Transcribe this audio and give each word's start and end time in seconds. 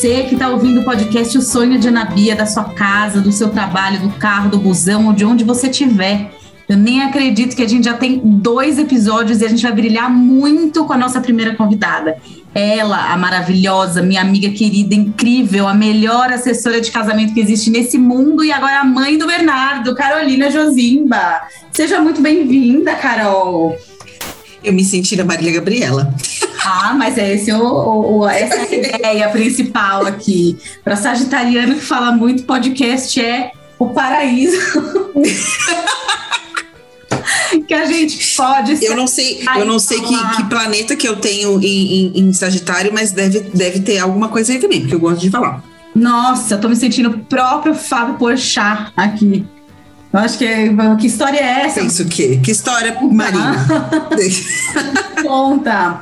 você 0.00 0.22
que 0.22 0.32
está 0.32 0.48
ouvindo 0.48 0.80
o 0.80 0.82
podcast 0.82 1.36
O 1.36 1.42
Sonho 1.42 1.78
de 1.78 1.86
Anabia, 1.86 2.34
da 2.34 2.46
sua 2.46 2.64
casa, 2.64 3.20
do 3.20 3.30
seu 3.30 3.50
trabalho, 3.50 4.00
do 4.00 4.08
carro, 4.08 4.48
do 4.48 4.58
busão, 4.58 5.08
ou 5.08 5.12
de 5.12 5.26
onde 5.26 5.44
você 5.44 5.68
estiver. 5.68 6.30
Eu 6.66 6.78
nem 6.78 7.02
acredito 7.02 7.54
que 7.54 7.62
a 7.62 7.68
gente 7.68 7.84
já 7.84 7.92
tem 7.92 8.18
dois 8.18 8.78
episódios 8.78 9.42
e 9.42 9.44
a 9.44 9.48
gente 9.48 9.62
vai 9.62 9.72
brilhar 9.72 10.10
muito 10.10 10.86
com 10.86 10.94
a 10.94 10.96
nossa 10.96 11.20
primeira 11.20 11.54
convidada. 11.54 12.16
Ela, 12.54 13.12
a 13.12 13.16
maravilhosa, 13.18 14.00
minha 14.00 14.22
amiga 14.22 14.48
querida, 14.48 14.94
incrível, 14.94 15.68
a 15.68 15.74
melhor 15.74 16.32
assessora 16.32 16.80
de 16.80 16.90
casamento 16.90 17.34
que 17.34 17.40
existe 17.40 17.68
nesse 17.68 17.98
mundo 17.98 18.42
e 18.42 18.50
agora 18.50 18.80
a 18.80 18.84
mãe 18.84 19.18
do 19.18 19.26
Bernardo, 19.26 19.94
Carolina 19.94 20.50
Josimba. 20.50 21.42
Seja 21.70 22.00
muito 22.00 22.22
bem-vinda, 22.22 22.94
Carol. 22.94 23.76
Eu 24.64 24.72
me 24.72 24.82
senti 24.82 25.14
na 25.14 25.24
Marília 25.26 25.52
Gabriela. 25.52 26.14
Ah, 26.72 26.94
mas 26.94 27.18
é 27.18 27.34
esse 27.34 27.52
o, 27.52 28.18
o, 28.18 28.28
essa 28.28 28.54
é 28.54 28.60
a 28.60 28.74
ideia 28.74 29.28
principal 29.30 30.06
aqui. 30.06 30.56
Para 30.84 30.94
sagitariano 30.94 31.74
que 31.74 31.80
fala 31.80 32.12
muito, 32.12 32.44
podcast 32.44 33.20
é 33.20 33.50
o 33.78 33.88
paraíso. 33.88 34.56
que 37.66 37.74
a 37.74 37.84
gente 37.86 38.36
pode. 38.36 38.84
Eu 38.84 38.96
não 38.96 39.08
sei, 39.08 39.42
eu 39.56 39.64
não 39.64 39.80
sei 39.80 40.00
que, 40.00 40.36
que, 40.36 40.44
planeta 40.44 40.94
que 40.94 41.08
eu 41.08 41.16
tenho 41.16 41.60
em, 41.60 42.12
em, 42.16 42.20
em, 42.20 42.32
Sagitário, 42.32 42.92
mas 42.92 43.10
deve, 43.10 43.40
deve 43.52 43.80
ter 43.80 43.98
alguma 43.98 44.28
coisa 44.28 44.52
aí 44.52 44.60
também, 44.60 44.80
porque 44.80 44.94
eu 44.94 45.00
gosto 45.00 45.20
de 45.20 45.30
falar. 45.30 45.64
Nossa, 45.94 46.54
eu 46.54 46.60
tô 46.60 46.68
me 46.68 46.76
sentindo 46.76 47.10
o 47.10 47.18
próprio 47.18 47.74
Fábio 47.74 48.14
Porchat 48.14 48.92
aqui. 48.96 49.44
Eu 50.12 50.20
acho 50.20 50.38
que 50.38 50.46
que 51.00 51.06
história 51.06 51.38
é 51.38 51.66
essa? 51.66 51.80
Isso 51.80 52.04
o 52.04 52.08
quê? 52.08 52.40
Que 52.42 52.50
história 52.50 52.96
marina? 53.00 53.66
Conta. 55.22 56.00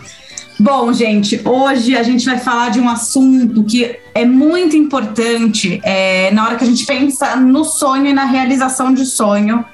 Bom, 0.61 0.93
gente, 0.93 1.41
hoje 1.45 1.97
a 1.97 2.03
gente 2.03 2.27
vai 2.27 2.37
falar 2.37 2.71
de 2.71 2.81
um 2.81 2.89
assunto 2.89 3.63
que 3.63 3.97
é 4.13 4.25
muito 4.25 4.77
importante 4.77 5.81
é, 5.85 6.33
na 6.33 6.45
hora 6.45 6.57
que 6.57 6.65
a 6.65 6.67
gente 6.67 6.85
pensa 6.85 7.37
no 7.37 7.65
sonho 7.65 8.07
e 8.07 8.13
na 8.13 8.25
realização 8.25 8.93
de 8.93 9.07
sonho, 9.07 9.65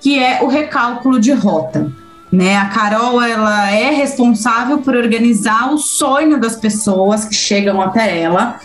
que 0.00 0.18
é 0.18 0.42
o 0.42 0.48
recálculo 0.48 1.20
de 1.20 1.30
rota. 1.30 1.92
Né? 2.32 2.56
A 2.56 2.66
Carol 2.66 3.22
ela 3.22 3.70
é 3.70 3.90
responsável 3.90 4.78
por 4.78 4.96
organizar 4.96 5.72
o 5.72 5.78
sonho 5.78 6.40
das 6.40 6.56
pessoas 6.56 7.24
que 7.24 7.34
chegam 7.34 7.80
até 7.80 8.18
ela. 8.18 8.58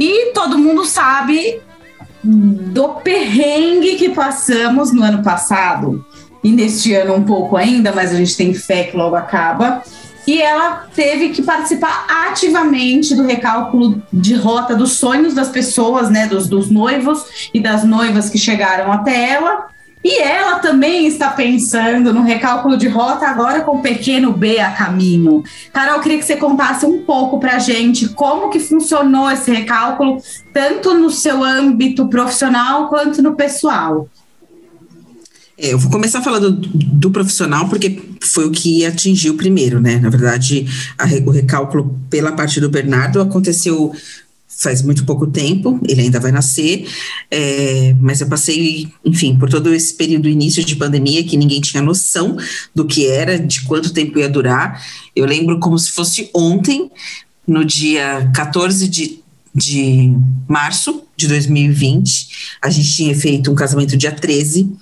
E 0.00 0.32
todo 0.32 0.58
mundo 0.58 0.84
sabe 0.84 1.60
do 2.24 2.88
perrengue 3.04 3.94
que 3.94 4.08
passamos 4.08 4.90
no 4.92 5.04
ano 5.04 5.22
passado 5.22 6.04
e 6.42 6.50
neste 6.50 6.92
ano 6.94 7.14
um 7.14 7.22
pouco 7.22 7.56
ainda, 7.56 7.92
mas 7.92 8.12
a 8.12 8.16
gente 8.16 8.36
tem 8.36 8.52
fé 8.52 8.84
que 8.84 8.96
logo 8.96 9.14
acaba. 9.14 9.82
E 10.30 10.40
ela 10.40 10.86
teve 10.94 11.30
que 11.30 11.42
participar 11.42 12.06
ativamente 12.28 13.16
do 13.16 13.26
recálculo 13.26 14.00
de 14.12 14.36
rota 14.36 14.76
dos 14.76 14.92
sonhos 14.92 15.34
das 15.34 15.48
pessoas, 15.48 16.08
né, 16.08 16.28
dos, 16.28 16.46
dos 16.46 16.70
noivos 16.70 17.50
e 17.52 17.58
das 17.58 17.82
noivas 17.82 18.30
que 18.30 18.38
chegaram 18.38 18.92
até 18.92 19.28
ela. 19.28 19.66
E 20.04 20.20
ela 20.22 20.60
também 20.60 21.04
está 21.08 21.30
pensando 21.30 22.14
no 22.14 22.22
recálculo 22.22 22.76
de 22.76 22.86
rota 22.86 23.26
agora 23.26 23.62
com 23.62 23.78
o 23.78 23.82
pequeno 23.82 24.32
B 24.32 24.60
a 24.60 24.70
caminho. 24.70 25.42
Carol, 25.72 25.98
queria 25.98 26.18
que 26.18 26.24
você 26.24 26.36
contasse 26.36 26.86
um 26.86 27.02
pouco 27.02 27.40
para 27.40 27.56
a 27.56 27.58
gente 27.58 28.08
como 28.10 28.50
que 28.50 28.60
funcionou 28.60 29.28
esse 29.32 29.50
recálculo, 29.50 30.22
tanto 30.54 30.94
no 30.94 31.10
seu 31.10 31.42
âmbito 31.42 32.06
profissional 32.06 32.88
quanto 32.88 33.20
no 33.20 33.34
pessoal. 33.34 34.06
Eu 35.62 35.78
vou 35.78 35.90
começar 35.90 36.22
falando 36.22 36.52
do, 36.52 36.68
do, 36.68 37.10
profissional, 37.10 37.68
porque 37.68 38.02
foi 38.22 38.46
o 38.46 38.50
que 38.50 38.84
atingiu 38.86 39.36
primeiro, 39.36 39.78
né? 39.78 39.98
Na 39.98 40.08
verdade, 40.08 40.66
a, 40.96 41.04
o 41.26 41.30
recálculo 41.30 42.00
pela 42.08 42.32
parte 42.32 42.60
do 42.60 42.70
Bernardo 42.70 43.20
aconteceu 43.20 43.92
faz 44.60 44.82
muito 44.82 45.04
pouco 45.06 45.26
tempo, 45.26 45.80
ele 45.88 46.02
ainda 46.02 46.20
vai 46.20 46.30
nascer, 46.30 46.86
é, 47.30 47.94
mas 47.98 48.20
eu 48.20 48.26
passei, 48.26 48.88
enfim, 49.04 49.38
por 49.38 49.48
todo 49.48 49.72
esse 49.72 49.94
período 49.94 50.28
início 50.28 50.62
de 50.62 50.76
pandemia 50.76 51.24
que 51.24 51.36
ninguém 51.36 51.62
tinha 51.62 51.82
noção 51.82 52.36
do 52.74 52.84
que 52.84 53.06
era, 53.06 53.38
de 53.38 53.62
quanto 53.62 53.92
tempo 53.92 54.18
ia 54.18 54.28
durar. 54.28 54.84
Eu 55.16 55.24
lembro 55.24 55.58
como 55.58 55.78
se 55.78 55.90
fosse 55.90 56.28
ontem, 56.34 56.90
no 57.46 57.64
dia 57.64 58.30
14 58.34 58.86
de 58.86 59.19
de 59.54 60.14
março 60.48 61.02
de 61.16 61.28
2020. 61.28 62.56
A 62.62 62.70
gente 62.70 62.94
tinha 62.94 63.14
feito 63.14 63.50
um 63.50 63.54
casamento 63.54 63.96
dia 63.96 64.12
13 64.12 64.72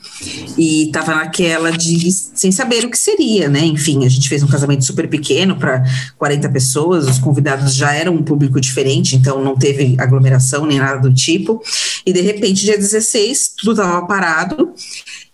e 0.57 0.85
estava 0.85 1.15
naquela 1.15 1.71
de 1.73 2.11
sem 2.13 2.53
saber 2.53 2.85
o 2.85 2.91
que 2.91 2.99
seria, 2.99 3.49
né? 3.49 3.65
Enfim, 3.65 4.05
a 4.05 4.09
gente 4.09 4.29
fez 4.29 4.43
um 4.43 4.47
casamento 4.47 4.85
super 4.85 5.09
pequeno 5.09 5.57
para 5.57 5.83
40 6.17 6.49
pessoas, 6.51 7.09
os 7.09 7.19
convidados 7.19 7.75
já 7.75 7.93
eram 7.93 8.15
um 8.15 8.23
público 8.23 8.61
diferente, 8.61 9.17
então 9.17 9.43
não 9.43 9.57
teve 9.57 9.97
aglomeração 9.99 10.67
nem 10.67 10.79
nada 10.79 11.01
do 11.01 11.15
tipo. 11.15 11.63
E 12.05 12.13
de 12.13 12.21
repente, 12.21 12.65
dia 12.65 12.77
16, 12.77 13.55
tudo 13.57 13.81
estava 13.81 14.07
parado 14.07 14.73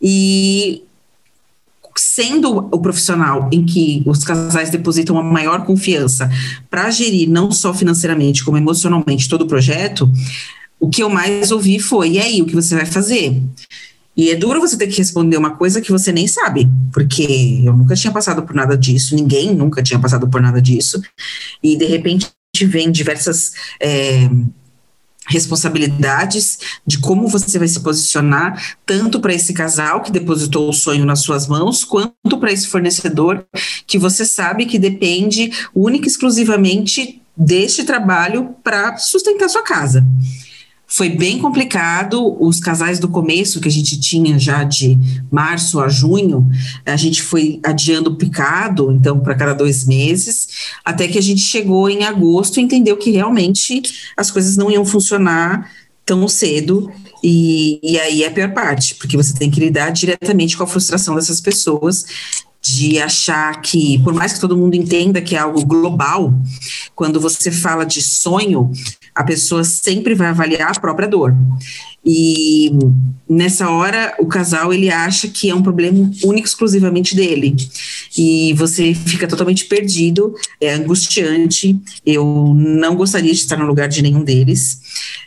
e 0.00 0.84
sendo 1.96 2.68
o 2.70 2.78
profissional 2.78 3.48
em 3.52 3.64
que 3.64 4.02
os 4.06 4.24
casais 4.24 4.70
depositam 4.70 5.18
a 5.18 5.22
maior 5.22 5.64
confiança 5.64 6.30
para 6.70 6.90
gerir 6.90 7.28
não 7.28 7.50
só 7.50 7.72
financeiramente, 7.72 8.44
como 8.44 8.56
emocionalmente 8.56 9.28
todo 9.28 9.42
o 9.42 9.46
projeto, 9.46 10.10
o 10.80 10.88
que 10.88 11.02
eu 11.02 11.08
mais 11.08 11.50
ouvi 11.50 11.78
foi: 11.78 12.12
e 12.12 12.18
aí, 12.18 12.42
o 12.42 12.46
que 12.46 12.54
você 12.54 12.74
vai 12.74 12.86
fazer? 12.86 13.40
E 14.16 14.30
é 14.30 14.36
duro 14.36 14.60
você 14.60 14.76
ter 14.76 14.86
que 14.86 14.98
responder 14.98 15.36
uma 15.36 15.56
coisa 15.56 15.80
que 15.80 15.90
você 15.90 16.12
nem 16.12 16.28
sabe, 16.28 16.68
porque 16.92 17.62
eu 17.64 17.76
nunca 17.76 17.96
tinha 17.96 18.12
passado 18.12 18.42
por 18.42 18.54
nada 18.54 18.76
disso, 18.78 19.14
ninguém 19.14 19.54
nunca 19.54 19.82
tinha 19.82 19.98
passado 19.98 20.28
por 20.28 20.40
nada 20.40 20.62
disso, 20.62 21.02
e 21.62 21.76
de 21.76 21.84
repente 21.84 22.30
vem 22.62 22.92
diversas. 22.92 23.52
É, 23.80 24.28
responsabilidades 25.26 26.58
de 26.86 26.98
como 26.98 27.28
você 27.28 27.58
vai 27.58 27.68
se 27.68 27.80
posicionar, 27.80 28.76
tanto 28.84 29.20
para 29.20 29.34
esse 29.34 29.52
casal 29.52 30.02
que 30.02 30.12
depositou 30.12 30.68
o 30.68 30.72
sonho 30.72 31.04
nas 31.04 31.20
suas 31.20 31.46
mãos, 31.46 31.84
quanto 31.84 32.38
para 32.38 32.52
esse 32.52 32.66
fornecedor 32.66 33.44
que 33.86 33.98
você 33.98 34.24
sabe 34.24 34.66
que 34.66 34.78
depende 34.78 35.50
única 35.74 36.06
e 36.06 36.10
exclusivamente 36.10 37.22
deste 37.36 37.84
trabalho 37.84 38.54
para 38.62 38.96
sustentar 38.96 39.48
sua 39.48 39.62
casa. 39.62 40.04
Foi 40.94 41.08
bem 41.08 41.40
complicado. 41.40 42.36
Os 42.40 42.60
casais 42.60 43.00
do 43.00 43.08
começo, 43.08 43.60
que 43.60 43.66
a 43.66 43.70
gente 43.70 43.98
tinha 43.98 44.38
já 44.38 44.62
de 44.62 44.96
março 45.28 45.80
a 45.80 45.88
junho, 45.88 46.48
a 46.86 46.94
gente 46.94 47.20
foi 47.20 47.58
adiando 47.64 48.14
picado, 48.14 48.92
então, 48.92 49.18
para 49.18 49.34
cada 49.34 49.54
dois 49.54 49.84
meses, 49.84 50.46
até 50.84 51.08
que 51.08 51.18
a 51.18 51.20
gente 51.20 51.40
chegou 51.40 51.90
em 51.90 52.04
agosto 52.04 52.60
e 52.60 52.62
entendeu 52.62 52.96
que 52.96 53.10
realmente 53.10 53.82
as 54.16 54.30
coisas 54.30 54.56
não 54.56 54.70
iam 54.70 54.84
funcionar 54.84 55.68
tão 56.06 56.28
cedo. 56.28 56.88
E, 57.24 57.80
e 57.82 57.98
aí 57.98 58.22
é 58.22 58.28
a 58.28 58.30
pior 58.30 58.52
parte, 58.52 58.94
porque 58.94 59.16
você 59.16 59.34
tem 59.34 59.50
que 59.50 59.58
lidar 59.58 59.90
diretamente 59.90 60.56
com 60.56 60.62
a 60.62 60.68
frustração 60.68 61.16
dessas 61.16 61.40
pessoas 61.40 62.04
de 62.62 62.98
achar 62.98 63.60
que, 63.60 63.98
por 63.98 64.14
mais 64.14 64.32
que 64.32 64.40
todo 64.40 64.56
mundo 64.56 64.74
entenda 64.74 65.20
que 65.20 65.34
é 65.34 65.38
algo 65.38 65.66
global, 65.66 66.32
quando 66.94 67.20
você 67.20 67.50
fala 67.50 67.84
de 67.84 68.00
sonho, 68.00 68.70
a 69.14 69.22
pessoa 69.22 69.62
sempre 69.62 70.14
vai 70.14 70.28
avaliar 70.28 70.70
a 70.70 70.80
própria 70.80 71.06
dor. 71.06 71.34
E 72.04 72.70
nessa 73.28 73.70
hora 73.70 74.14
o 74.18 74.26
casal 74.26 74.74
ele 74.74 74.90
acha 74.90 75.26
que 75.28 75.48
é 75.48 75.54
um 75.54 75.62
problema 75.62 76.10
único 76.22 76.46
exclusivamente 76.46 77.14
dele. 77.14 77.56
E 78.16 78.52
você 78.54 78.92
fica 78.92 79.26
totalmente 79.26 79.64
perdido, 79.66 80.34
é 80.60 80.74
angustiante. 80.74 81.78
Eu 82.04 82.52
não 82.54 82.94
gostaria 82.96 83.32
de 83.32 83.38
estar 83.38 83.56
no 83.56 83.66
lugar 83.66 83.88
de 83.88 84.02
nenhum 84.02 84.22
deles. 84.22 84.80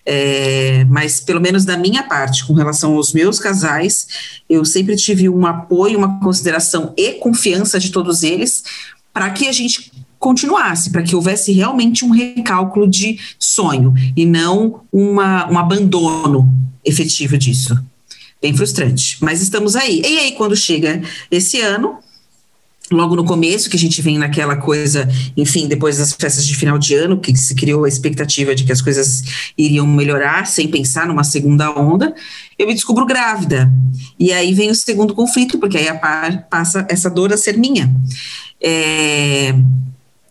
É, 0.06 0.86
mas 0.90 1.20
pelo 1.20 1.42
menos 1.42 1.66
da 1.66 1.78
minha 1.78 2.04
parte, 2.04 2.46
com 2.46 2.54
relação 2.54 2.96
aos 2.96 3.14
meus 3.14 3.40
casais, 3.40 4.08
eu 4.50 4.64
sempre 4.64 4.96
tive 4.96 5.28
um 5.30 5.46
apoio, 5.46 5.98
uma 5.98 6.20
consideração 6.20 6.94
e 6.96 7.14
confiança 7.14 7.80
de 7.80 7.92
todos 7.92 8.22
eles 8.22 8.64
para 9.12 9.32
que 9.32 9.48
a 9.48 9.52
gente 9.52 9.92
continuasse, 10.20 10.90
para 10.90 11.04
que 11.04 11.16
houvesse 11.16 11.52
realmente 11.52 12.04
um 12.04 12.10
recálculo 12.10 12.88
de 12.88 13.20
sonho 13.40 13.94
e 14.16 14.26
não 14.26 14.82
uma, 14.92 15.50
um 15.52 15.58
abandono 15.58 16.52
efetivo 16.84 17.38
disso. 17.38 17.78
Bem 18.42 18.56
frustrante, 18.56 19.18
mas 19.22 19.42
estamos 19.42 19.76
aí. 19.76 20.02
E 20.02 20.20
aí, 20.20 20.32
quando 20.34 20.56
chega 20.56 21.02
esse 21.32 21.60
ano, 21.60 21.98
logo 22.92 23.16
no 23.16 23.26
começo, 23.26 23.70
que 23.70 23.76
a 23.76 23.80
gente 23.80 24.02
vem 24.02 24.18
naquela 24.18 24.56
coisa, 24.56 25.10
enfim, 25.36 25.68
depois 25.68 25.98
das 25.98 26.14
festas 26.14 26.46
de 26.46 26.56
final 26.56 26.78
de 26.78 26.96
ano, 26.96 27.20
que 27.20 27.36
se 27.36 27.54
criou 27.54 27.84
a 27.84 27.88
expectativa 27.88 28.56
de 28.56 28.64
que 28.64 28.72
as 28.72 28.82
coisas 28.82 29.24
iriam 29.58 29.86
melhorar, 29.86 30.48
sem 30.48 30.68
pensar 30.68 31.08
numa 31.08 31.24
segunda 31.24 31.72
onda, 31.72 32.14
eu 32.58 32.68
me 32.68 32.74
descubro 32.74 33.06
grávida. 33.06 33.72
E 34.20 34.32
aí 34.32 34.54
vem 34.54 34.70
o 34.70 34.76
segundo 34.76 35.14
conflito, 35.14 35.58
porque 35.58 35.78
aí 35.78 35.88
a 35.88 35.96
par, 35.96 36.48
passa 36.50 36.86
essa 36.90 37.10
dor 37.10 37.34
a 37.34 37.38
ser 37.38 37.58
minha. 37.58 37.94
É, 38.62 39.54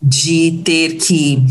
de 0.02 0.62
ter 0.64 0.96
que 0.96 1.42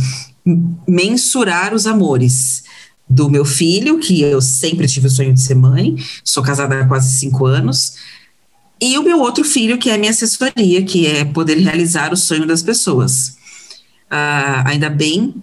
mensurar 0.88 1.74
os 1.74 1.88
amores 1.88 2.64
do 3.10 3.30
meu 3.30 3.46
filho, 3.46 4.00
que 4.00 4.22
eu 4.22 4.42
sempre 4.42 4.88
tive 4.88 5.08
o 5.08 5.10
sonho 5.10 5.34
de 5.34 5.42
ser 5.42 5.56
mãe, 5.56 5.96
sou 6.24 6.44
casada 6.44 6.80
há 6.80 6.88
quase 6.88 7.18
cinco 7.18 7.46
anos, 7.46 7.96
e 8.82 8.98
o 8.98 9.04
meu 9.04 9.20
outro 9.20 9.44
filho, 9.44 9.78
que 9.78 9.90
é 9.90 9.96
a 9.96 9.98
minha 9.98 10.12
assessoria, 10.12 10.84
que 10.84 11.08
é 11.08 11.24
poder 11.24 11.58
realizar 11.58 12.12
o 12.12 12.18
sonho 12.18 12.46
das 12.46 12.62
pessoas. 12.62 13.38
Uh, 14.12 14.62
ainda 14.66 14.90
bem 14.90 15.36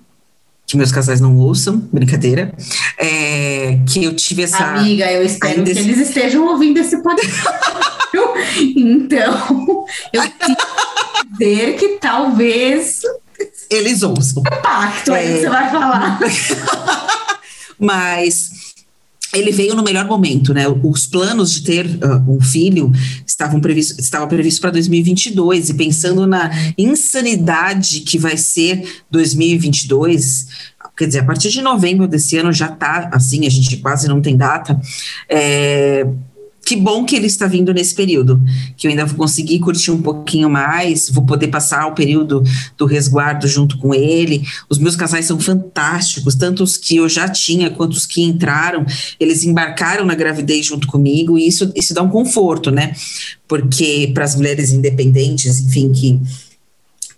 que 0.72 0.76
meus 0.78 0.90
casais 0.90 1.20
não 1.20 1.36
ouçam, 1.36 1.76
brincadeira, 1.92 2.50
é, 2.96 3.78
que 3.86 4.02
eu 4.02 4.16
tive 4.16 4.42
essa. 4.44 4.64
Amiga, 4.64 5.12
eu 5.12 5.22
espero 5.22 5.62
que 5.62 5.70
eles 5.70 5.98
estejam 5.98 6.46
ouvindo 6.46 6.78
esse 6.78 7.02
podcast. 7.02 7.42
então, 8.74 9.84
eu 10.14 10.22
queria 10.22 10.56
dizer 11.30 11.76
que 11.76 11.88
talvez. 12.00 13.02
Eles 13.69 14.02
ouçam. 14.02 14.42
Pacto, 14.62 15.12
é, 15.12 15.19
aí 15.19 15.40
você 15.40 15.48
vai 15.50 15.70
falar. 15.70 16.19
Mas 17.78 18.50
ele 19.34 19.50
veio 19.50 19.75
no 19.75 19.82
melhor 19.82 20.06
momento, 20.06 20.52
né? 20.52 20.64
Os 20.82 21.06
planos 21.06 21.52
de 21.52 21.62
ter 21.62 21.87
uh, 21.87 22.31
um 22.31 22.40
filho 22.40 22.93
estavam 23.26 23.61
previstos 23.61 23.99
estava 23.99 24.26
previsto 24.26 24.61
para 24.61 24.70
2022 24.70 25.70
e 25.70 25.75
pensando 25.75 26.26
na 26.26 26.50
insanidade 26.76 28.00
que 28.00 28.19
vai 28.19 28.37
ser 28.37 29.02
2022, 29.11 30.46
quer 30.96 31.06
dizer, 31.06 31.20
a 31.20 31.25
partir 31.25 31.50
de 31.50 31.62
novembro 31.62 32.06
desse 32.06 32.37
ano 32.37 32.52
já 32.52 32.67
está 32.67 33.08
assim, 33.12 33.46
a 33.46 33.50
gente 33.50 33.79
quase 33.79 34.06
não 34.06 34.20
tem 34.20 34.37
data. 34.37 34.79
É, 35.29 36.06
que 36.64 36.76
bom 36.76 37.05
que 37.05 37.17
ele 37.17 37.26
está 37.26 37.47
vindo 37.47 37.75
nesse 37.75 37.94
período, 37.94 38.41
que 38.76 38.87
eu 38.87 38.91
ainda 38.91 39.05
vou 39.05 39.17
conseguir 39.17 39.59
curtir 39.59 39.91
um 39.91 40.00
pouquinho 40.00 40.49
mais, 40.49 41.11
vou 41.11 41.25
poder 41.25 41.49
passar 41.49 41.87
o 41.87 41.94
período 41.94 42.43
do 42.79 42.87
resguardo 42.87 43.49
junto 43.49 43.76
com 43.79 43.93
ele. 43.93 44.43
Os 44.69 44.79
meus 44.79 44.94
casais 44.94 45.26
são 45.26 45.41
fantásticos, 45.41 46.35
tanto 46.35 46.62
os 46.62 46.76
que 46.76 46.97
eu 46.97 47.09
já 47.09 47.29
tinha 47.29 47.70
quanto 47.70 47.94
os 47.94 48.06
que 48.06 48.23
entraram, 48.23 48.87
eles 49.19 49.43
embarcaram 49.43 50.05
na 50.05 50.14
gravidez 50.14 50.67
junto 50.67 50.87
comigo, 50.87 51.37
e 51.37 51.47
isso, 51.47 51.73
isso 51.75 51.93
dá 51.93 52.03
um 52.03 52.09
conforto, 52.09 52.70
né? 52.70 52.94
Porque 53.49 54.11
para 54.15 54.25
as 54.25 54.37
mulheres 54.37 54.70
independentes, 54.73 55.61
enfim, 55.61 55.93
que 55.93 56.20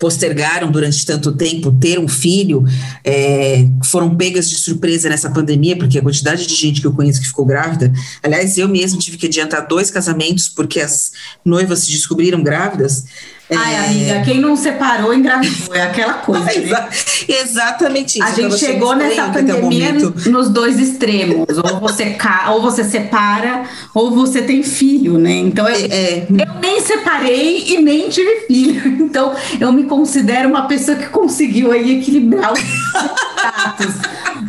postergaram 0.05 0.71
durante 0.71 1.07
tanto 1.07 1.33
tempo 1.33 1.73
ter 1.73 1.99
um 1.99 2.07
filho, 2.07 2.63
é, 3.03 3.67
foram 3.83 4.15
pegas 4.15 4.51
de 4.51 4.57
surpresa 4.57 5.09
nessa 5.09 5.31
pandemia, 5.31 5.79
porque 5.79 5.99
a 5.99 6.03
quantidade 6.03 6.47
de 6.47 6.55
gente 6.55 6.83
que 6.83 6.87
eu 6.87 6.93
conheço 6.93 7.23
que 7.23 7.27
ficou 7.27 7.47
grávida, 7.47 7.91
aliás, 8.23 8.59
eu 8.59 8.69
mesmo 8.69 8.99
tive 8.99 9.17
que 9.17 9.25
adiantar 9.29 9.67
dois 9.67 9.91
casamentos 9.91 10.47
porque 10.47 10.79
as 10.79 11.13
noivas 11.43 11.79
se 11.79 11.91
descobriram 11.91 12.43
grávidas, 12.43 13.07
Ai, 13.51 13.75
é... 13.75 13.79
amiga, 13.87 14.21
quem 14.25 14.41
não 14.41 14.57
separou 14.57 15.13
engravidou, 15.13 15.75
é 15.75 15.83
aquela 15.83 16.15
coisa. 16.15 16.45
Né? 16.65 16.89
Exatamente 17.29 18.19
isso. 18.19 18.23
A 18.23 18.31
gente 18.33 18.59
chegou 18.59 18.95
nessa 18.95 19.29
pandemia 19.29 19.93
nos 19.93 20.49
dois 20.49 20.79
extremos. 20.79 21.47
Ou 21.59 21.81
você, 21.81 22.17
ou 22.51 22.63
você 22.63 22.85
separa, 22.85 23.65
ou 23.95 24.11
você 24.11 24.43
tem 24.43 24.63
filho, 24.63 25.19
né? 25.19 25.33
Então 25.33 25.69
eu, 25.69 25.87
é... 25.91 26.27
eu 26.29 26.61
nem 26.61 26.81
separei 26.81 27.65
e 27.69 27.81
nem 27.81 28.09
tive 28.09 28.47
filho. 28.47 29.05
Então 29.15 29.35
eu 29.61 29.73
me 29.73 29.85
considero 29.85 30.49
uma 30.49 30.67
pessoa 30.67 30.97
que 30.97 31.07
conseguiu 31.07 31.71
aí 31.71 32.01
equilibrar 32.01 32.53
os 32.53 32.59
status. 32.59 33.95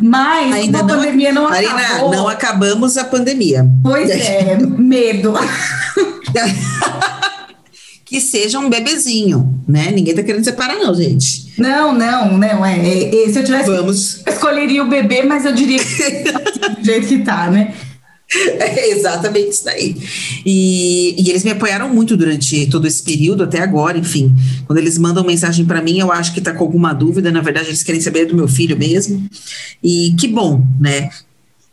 Mas 0.02 0.52
Ainda 0.54 0.80
a 0.80 0.84
pandemia 0.84 1.32
não 1.32 1.48
Marina, 1.48 1.74
acabou. 1.74 2.10
não 2.10 2.28
acabamos 2.28 2.96
a 2.96 3.04
pandemia. 3.04 3.66
Pois 3.82 4.10
é, 4.10 4.58
medo. 4.58 5.34
Que 8.06 8.20
seja 8.20 8.60
um 8.60 8.70
bebezinho, 8.70 9.60
né? 9.66 9.90
Ninguém 9.90 10.14
tá 10.14 10.22
querendo 10.22 10.44
separar, 10.44 10.76
não, 10.76 10.94
gente. 10.94 11.52
Não, 11.58 11.92
não, 11.92 12.38
não. 12.38 12.64
É, 12.64 12.78
é, 12.78 13.24
é 13.24 13.32
se 13.32 13.40
eu 13.40 13.44
tivesse. 13.44 13.68
Vamos. 13.68 14.22
Eu 14.24 14.32
escolheria 14.32 14.82
o 14.84 14.88
bebê, 14.88 15.24
mas 15.24 15.44
eu 15.44 15.52
diria 15.52 15.80
que 15.80 16.22
do 16.78 16.84
jeito 16.84 17.08
que 17.08 17.18
tá, 17.18 17.50
né? 17.50 17.74
É 18.58 18.90
exatamente 18.90 19.50
isso 19.50 19.64
daí. 19.64 19.96
E, 20.44 21.14
e, 21.18 21.30
eles 21.30 21.44
me 21.44 21.50
apoiaram 21.50 21.88
muito 21.88 22.16
durante 22.16 22.66
todo 22.66 22.86
esse 22.86 23.02
período, 23.02 23.44
até 23.44 23.60
agora, 23.60 23.98
enfim. 23.98 24.34
Quando 24.66 24.78
eles 24.78 24.98
mandam 24.98 25.24
mensagem 25.24 25.64
para 25.64 25.82
mim, 25.82 25.98
eu 25.98 26.10
acho 26.12 26.32
que 26.32 26.40
tá 26.40 26.52
com 26.52 26.62
alguma 26.64 26.92
dúvida. 26.92 27.30
Na 27.30 27.40
verdade, 27.40 27.68
eles 27.68 27.82
querem 27.82 28.00
saber 28.00 28.26
do 28.26 28.36
meu 28.36 28.48
filho 28.48 28.76
mesmo. 28.76 29.28
E 29.82 30.14
que 30.18 30.28
bom, 30.28 30.64
né? 30.80 31.10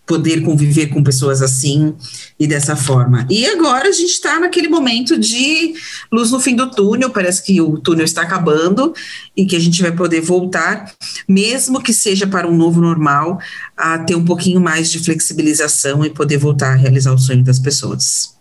Poder 0.06 0.42
conviver 0.42 0.88
com 0.88 1.04
pessoas 1.04 1.42
assim 1.42 1.94
e 2.40 2.46
dessa 2.46 2.76
forma. 2.76 3.26
E 3.30 3.46
agora 3.46 3.88
a 3.88 3.92
gente 3.92 4.12
está 4.12 4.40
naquele 4.40 4.68
momento 4.68 5.18
de 5.18 5.74
luz 6.12 6.30
no 6.32 6.40
fim 6.40 6.56
do 6.56 6.70
túnel, 6.70 7.10
parece 7.10 7.44
que 7.44 7.62
o 7.62 7.78
túnel 7.78 8.04
está 8.04 8.22
acabando 8.22 8.94
e 9.36 9.46
que 9.46 9.56
a 9.56 9.60
gente 9.60 9.82
vai 9.82 9.92
poder 9.92 10.22
voltar, 10.22 10.92
mesmo 11.28 11.82
que 11.82 11.94
seja 11.94 12.28
para 12.28 12.48
um 12.48 12.56
novo 12.56 12.82
normal, 12.82 13.40
a 13.78 13.98
ter 13.98 14.16
um 14.16 14.26
pouquinho 14.26 14.60
mais 14.60 14.92
de 14.92 15.00
flexibilização 15.00 16.04
e 16.06 16.10
poder 16.10 16.38
voltar 16.38 16.74
a 16.74 16.76
realizar 16.76 17.14
o 17.14 17.18
sonho 17.18 17.44
das 17.44 17.60
pessoas. 17.60 18.34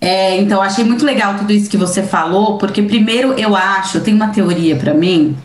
É, 0.00 0.38
então, 0.40 0.62
achei 0.62 0.82
muito 0.82 1.04
legal 1.04 1.36
tudo 1.36 1.52
isso 1.52 1.68
que 1.68 1.76
você 1.76 2.02
falou, 2.02 2.56
porque 2.56 2.80
primeiro 2.82 3.34
eu 3.34 3.54
acho, 3.54 4.00
tem 4.00 4.14
uma 4.14 4.28
teoria 4.28 4.74
para 4.74 4.94
mim, 4.94 5.36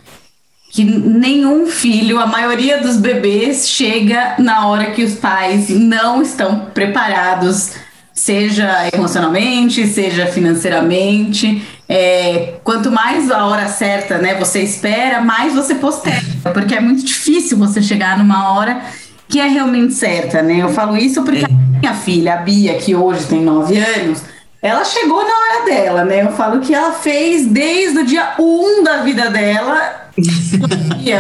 que 0.76 0.84
nenhum 0.84 1.68
filho, 1.68 2.20
a 2.20 2.28
maioria 2.28 2.80
dos 2.80 2.98
bebês, 2.98 3.70
chega 3.70 4.36
na 4.38 4.68
hora 4.68 4.92
que 4.92 5.06
os 5.06 5.14
pais 5.14 5.70
não 5.70 6.22
estão 6.22 6.66
preparados, 6.74 7.76
seja 8.14 8.90
emocionalmente, 8.94 9.88
seja 9.88 10.28
financeiramente. 10.28 11.66
É, 11.88 12.56
quanto 12.62 12.92
mais 12.92 13.32
a 13.32 13.46
hora 13.46 13.70
certa 13.70 14.18
né, 14.18 14.36
você 14.36 14.64
espera, 14.64 15.22
mais 15.22 15.54
você 15.54 15.76
posterga, 15.76 16.52
porque 16.54 16.76
é 16.76 16.82
muito 16.82 17.06
difícil 17.06 17.58
você 17.58 17.82
chegar 17.82 18.18
numa 18.18 18.52
hora 18.52 18.82
que 19.30 19.40
é 19.40 19.48
realmente 19.48 19.94
certa, 19.94 20.42
né? 20.42 20.62
Eu 20.62 20.70
falo 20.74 20.98
isso 20.98 21.24
porque 21.24 21.46
a 21.46 21.80
minha 21.80 21.94
filha, 21.94 22.34
a 22.34 22.38
Bia, 22.38 22.74
que 22.74 22.94
hoje 22.94 23.28
tem 23.28 23.42
nove 23.42 23.78
anos, 23.78 24.24
ela 24.62 24.84
chegou 24.84 25.24
na 25.24 25.34
hora 25.40 25.66
dela, 25.66 26.04
né? 26.04 26.24
Eu 26.24 26.34
falo 26.34 26.60
que 26.60 26.76
ela 26.76 26.92
fez 26.92 27.46
desde 27.46 28.00
o 28.00 28.06
dia 28.06 28.34
um 28.38 28.84
da 28.84 28.98
vida 29.04 29.30
dela 29.30 30.05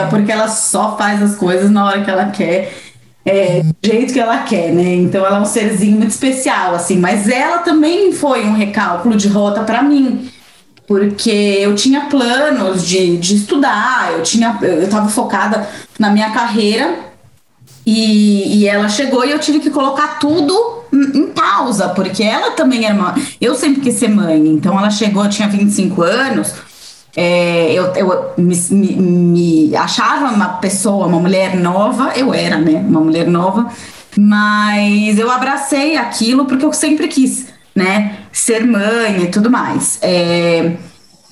porque 0.09 0.31
ela 0.31 0.47
só 0.47 0.97
faz 0.97 1.21
as 1.21 1.35
coisas 1.35 1.69
na 1.69 1.85
hora 1.85 2.03
que 2.03 2.09
ela 2.09 2.25
quer, 2.27 2.73
é, 3.25 3.63
do 3.63 3.75
jeito 3.83 4.13
que 4.13 4.19
ela 4.19 4.39
quer, 4.43 4.71
né? 4.71 4.95
Então 4.95 5.25
ela 5.25 5.37
é 5.37 5.41
um 5.41 5.45
serzinho 5.45 5.97
muito 5.97 6.11
especial, 6.11 6.75
assim. 6.75 6.97
Mas 6.97 7.27
ela 7.27 7.59
também 7.59 8.11
foi 8.11 8.45
um 8.45 8.53
recálculo 8.53 9.15
de 9.15 9.27
rota 9.27 9.63
para 9.63 9.81
mim, 9.81 10.29
porque 10.87 11.29
eu 11.29 11.73
tinha 11.75 12.01
planos 12.01 12.87
de, 12.87 13.17
de 13.17 13.35
estudar, 13.35 14.11
eu 14.13 14.21
tinha, 14.21 14.57
eu 14.61 14.83
estava 14.83 15.09
focada 15.09 15.67
na 15.97 16.11
minha 16.11 16.29
carreira 16.29 16.99
e, 17.85 18.59
e 18.59 18.67
ela 18.67 18.87
chegou 18.87 19.25
e 19.25 19.31
eu 19.31 19.39
tive 19.39 19.59
que 19.59 19.71
colocar 19.71 20.19
tudo 20.19 20.83
em 20.93 21.27
pausa, 21.27 21.89
porque 21.89 22.23
ela 22.23 22.51
também 22.51 22.85
era 22.85 22.93
uma. 22.93 23.15
Eu 23.41 23.55
sempre 23.55 23.81
quis 23.81 23.95
ser 23.95 24.07
mãe, 24.07 24.37
então 24.47 24.77
ela 24.77 24.89
chegou, 24.89 25.23
eu 25.23 25.29
tinha 25.29 25.47
25 25.47 26.01
anos 26.03 26.53
é, 27.15 27.71
eu, 27.71 27.85
eu 27.95 28.33
me, 28.37 28.55
me, 28.71 28.95
me, 28.95 29.75
achava 29.75 30.33
uma 30.33 30.49
pessoa, 30.57 31.07
uma 31.07 31.19
mulher 31.19 31.55
nova, 31.55 32.11
eu 32.15 32.33
era, 32.33 32.57
né, 32.57 32.73
uma 32.73 32.99
mulher 32.99 33.27
nova, 33.27 33.69
mas 34.17 35.17
eu 35.17 35.31
abracei 35.31 35.95
aquilo 35.95 36.45
porque 36.45 36.65
eu 36.65 36.73
sempre 36.73 37.07
quis, 37.07 37.47
né, 37.73 38.17
ser 38.33 38.65
mãe 38.65 39.23
e 39.23 39.27
tudo 39.27 39.49
mais. 39.49 39.97
É, 40.01 40.73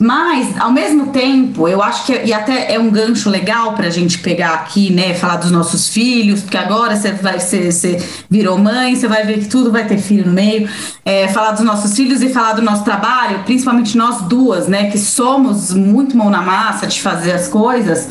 mas, 0.03 0.59
ao 0.59 0.69
mesmo 0.69 1.13
tempo, 1.13 1.65
eu 1.65 1.81
acho 1.81 2.07
que, 2.07 2.25
e 2.25 2.33
até 2.33 2.73
é 2.73 2.77
um 2.77 2.89
gancho 2.89 3.29
legal 3.29 3.71
para 3.73 3.87
a 3.87 3.89
gente 3.89 4.19
pegar 4.19 4.53
aqui, 4.55 4.91
né, 4.91 5.13
falar 5.13 5.37
dos 5.37 5.49
nossos 5.49 5.87
filhos, 5.87 6.41
porque 6.41 6.57
agora 6.57 6.93
você 6.93 7.13
vai 7.13 7.39
ser, 7.39 7.71
você 7.71 8.05
virou 8.29 8.57
mãe, 8.57 8.97
você 8.97 9.07
vai 9.07 9.25
ver 9.25 9.39
que 9.39 9.45
tudo 9.45 9.71
vai 9.71 9.87
ter 9.87 9.97
filho 9.97 10.25
no 10.25 10.33
meio, 10.33 10.67
é, 11.05 11.29
falar 11.29 11.51
dos 11.51 11.63
nossos 11.63 11.95
filhos 11.95 12.21
e 12.21 12.27
falar 12.27 12.51
do 12.51 12.61
nosso 12.61 12.83
trabalho, 12.83 13.43
principalmente 13.45 13.95
nós 13.95 14.23
duas, 14.23 14.67
né, 14.67 14.91
que 14.91 14.97
somos 14.97 15.73
muito 15.73 16.17
mão 16.17 16.29
na 16.29 16.41
massa 16.41 16.85
de 16.85 17.01
fazer 17.01 17.31
as 17.31 17.47
coisas, 17.47 18.09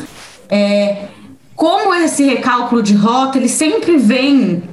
é, 0.49 1.09
como 1.55 1.93
esse 1.93 2.23
recálculo 2.23 2.81
de 2.81 2.95
rota, 2.95 3.37
ele 3.37 3.47
sempre 3.47 3.97
vem 3.97 4.63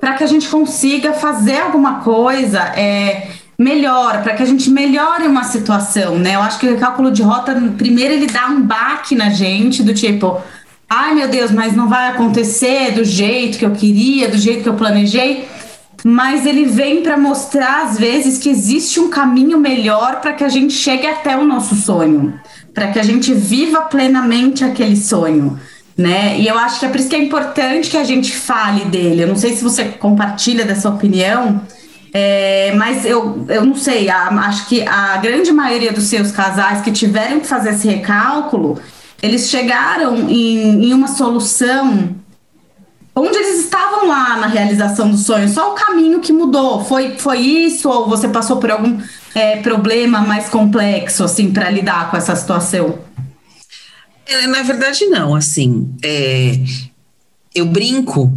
para 0.00 0.14
que 0.14 0.24
a 0.24 0.26
gente 0.26 0.48
consiga 0.48 1.12
fazer 1.12 1.58
alguma 1.58 1.96
coisa, 2.00 2.58
é, 2.74 3.28
melhor, 3.60 4.22
para 4.22 4.32
que 4.32 4.42
a 4.42 4.46
gente 4.46 4.70
melhore 4.70 5.26
uma 5.26 5.44
situação, 5.44 6.18
né? 6.18 6.34
Eu 6.34 6.40
acho 6.40 6.58
que 6.58 6.66
o 6.66 6.78
cálculo 6.78 7.10
de 7.10 7.22
rota, 7.22 7.54
primeiro, 7.76 8.14
ele 8.14 8.26
dá 8.26 8.46
um 8.46 8.62
baque 8.62 9.14
na 9.14 9.28
gente, 9.28 9.82
do 9.82 9.92
tipo, 9.92 10.40
ai 10.88 11.14
meu 11.14 11.28
Deus, 11.28 11.50
mas 11.50 11.76
não 11.76 11.86
vai 11.86 12.08
acontecer 12.08 12.92
do 12.92 13.04
jeito 13.04 13.58
que 13.58 13.66
eu 13.66 13.72
queria, 13.72 14.30
do 14.30 14.38
jeito 14.38 14.62
que 14.62 14.68
eu 14.70 14.74
planejei. 14.74 15.46
Mas 16.02 16.46
ele 16.46 16.64
vem 16.64 17.02
para 17.02 17.18
mostrar, 17.18 17.82
às 17.82 17.98
vezes, 17.98 18.38
que 18.38 18.48
existe 18.48 18.98
um 18.98 19.10
caminho 19.10 19.58
melhor 19.58 20.22
para 20.22 20.32
que 20.32 20.42
a 20.42 20.48
gente 20.48 20.72
chegue 20.72 21.06
até 21.06 21.36
o 21.36 21.44
nosso 21.44 21.74
sonho, 21.74 22.40
para 22.72 22.86
que 22.86 22.98
a 22.98 23.02
gente 23.02 23.34
viva 23.34 23.82
plenamente 23.82 24.64
aquele 24.64 24.96
sonho. 24.96 25.60
Né? 25.98 26.40
E 26.40 26.48
eu 26.48 26.58
acho 26.58 26.80
que 26.80 26.86
é 26.86 26.88
por 26.88 26.98
isso 26.98 27.10
que 27.10 27.16
é 27.16 27.22
importante 27.22 27.90
que 27.90 27.98
a 27.98 28.04
gente 28.04 28.34
fale 28.34 28.86
dele. 28.86 29.24
Eu 29.24 29.28
não 29.28 29.36
sei 29.36 29.54
se 29.54 29.62
você 29.62 29.84
compartilha 29.84 30.64
dessa 30.64 30.88
opinião, 30.88 31.60
é, 32.12 32.72
mas 32.74 33.04
eu, 33.04 33.44
eu 33.48 33.64
não 33.64 33.74
sei, 33.74 34.08
a, 34.08 34.28
acho 34.28 34.66
que 34.66 34.82
a 34.86 35.16
grande 35.18 35.52
maioria 35.52 35.92
dos 35.92 36.04
seus 36.04 36.32
casais 36.32 36.80
que 36.82 36.90
tiveram 36.90 37.40
que 37.40 37.46
fazer 37.46 37.70
esse 37.70 37.86
recálculo, 37.88 38.80
eles 39.22 39.48
chegaram 39.48 40.28
em, 40.28 40.86
em 40.86 40.94
uma 40.94 41.08
solução 41.08 42.16
onde 43.14 43.36
eles 43.36 43.64
estavam 43.64 44.06
lá 44.06 44.38
na 44.38 44.46
realização 44.46 45.10
do 45.10 45.18
sonho, 45.18 45.48
só 45.48 45.72
o 45.72 45.74
caminho 45.74 46.20
que 46.20 46.32
mudou. 46.32 46.84
Foi, 46.84 47.16
foi 47.18 47.38
isso 47.38 47.88
ou 47.88 48.08
você 48.08 48.28
passou 48.28 48.56
por 48.58 48.70
algum 48.70 48.98
é, 49.34 49.56
problema 49.56 50.20
mais 50.20 50.48
complexo 50.48 51.24
assim 51.24 51.52
para 51.52 51.70
lidar 51.70 52.10
com 52.10 52.16
essa 52.16 52.34
situação? 52.34 52.98
É, 54.26 54.46
na 54.46 54.62
verdade, 54.62 55.06
não. 55.06 55.34
Assim, 55.34 55.92
é, 56.02 56.52
eu 57.54 57.66
brinco 57.66 58.32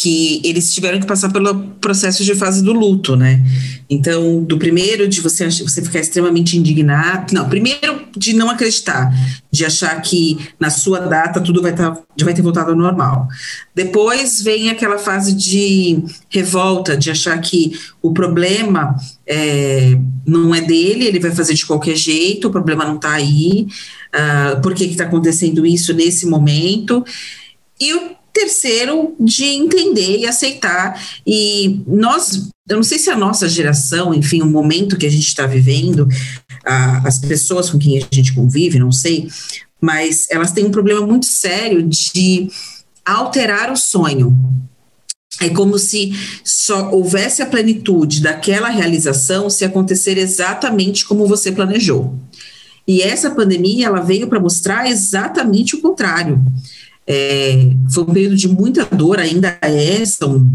que 0.00 0.40
eles 0.44 0.72
tiveram 0.72 1.00
que 1.00 1.06
passar 1.06 1.32
pelo 1.32 1.54
processo 1.80 2.24
de 2.24 2.34
fase 2.34 2.62
do 2.62 2.72
luto, 2.72 3.16
né? 3.16 3.42
Então, 3.90 4.42
do 4.44 4.58
primeiro 4.58 5.08
de 5.08 5.20
você 5.20 5.48
você 5.48 5.82
ficar 5.82 6.00
extremamente 6.00 6.56
indignado, 6.56 7.32
não, 7.32 7.48
primeiro 7.48 8.06
de 8.16 8.34
não 8.34 8.50
acreditar, 8.50 9.10
de 9.50 9.64
achar 9.64 10.00
que 10.02 10.38
na 10.60 10.70
sua 10.70 11.00
data 11.00 11.40
tudo 11.40 11.62
vai 11.62 11.72
estar 11.72 11.92
tá, 11.92 12.02
vai 12.22 12.34
ter 12.34 12.42
voltado 12.42 12.70
ao 12.70 12.76
normal. 12.76 13.28
Depois 13.74 14.42
vem 14.42 14.70
aquela 14.70 14.98
fase 14.98 15.34
de 15.34 16.02
revolta, 16.28 16.96
de 16.96 17.10
achar 17.10 17.40
que 17.40 17.72
o 18.02 18.12
problema 18.12 18.94
é, 19.26 19.98
não 20.26 20.54
é 20.54 20.60
dele, 20.60 21.06
ele 21.06 21.20
vai 21.20 21.30
fazer 21.30 21.54
de 21.54 21.64
qualquer 21.64 21.96
jeito, 21.96 22.48
o 22.48 22.52
problema 22.52 22.84
não 22.84 22.96
está 22.96 23.12
aí, 23.12 23.66
uh, 24.14 24.60
por 24.60 24.74
que 24.74 24.84
está 24.84 25.04
acontecendo 25.04 25.64
isso 25.64 25.94
nesse 25.94 26.26
momento? 26.26 27.04
E 27.80 27.94
o 27.94 28.17
terceiro, 28.38 29.16
de 29.18 29.44
entender 29.44 30.18
e 30.18 30.26
aceitar. 30.26 31.02
E 31.26 31.80
nós, 31.86 32.48
eu 32.68 32.76
não 32.76 32.84
sei 32.84 32.98
se 32.98 33.10
a 33.10 33.16
nossa 33.16 33.48
geração, 33.48 34.14
enfim, 34.14 34.40
o 34.42 34.46
momento 34.46 34.96
que 34.96 35.06
a 35.06 35.10
gente 35.10 35.26
está 35.26 35.44
vivendo, 35.44 36.06
a, 36.64 37.08
as 37.08 37.18
pessoas 37.18 37.68
com 37.68 37.78
quem 37.78 37.98
a 37.98 38.06
gente 38.14 38.32
convive, 38.32 38.78
não 38.78 38.92
sei, 38.92 39.28
mas 39.80 40.26
elas 40.30 40.52
têm 40.52 40.66
um 40.66 40.70
problema 40.70 41.04
muito 41.04 41.26
sério 41.26 41.82
de 41.82 42.48
alterar 43.04 43.72
o 43.72 43.76
sonho. 43.76 44.36
É 45.40 45.48
como 45.48 45.78
se 45.78 46.12
só 46.44 46.90
houvesse 46.90 47.42
a 47.42 47.46
plenitude 47.46 48.20
daquela 48.20 48.68
realização 48.68 49.50
se 49.50 49.64
acontecer 49.64 50.16
exatamente 50.16 51.04
como 51.04 51.26
você 51.26 51.52
planejou. 51.52 52.16
E 52.86 53.02
essa 53.02 53.30
pandemia 53.30 53.86
ela 53.86 54.00
veio 54.00 54.28
para 54.28 54.40
mostrar 54.40 54.88
exatamente 54.88 55.76
o 55.76 55.80
contrário. 55.80 56.42
É, 57.08 57.70
foi 57.90 58.04
um 58.04 58.12
período 58.12 58.36
de 58.36 58.48
muita 58.48 58.84
dor, 58.84 59.18
ainda 59.18 59.56
é, 59.62 60.04
são 60.04 60.46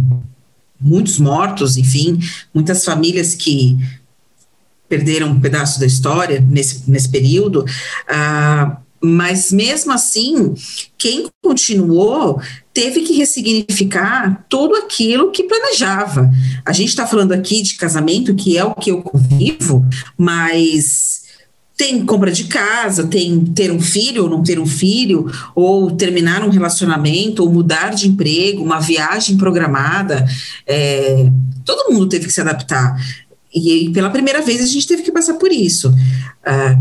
muitos 0.79 1.17
mortos, 1.17 1.77
enfim, 1.77 2.19
muitas 2.53 2.85
famílias 2.85 3.33
que 3.33 3.77
perderam 4.87 5.29
um 5.29 5.39
pedaço 5.39 5.79
da 5.79 5.85
história 5.87 6.39
nesse, 6.39 6.83
nesse 6.89 7.09
período, 7.09 7.65
ah, 8.07 8.77
mas 9.01 9.51
mesmo 9.51 9.91
assim, 9.91 10.53
quem 10.97 11.27
continuou 11.41 12.39
teve 12.73 13.01
que 13.01 13.13
ressignificar 13.13 14.45
tudo 14.47 14.75
aquilo 14.75 15.31
que 15.31 15.43
planejava. 15.43 16.31
A 16.65 16.71
gente 16.71 16.89
está 16.89 17.05
falando 17.05 17.33
aqui 17.33 17.61
de 17.61 17.75
casamento, 17.75 18.33
que 18.33 18.57
é 18.57 18.63
o 18.63 18.73
que 18.73 18.91
eu 18.91 19.01
convivo, 19.01 19.85
mas 20.17 21.22
tem 21.75 22.05
compra 22.05 22.31
de 22.31 22.45
casa, 22.45 23.07
tem 23.07 23.45
ter 23.45 23.71
um 23.71 23.81
filho 23.81 24.23
ou 24.23 24.29
não 24.29 24.43
ter 24.43 24.59
um 24.59 24.65
filho, 24.65 25.29
ou 25.55 25.91
terminar 25.91 26.43
um 26.43 26.49
relacionamento, 26.49 27.43
ou 27.43 27.51
mudar 27.51 27.89
de 27.89 28.07
emprego, 28.07 28.63
uma 28.63 28.79
viagem 28.79 29.37
programada. 29.37 30.25
É, 30.67 31.29
todo 31.65 31.91
mundo 31.91 32.07
teve 32.07 32.27
que 32.27 32.33
se 32.33 32.41
adaptar. 32.41 32.95
E, 33.53 33.85
e, 33.85 33.89
pela 33.91 34.09
primeira 34.09 34.41
vez 34.41 34.61
a 34.61 34.65
gente 34.65 34.87
teve 34.87 35.03
que 35.03 35.11
passar 35.11 35.35
por 35.35 35.51
isso. 35.51 35.93
Ah, 36.45 36.77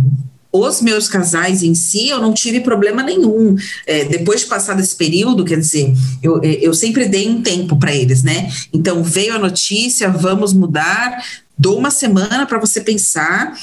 os 0.53 0.83
meus 0.83 1.09
casais 1.09 1.63
em 1.63 1.75
si, 1.75 2.09
eu 2.09 2.21
não 2.21 2.35
tive 2.35 2.61
problema 2.61 3.03
nenhum. 3.03 3.57
É, 3.87 4.05
depois 4.05 4.41
de 4.41 4.47
passar 4.47 4.75
desse 4.75 4.95
período, 4.95 5.45
quer 5.45 5.59
dizer, 5.59 5.95
eu, 6.23 6.43
eu 6.43 6.75
sempre 6.75 7.09
dei 7.09 7.29
um 7.29 7.41
tempo 7.41 7.77
para 7.77 7.95
eles, 7.95 8.23
né? 8.23 8.53
Então 8.73 9.03
veio 9.03 9.35
a 9.35 9.39
notícia, 9.39 10.11
vamos 10.11 10.53
mudar, 10.53 11.25
dou 11.59 11.79
uma 11.79 11.91
semana 11.91 12.45
para 12.45 12.59
você 12.59 12.81
pensar, 12.81 13.57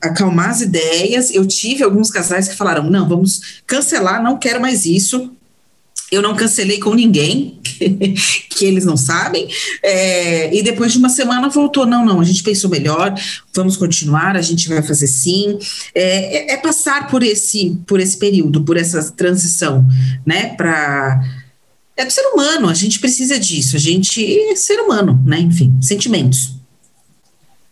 acalmar 0.00 0.50
as 0.50 0.62
ideias. 0.62 1.32
Eu 1.32 1.46
tive 1.46 1.84
alguns 1.84 2.10
casais 2.10 2.48
que 2.48 2.56
falaram: 2.56 2.90
não, 2.90 3.08
vamos 3.08 3.62
cancelar, 3.66 4.22
não 4.22 4.38
quero 4.38 4.60
mais 4.60 4.84
isso. 4.84 5.30
Eu 6.10 6.22
não 6.22 6.36
cancelei 6.36 6.78
com 6.78 6.94
ninguém, 6.94 7.60
que 8.50 8.64
eles 8.64 8.84
não 8.84 8.96
sabem. 8.96 9.48
É, 9.82 10.54
e 10.56 10.62
depois 10.62 10.92
de 10.92 10.98
uma 10.98 11.08
semana 11.08 11.48
voltou: 11.48 11.84
não, 11.84 12.04
não, 12.04 12.20
a 12.20 12.24
gente 12.24 12.42
pensou 12.42 12.70
melhor, 12.70 13.12
vamos 13.54 13.76
continuar, 13.76 14.36
a 14.36 14.42
gente 14.42 14.68
vai 14.68 14.82
fazer 14.82 15.08
sim. 15.08 15.58
É, 15.94 16.52
é, 16.52 16.54
é 16.54 16.56
passar 16.56 17.08
por 17.08 17.22
esse, 17.22 17.76
por 17.86 17.98
esse 17.98 18.16
período, 18.16 18.62
por 18.62 18.76
essa 18.76 19.10
transição, 19.12 19.84
né? 20.24 20.54
Para 20.54 21.22
é 21.96 22.04
do 22.04 22.12
ser 22.12 22.26
humano, 22.26 22.68
a 22.68 22.74
gente 22.74 23.00
precisa 23.00 23.38
disso, 23.38 23.74
a 23.74 23.78
gente 23.78 24.22
é 24.50 24.54
ser 24.54 24.78
humano, 24.80 25.20
né? 25.24 25.40
Enfim, 25.40 25.74
sentimentos. 25.80 26.54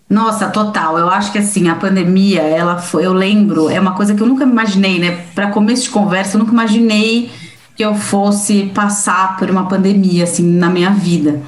Nossa, 0.09 0.49
total. 0.49 0.99
Eu 0.99 1.09
acho 1.09 1.31
que 1.31 1.39
assim, 1.39 1.69
a 1.69 1.75
pandemia, 1.75 2.41
ela 2.41 2.79
foi, 2.79 3.05
eu 3.05 3.13
lembro, 3.13 3.69
é 3.69 3.79
uma 3.79 3.95
coisa 3.95 4.15
que 4.15 4.23
eu 4.23 4.27
nunca 4.27 4.45
imaginei, 4.45 4.99
né? 4.99 5.27
Para 5.35 5.51
começo 5.51 5.85
de 5.85 5.91
conversa, 5.91 6.37
eu 6.37 6.41
nunca 6.41 6.53
imaginei 6.53 7.31
que 7.77 7.85
eu 7.85 7.95
fosse 7.95 8.71
passar 8.75 9.37
por 9.37 9.51
uma 9.51 9.67
pandemia 9.67 10.25
assim 10.25 10.45
na 10.45 10.71
minha 10.71 10.91
vida. 10.91 11.41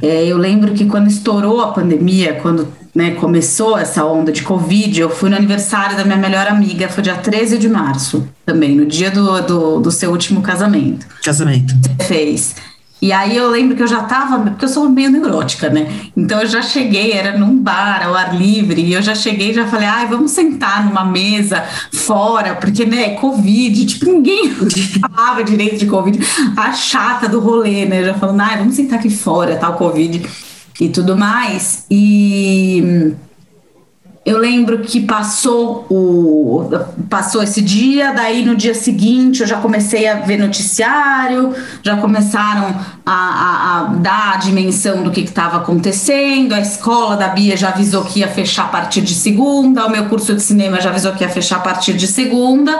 É, 0.00 0.26
eu 0.26 0.36
lembro 0.36 0.72
que 0.72 0.84
quando 0.84 1.08
estourou 1.08 1.60
a 1.60 1.72
pandemia, 1.72 2.34
quando 2.34 2.68
né, 2.94 3.12
começou 3.12 3.76
essa 3.76 4.04
onda 4.04 4.32
de 4.32 4.42
Covid, 4.42 5.00
eu 5.00 5.10
fui 5.10 5.28
no 5.28 5.36
aniversário 5.36 5.96
da 5.96 6.04
minha 6.04 6.16
melhor 6.16 6.46
amiga, 6.46 6.88
foi 6.88 7.02
dia 7.02 7.16
13 7.16 7.58
de 7.58 7.68
março, 7.68 8.28
também, 8.46 8.74
no 8.74 8.86
dia 8.86 9.10
do, 9.10 9.40
do, 9.42 9.80
do 9.80 9.90
seu 9.90 10.10
último 10.10 10.40
casamento. 10.40 11.06
Casamento. 11.22 11.74
Você 11.74 12.04
fez. 12.04 12.54
E 13.00 13.12
aí 13.12 13.36
eu 13.36 13.48
lembro 13.48 13.76
que 13.76 13.82
eu 13.82 13.86
já 13.86 14.02
estava, 14.02 14.38
porque 14.40 14.64
eu 14.64 14.68
sou 14.68 14.88
meio 14.88 15.10
neurótica, 15.10 15.70
né? 15.70 15.88
Então 16.16 16.40
eu 16.40 16.46
já 16.46 16.60
cheguei, 16.62 17.12
era 17.12 17.38
num 17.38 17.56
bar 17.56 18.04
ao 18.04 18.14
ar 18.14 18.34
livre, 18.36 18.82
e 18.82 18.92
eu 18.92 19.00
já 19.00 19.14
cheguei 19.14 19.50
e 19.50 19.54
já 19.54 19.66
falei, 19.68 19.86
ai, 19.86 20.06
vamos 20.06 20.32
sentar 20.32 20.84
numa 20.84 21.04
mesa 21.04 21.64
fora, 21.92 22.56
porque, 22.56 22.84
né, 22.84 23.10
Covid, 23.10 23.86
tipo, 23.86 24.06
ninguém 24.06 24.50
falava 25.00 25.44
direito 25.44 25.78
de 25.78 25.86
Covid, 25.86 26.18
a 26.56 26.72
chata 26.72 27.28
do 27.28 27.38
rolê, 27.38 27.84
né? 27.84 28.04
Já 28.04 28.14
falando, 28.14 28.40
ai, 28.40 28.58
vamos 28.58 28.74
sentar 28.74 28.98
aqui 28.98 29.10
fora, 29.10 29.56
tal, 29.56 29.74
Covid 29.74 30.22
e 30.80 30.88
tudo 30.88 31.16
mais. 31.16 31.84
E 31.90 33.14
eu 34.28 34.36
lembro 34.36 34.80
que 34.80 35.00
passou 35.00 35.86
o 35.88 36.68
passou 37.08 37.42
esse 37.42 37.62
dia, 37.62 38.12
daí 38.12 38.44
no 38.44 38.54
dia 38.54 38.74
seguinte 38.74 39.40
eu 39.40 39.46
já 39.46 39.56
comecei 39.56 40.06
a 40.06 40.16
ver 40.16 40.36
noticiário, 40.36 41.54
já 41.82 41.96
começaram 41.96 42.78
a, 43.06 43.12
a, 43.12 43.80
a 43.80 43.82
dar 43.94 44.34
a 44.34 44.36
dimensão 44.36 45.02
do 45.02 45.10
que 45.10 45.20
estava 45.20 45.56
acontecendo. 45.56 46.52
A 46.52 46.60
escola 46.60 47.16
da 47.16 47.28
Bia 47.28 47.56
já 47.56 47.70
avisou 47.70 48.04
que 48.04 48.20
ia 48.20 48.28
fechar 48.28 48.64
a 48.64 48.68
partir 48.68 49.00
de 49.00 49.14
segunda, 49.14 49.86
o 49.86 49.90
meu 49.90 50.04
curso 50.10 50.34
de 50.34 50.42
cinema 50.42 50.78
já 50.78 50.90
avisou 50.90 51.12
que 51.12 51.24
ia 51.24 51.30
fechar 51.30 51.56
a 51.56 51.60
partir 51.60 51.94
de 51.94 52.06
segunda. 52.06 52.78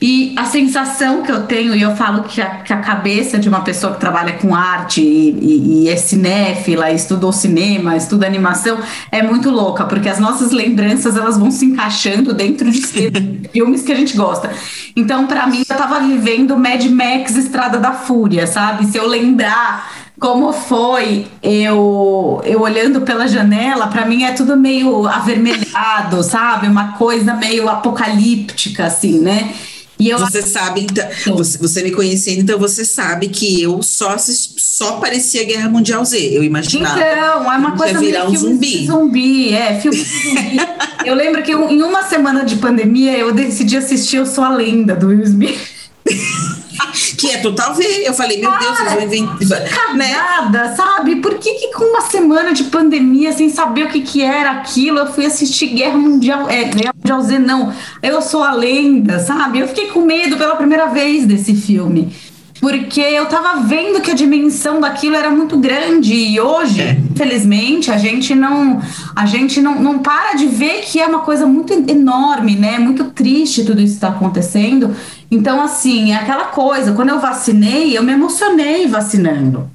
E 0.00 0.32
a 0.36 0.44
sensação 0.44 1.22
que 1.22 1.32
eu 1.32 1.42
tenho, 1.42 1.74
e 1.74 1.82
eu 1.82 1.96
falo 1.96 2.22
que 2.22 2.40
a, 2.40 2.56
que 2.56 2.72
a 2.72 2.78
cabeça 2.78 3.38
de 3.38 3.48
uma 3.48 3.62
pessoa 3.62 3.94
que 3.94 4.00
trabalha 4.00 4.34
com 4.34 4.54
arte 4.54 5.00
e, 5.00 5.30
e, 5.30 5.84
e 5.84 5.88
é 5.88 5.96
cinéfila, 5.96 6.92
estudou 6.92 7.32
cinema, 7.32 7.96
estuda 7.96 8.26
animação, 8.26 8.78
é 9.10 9.22
muito 9.22 9.50
louca, 9.50 9.84
porque 9.84 10.08
as 10.08 10.20
nossas 10.20 10.52
lembranças 10.52 11.16
elas 11.16 11.36
vão 11.36 11.50
se 11.50 11.64
encaixando 11.64 12.32
dentro 12.32 12.70
de 12.70 12.80
filmes 13.52 13.82
que 13.82 13.92
a 13.92 13.96
gente 13.96 14.16
gosta. 14.16 14.50
Então, 14.94 15.26
para 15.26 15.46
mim, 15.46 15.64
eu 15.68 15.76
tava 15.76 16.00
vivendo 16.00 16.56
Mad 16.56 16.84
Max 16.86 17.36
Estrada 17.36 17.78
da 17.78 17.92
Fúria, 17.92 18.46
sabe? 18.46 18.86
Se 18.86 18.96
eu 18.96 19.06
lembrar 19.06 20.08
como 20.18 20.52
foi 20.52 21.26
eu 21.42 22.40
eu 22.44 22.60
olhando 22.60 23.02
pela 23.02 23.28
janela, 23.28 23.86
para 23.86 24.04
mim 24.04 24.24
é 24.24 24.32
tudo 24.32 24.56
meio 24.56 25.06
avermelhado, 25.06 26.22
sabe? 26.22 26.66
Uma 26.66 26.92
coisa 26.92 27.34
meio 27.34 27.68
apocalíptica 27.68 28.86
assim, 28.86 29.20
né? 29.20 29.54
E 29.98 30.10
eu 30.10 30.18
você 30.18 30.42
sabe, 30.42 30.82
então, 30.82 31.36
você, 31.36 31.58
você, 31.58 31.82
me 31.82 31.90
conhecendo, 31.90 32.40
então 32.40 32.58
você 32.58 32.84
sabe 32.84 33.28
que 33.28 33.60
eu 33.60 33.82
só 33.82 34.16
só 34.18 34.92
parecia 35.00 35.44
Guerra 35.44 35.68
Mundial 35.68 36.04
Z. 36.04 36.16
Eu 36.18 36.44
imaginava. 36.44 37.00
Então, 37.00 37.52
é 37.52 37.56
uma 37.56 37.76
coisa 37.76 37.98
virar 37.98 38.28
um 38.28 38.36
zumbi. 38.36 38.86
zumbi, 38.86 39.52
é, 39.52 39.80
filme 39.80 39.96
de 39.96 40.04
zumbi. 40.04 40.56
eu 41.04 41.14
lembro 41.14 41.42
que 41.42 41.52
eu, 41.52 41.68
em 41.68 41.82
uma 41.82 42.04
semana 42.04 42.44
de 42.44 42.56
pandemia 42.56 43.18
eu 43.18 43.32
decidi 43.32 43.76
assistir 43.76 44.18
Eu 44.18 44.26
Sou 44.26 44.44
a 44.44 44.50
Lenda 44.50 44.94
do 44.94 45.08
Will 45.08 45.24
Smith. 45.24 45.58
que 47.16 47.30
é 47.30 47.38
total 47.38 47.74
ver. 47.74 48.04
Eu 48.04 48.14
falei, 48.14 48.38
meu 48.38 48.50
Cara, 48.50 48.62
Deus, 48.62 48.78
vocês 48.78 48.92
vão 48.92 49.02
inventar. 49.02 49.94
Né? 49.94 50.12
Nada, 50.12 50.74
sabe? 50.76 51.16
Por 51.16 51.34
que, 51.38 51.54
que 51.54 51.72
com 51.72 51.84
uma 51.84 52.02
semana 52.02 52.52
de 52.52 52.64
pandemia, 52.64 53.32
sem 53.32 53.48
saber 53.48 53.84
o 53.84 53.88
que, 53.88 54.00
que 54.00 54.22
era 54.22 54.52
aquilo, 54.52 54.98
eu 54.98 55.12
fui 55.12 55.26
assistir 55.26 55.68
Guerra 55.68 55.98
Mundial. 55.98 56.48
É, 56.48 56.64
Guerra 56.64 56.94
Mundial 56.94 57.22
Z, 57.22 57.38
não. 57.38 57.72
Eu 58.02 58.22
sou 58.22 58.42
a 58.42 58.52
lenda, 58.52 59.18
sabe? 59.18 59.60
Eu 59.60 59.68
fiquei 59.68 59.86
com 59.86 60.00
medo 60.02 60.36
pela 60.36 60.56
primeira 60.56 60.86
vez 60.86 61.26
desse 61.26 61.54
filme 61.54 62.12
porque 62.60 63.00
eu 63.00 63.26
tava 63.26 63.60
vendo 63.60 64.00
que 64.00 64.10
a 64.10 64.14
dimensão 64.14 64.80
daquilo 64.80 65.16
era 65.16 65.30
muito 65.30 65.56
grande 65.56 66.12
e 66.12 66.40
hoje, 66.40 66.80
é. 66.80 66.98
infelizmente, 67.10 67.90
a 67.90 67.98
gente 67.98 68.34
não 68.34 68.80
a 69.14 69.26
gente 69.26 69.60
não, 69.60 69.80
não 69.80 69.98
para 69.98 70.34
de 70.34 70.46
ver 70.46 70.80
que 70.82 71.00
é 71.00 71.06
uma 71.06 71.20
coisa 71.20 71.46
muito 71.46 71.72
enorme, 71.72 72.56
né? 72.56 72.78
Muito 72.78 73.04
triste 73.04 73.64
tudo 73.64 73.80
isso 73.80 73.94
está 73.94 74.08
acontecendo 74.08 74.94
então, 75.30 75.60
assim, 75.60 76.12
é 76.12 76.16
aquela 76.16 76.46
coisa, 76.46 76.92
quando 76.92 77.10
eu 77.10 77.20
vacinei, 77.20 77.96
eu 77.96 78.02
me 78.02 78.12
emocionei 78.12 78.86
vacinando. 78.86 79.70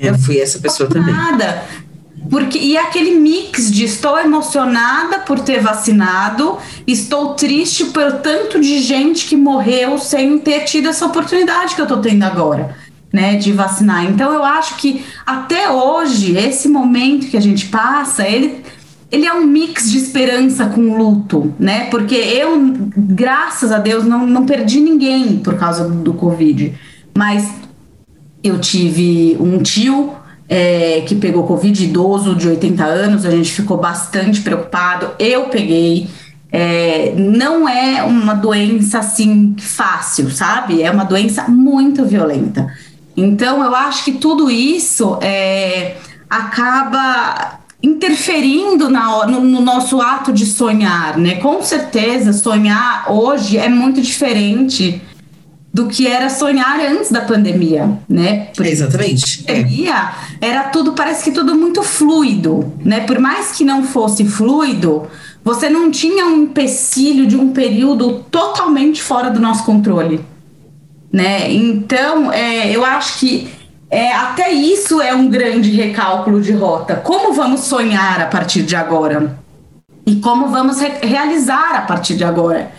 Eu 0.00 0.18
fui 0.18 0.40
essa 0.40 0.58
pessoa 0.58 0.88
também. 0.88 1.14
Nada. 1.14 1.64
Porque, 2.30 2.58
e 2.58 2.76
aquele 2.76 3.12
mix 3.12 3.70
de 3.70 3.84
estou 3.84 4.18
emocionada 4.18 5.20
por 5.20 5.38
ter 5.40 5.60
vacinado, 5.60 6.58
estou 6.86 7.34
triste 7.34 7.86
pelo 7.86 8.18
tanto 8.18 8.60
de 8.60 8.80
gente 8.80 9.26
que 9.26 9.36
morreu 9.36 9.98
sem 9.98 10.38
ter 10.38 10.64
tido 10.64 10.88
essa 10.88 11.06
oportunidade 11.06 11.74
que 11.74 11.80
eu 11.80 11.84
estou 11.84 11.98
tendo 11.98 12.24
agora, 12.24 12.76
né, 13.12 13.36
de 13.36 13.52
vacinar. 13.52 14.04
Então 14.04 14.32
eu 14.32 14.44
acho 14.44 14.76
que 14.76 15.04
até 15.24 15.70
hoje, 15.70 16.36
esse 16.36 16.68
momento 16.68 17.28
que 17.28 17.36
a 17.36 17.40
gente 17.40 17.66
passa, 17.68 18.26
ele, 18.28 18.62
ele 19.10 19.26
é 19.26 19.32
um 19.32 19.46
mix 19.46 19.90
de 19.90 19.98
esperança 19.98 20.66
com 20.66 20.96
luto, 20.96 21.54
né? 21.58 21.86
Porque 21.86 22.14
eu, 22.14 22.76
graças 22.96 23.72
a 23.72 23.78
Deus, 23.78 24.04
não, 24.04 24.26
não 24.26 24.44
perdi 24.44 24.80
ninguém 24.80 25.38
por 25.38 25.56
causa 25.56 25.88
do 25.88 26.12
Covid. 26.12 26.74
Mas 27.16 27.48
eu 28.42 28.60
tive 28.60 29.36
um 29.40 29.62
tio 29.62 30.12
é, 30.46 31.02
que 31.06 31.14
pegou 31.14 31.46
Covid, 31.46 31.84
idoso 31.84 32.34
de 32.34 32.48
80 32.48 32.84
anos, 32.84 33.24
a 33.24 33.30
gente 33.30 33.50
ficou 33.50 33.78
bastante 33.78 34.42
preocupado. 34.42 35.10
Eu 35.18 35.44
peguei. 35.44 36.08
É, 36.50 37.14
não 37.16 37.68
é 37.68 38.02
uma 38.02 38.34
doença 38.34 38.98
assim 39.00 39.54
fácil, 39.58 40.30
sabe? 40.30 40.82
É 40.82 40.90
uma 40.90 41.04
doença 41.04 41.48
muito 41.48 42.04
violenta. 42.04 42.72
Então, 43.16 43.62
eu 43.62 43.74
acho 43.74 44.04
que 44.04 44.12
tudo 44.12 44.50
isso 44.50 45.18
é, 45.20 45.96
acaba 46.30 47.58
interferindo 47.82 48.90
na, 48.90 49.26
no, 49.26 49.40
no, 49.40 49.60
nosso 49.60 50.00
ato 50.00 50.32
de 50.32 50.44
sonhar, 50.44 51.16
né? 51.16 51.36
Com 51.36 51.62
certeza, 51.62 52.32
sonhar 52.32 53.10
hoje 53.10 53.56
é 53.56 53.68
muito 53.68 54.00
diferente 54.00 55.00
do 55.72 55.86
que 55.86 56.06
era 56.06 56.28
sonhar 56.28 56.80
antes 56.80 57.12
da 57.12 57.20
pandemia, 57.20 57.98
né? 58.08 58.48
Porque 58.54 58.70
Exatamente. 58.70 59.44
Pandemia 59.44 60.10
era 60.40 60.64
tudo, 60.64 60.92
parece 60.92 61.24
que 61.24 61.30
tudo 61.30 61.54
muito 61.54 61.82
fluido, 61.82 62.72
né? 62.84 63.00
Por 63.00 63.20
mais 63.20 63.52
que 63.52 63.64
não 63.64 63.84
fosse 63.84 64.24
fluido, 64.24 65.06
você 65.44 65.68
não 65.68 65.90
tinha 65.90 66.26
um 66.26 66.42
empecilho 66.42 67.26
de 67.26 67.36
um 67.36 67.52
período 67.52 68.24
totalmente 68.30 69.00
fora 69.00 69.30
do 69.30 69.38
nosso 69.38 69.64
controle, 69.64 70.20
né? 71.12 71.52
Então, 71.52 72.32
é, 72.32 72.74
eu 72.74 72.84
acho 72.84 73.20
que 73.20 73.48
é, 73.90 74.12
até 74.12 74.52
isso 74.52 75.00
é 75.00 75.14
um 75.14 75.28
grande 75.28 75.70
recálculo 75.70 76.40
de 76.40 76.52
rota. 76.52 76.96
Como 76.96 77.32
vamos 77.32 77.60
sonhar 77.60 78.20
a 78.20 78.26
partir 78.26 78.62
de 78.62 78.76
agora? 78.76 79.38
E 80.06 80.16
como 80.16 80.48
vamos 80.48 80.78
re 80.80 80.92
realizar 81.02 81.74
a 81.74 81.82
partir 81.82 82.16
de 82.16 82.24
agora, 82.24 82.70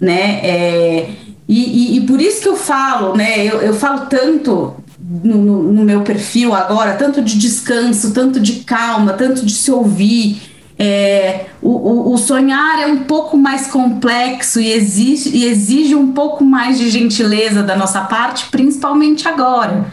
né? 0.00 0.40
É, 0.42 1.10
e, 1.48 1.94
e, 1.94 1.96
e, 1.96 2.00
por 2.00 2.20
isso 2.20 2.42
que 2.42 2.48
eu 2.48 2.56
falo, 2.56 3.16
né? 3.16 3.46
Eu, 3.46 3.60
eu 3.60 3.74
falo 3.74 4.06
tanto 4.06 4.74
no, 4.98 5.72
no, 5.72 5.84
meu 5.84 6.02
perfil 6.02 6.52
agora, 6.52 6.94
tanto 6.94 7.22
de 7.22 7.38
descanso, 7.38 8.12
tanto 8.12 8.40
de 8.40 8.64
calma, 8.64 9.12
tanto 9.12 9.46
de 9.46 9.52
se 9.52 9.70
ouvir. 9.70 10.42
É, 10.78 11.46
o, 11.62 11.70
o, 11.70 12.12
o, 12.12 12.18
sonhar 12.18 12.80
é 12.82 12.86
um 12.86 13.04
pouco 13.04 13.36
mais 13.36 13.68
complexo 13.68 14.60
e 14.60 14.72
exige, 14.72 15.30
e 15.34 15.44
exige 15.46 15.94
um 15.94 16.12
pouco 16.12 16.44
mais 16.44 16.78
de 16.78 16.90
gentileza 16.90 17.62
da 17.62 17.74
nossa 17.74 18.02
parte, 18.02 18.46
principalmente 18.50 19.26
agora, 19.26 19.86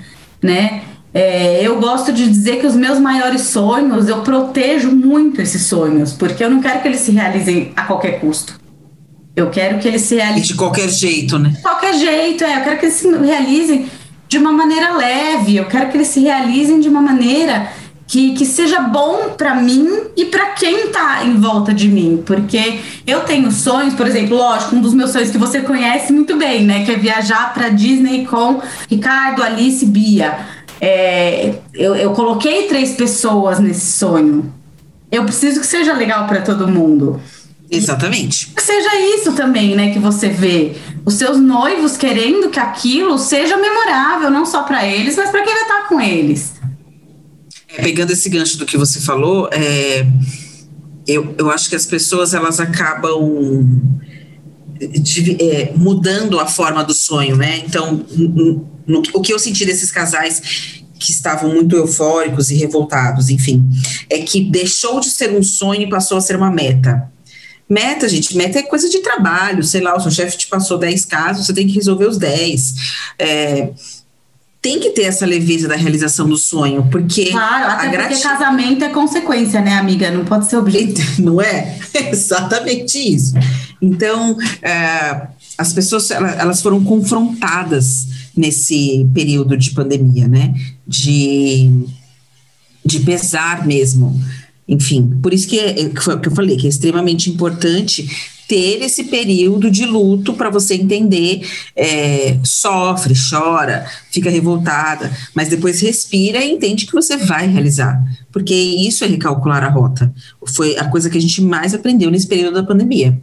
né? 0.44 0.84
É, 1.14 1.66
eu 1.66 1.80
gosto 1.80 2.12
de 2.12 2.28
dizer 2.28 2.60
que 2.60 2.66
os 2.66 2.76
meus 2.76 3.00
maiores 3.00 3.42
sonhos, 3.44 4.10
eu 4.10 4.22
protejo 4.22 4.92
muito 4.92 5.42
esses 5.42 5.64
sonhos, 5.64 6.12
porque 6.12 6.44
eu 6.44 6.50
não 6.50 6.60
quero 6.60 6.82
que 6.82 6.88
eles 6.88 7.02
se 7.02 7.12
realizem 7.12 7.72
a 7.76 7.84
qualquer 7.84 8.20
custo. 8.20 8.60
Eu 9.36 9.50
quero 9.50 9.80
que 9.80 9.88
eles 9.88 10.02
se 10.02 10.16
realizem. 10.16 10.44
De 10.44 10.56
qualquer 10.56 10.90
jeito, 10.90 11.40
né? 11.40 11.50
De 11.50 11.62
qualquer 11.62 11.94
jeito, 11.96 12.44
é. 12.44 12.58
Eu 12.58 12.64
quero 12.64 12.80
que 12.80 12.86
eles 12.86 12.96
se 12.96 13.08
realizem 13.08 13.90
de 14.28 14.38
uma 14.38 14.52
maneira 14.52 14.96
leve. 14.96 15.56
Eu 15.56 15.66
quero 15.66 15.90
que 15.90 15.98
eles 15.98 16.08
se 16.08 16.20
realizem 16.20 16.80
de 16.80 16.90
uma 16.90 17.02
maneira 17.02 17.72
que, 18.08 18.34
que 18.34 18.46
seja 18.46 18.82
bom 18.82 19.30
para 19.38 19.56
mim 19.56 19.90
e 20.16 20.26
para 20.26 20.48
quem 20.48 20.88
tá 20.88 21.24
em 21.24 21.40
volta 21.40 21.74
de 21.74 21.88
mim. 21.88 22.22
Porque 22.26 22.80
eu 23.08 23.22
tenho 23.22 23.52
sonhos, 23.52 23.94
por 23.94 24.06
exemplo, 24.06 24.38
lógico, 24.38 24.76
um 24.76 24.82
dos 24.82 24.94
meus 24.94 25.12
sonhos 25.12 25.30
que 25.30 25.38
você 25.38 25.62
conhece 25.62 26.12
muito 26.12 26.36
bem, 26.38 26.64
né? 26.66 26.86
Que 26.86 26.92
é 26.92 26.96
viajar 26.96 27.54
para 27.54 27.70
Disney 27.70 28.26
com 28.26 28.62
Ricardo, 28.90 29.44
Alice 29.44 29.86
Bia. 29.86 30.38
É, 30.80 31.54
eu, 31.74 31.96
eu 31.96 32.12
coloquei 32.12 32.68
três 32.68 32.92
pessoas 32.92 33.60
nesse 33.60 33.98
sonho. 33.98 34.54
Eu 35.12 35.24
preciso 35.24 35.60
que 35.60 35.68
seja 35.68 35.94
legal 35.94 36.28
para 36.28 36.42
todo 36.42 36.68
mundo. 36.68 37.22
Exatamente. 37.70 38.48
Que 38.48 38.62
seja 38.62 39.00
isso 39.16 39.34
também, 39.34 39.76
né, 39.76 39.92
que 39.92 40.00
você 40.00 40.30
vê 40.30 40.76
os 41.06 41.16
seus 41.16 41.38
noivos 41.40 41.98
querendo 41.98 42.50
que 42.50 42.60
aquilo 42.60 43.18
seja 43.18 43.58
memorável, 43.58 44.30
não 44.30 44.46
só 44.46 44.64
para 44.64 44.86
eles, 44.86 45.16
mas 45.16 45.30
para 45.30 45.42
quem 45.42 45.54
vai 45.54 45.64
estar 45.64 45.88
com 45.88 46.00
eles. 46.00 46.54
É, 47.74 47.82
pegando 47.82 48.12
esse 48.12 48.30
gancho 48.30 48.58
do 48.58 48.66
que 48.66 48.78
você 48.78 49.00
falou, 49.02 49.50
é, 49.52 50.06
eu, 51.08 51.36
eu 51.38 51.50
acho 51.50 51.70
que 51.70 51.76
as 51.76 51.86
pessoas 51.86 52.34
elas 52.34 52.60
acabam 52.60 53.82
de, 54.80 55.38
é, 55.42 55.74
mudando 55.76 56.40
a 56.40 56.48
forma 56.48 56.84
do 56.84 56.94
sonho, 56.94 57.36
né? 57.36 57.64
Então, 57.66 58.06
no, 58.12 58.68
no, 58.86 59.04
o 59.14 59.22
que 59.22 59.34
eu 59.34 59.40
senti 59.40 59.66
desses 59.66 59.92
casais 59.92 60.84
que 61.00 61.12
estavam 61.12 61.54
muito 61.54 61.76
eufóricos 61.76 62.50
e 62.50 62.56
revoltados, 62.56 63.30
enfim, 63.30 63.68
é 64.10 64.20
que 64.20 64.42
deixou 64.42 65.00
de 65.00 65.10
ser 65.10 65.32
um 65.32 65.44
sonho 65.44 65.82
e 65.82 65.90
passou 65.90 66.18
a 66.18 66.22
ser 66.22 66.36
uma 66.36 66.52
meta. 66.52 67.12
Meta, 67.70 68.08
gente, 68.08 68.36
meta 68.38 68.60
é 68.60 68.64
coisa 68.64 68.90
de 68.90 69.00
trabalho, 69.00 69.64
sei 69.64 69.82
lá, 69.82 69.96
o 69.96 70.00
seu 70.00 70.12
chefe 70.12 70.38
te 70.38 70.48
passou 70.48 70.78
10 70.78 71.06
casos, 71.06 71.46
você 71.46 71.54
tem 71.54 71.66
que 71.66 71.74
resolver 71.74 72.06
os 72.06 72.18
10. 72.18 72.74
É, 73.18 73.70
tem 74.64 74.80
que 74.80 74.92
ter 74.92 75.04
essa 75.04 75.26
leveza 75.26 75.68
da 75.68 75.76
realização 75.76 76.28
do 76.28 76.38
sonho, 76.38 76.88
porque. 76.90 77.32
Claro, 77.32 77.70
até 77.70 77.98
porque 77.98 78.18
casamento 78.22 78.86
é 78.86 78.90
consequência, 78.90 79.60
né, 79.60 79.74
amiga? 79.74 80.10
Não 80.10 80.24
pode 80.24 80.50
ser 80.50 80.56
objetivo. 80.56 81.04
Não 81.22 81.42
é? 81.42 81.78
é 81.94 82.10
exatamente 82.10 82.98
isso. 82.98 83.34
Então, 83.82 84.38
é, 84.62 85.28
as 85.58 85.74
pessoas 85.74 86.10
elas 86.10 86.62
foram 86.62 86.82
confrontadas 86.82 88.08
nesse 88.36 89.06
período 89.14 89.58
de 89.58 89.72
pandemia, 89.72 90.30
né? 90.30 90.54
De, 90.88 91.70
de 92.86 93.02
pesar 93.02 93.68
mesmo. 93.68 94.18
Enfim, 94.66 95.20
por 95.22 95.34
isso 95.34 95.46
que, 95.46 95.60
é, 95.60 95.90
que, 95.90 96.02
foi, 96.02 96.18
que 96.22 96.30
eu 96.30 96.34
falei 96.34 96.56
que 96.56 96.68
é 96.68 96.70
extremamente 96.70 97.30
importante 97.30 98.10
ter 98.48 98.82
esse 98.82 99.06
período 99.06 99.70
de 99.70 99.86
luto 99.86 100.34
para 100.34 100.50
você 100.50 100.76
entender, 100.76 101.48
é, 101.76 102.38
sofre, 102.44 103.14
chora, 103.14 103.86
fica 104.12 104.30
revoltada, 104.30 105.12
mas 105.34 105.50
depois 105.50 105.82
respira 105.82 106.44
e 106.44 106.52
entende 106.52 106.86
que 106.86 106.94
você 106.94 107.18
vai 107.18 107.48
realizar, 107.48 108.02
porque 108.32 108.54
isso 108.54 109.04
é 109.04 109.08
recalcular 109.08 109.64
a 109.64 109.70
rota. 109.70 110.14
Foi 110.56 110.78
a 110.78 110.86
coisa 110.86 111.10
que 111.10 111.18
a 111.18 111.22
gente 111.22 111.42
mais 111.42 111.74
aprendeu 111.74 112.12
nesse 112.12 112.28
período 112.28 112.56
da 112.56 112.64
pandemia. 112.64 113.18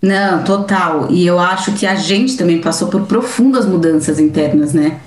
Não, 0.00 0.44
total. 0.44 1.10
E 1.10 1.26
eu 1.26 1.38
acho 1.38 1.72
que 1.72 1.86
a 1.86 1.96
gente 1.96 2.36
também 2.36 2.60
passou 2.60 2.88
por 2.88 3.06
profundas 3.06 3.66
mudanças 3.66 4.20
internas, 4.20 4.72
né? 4.72 5.00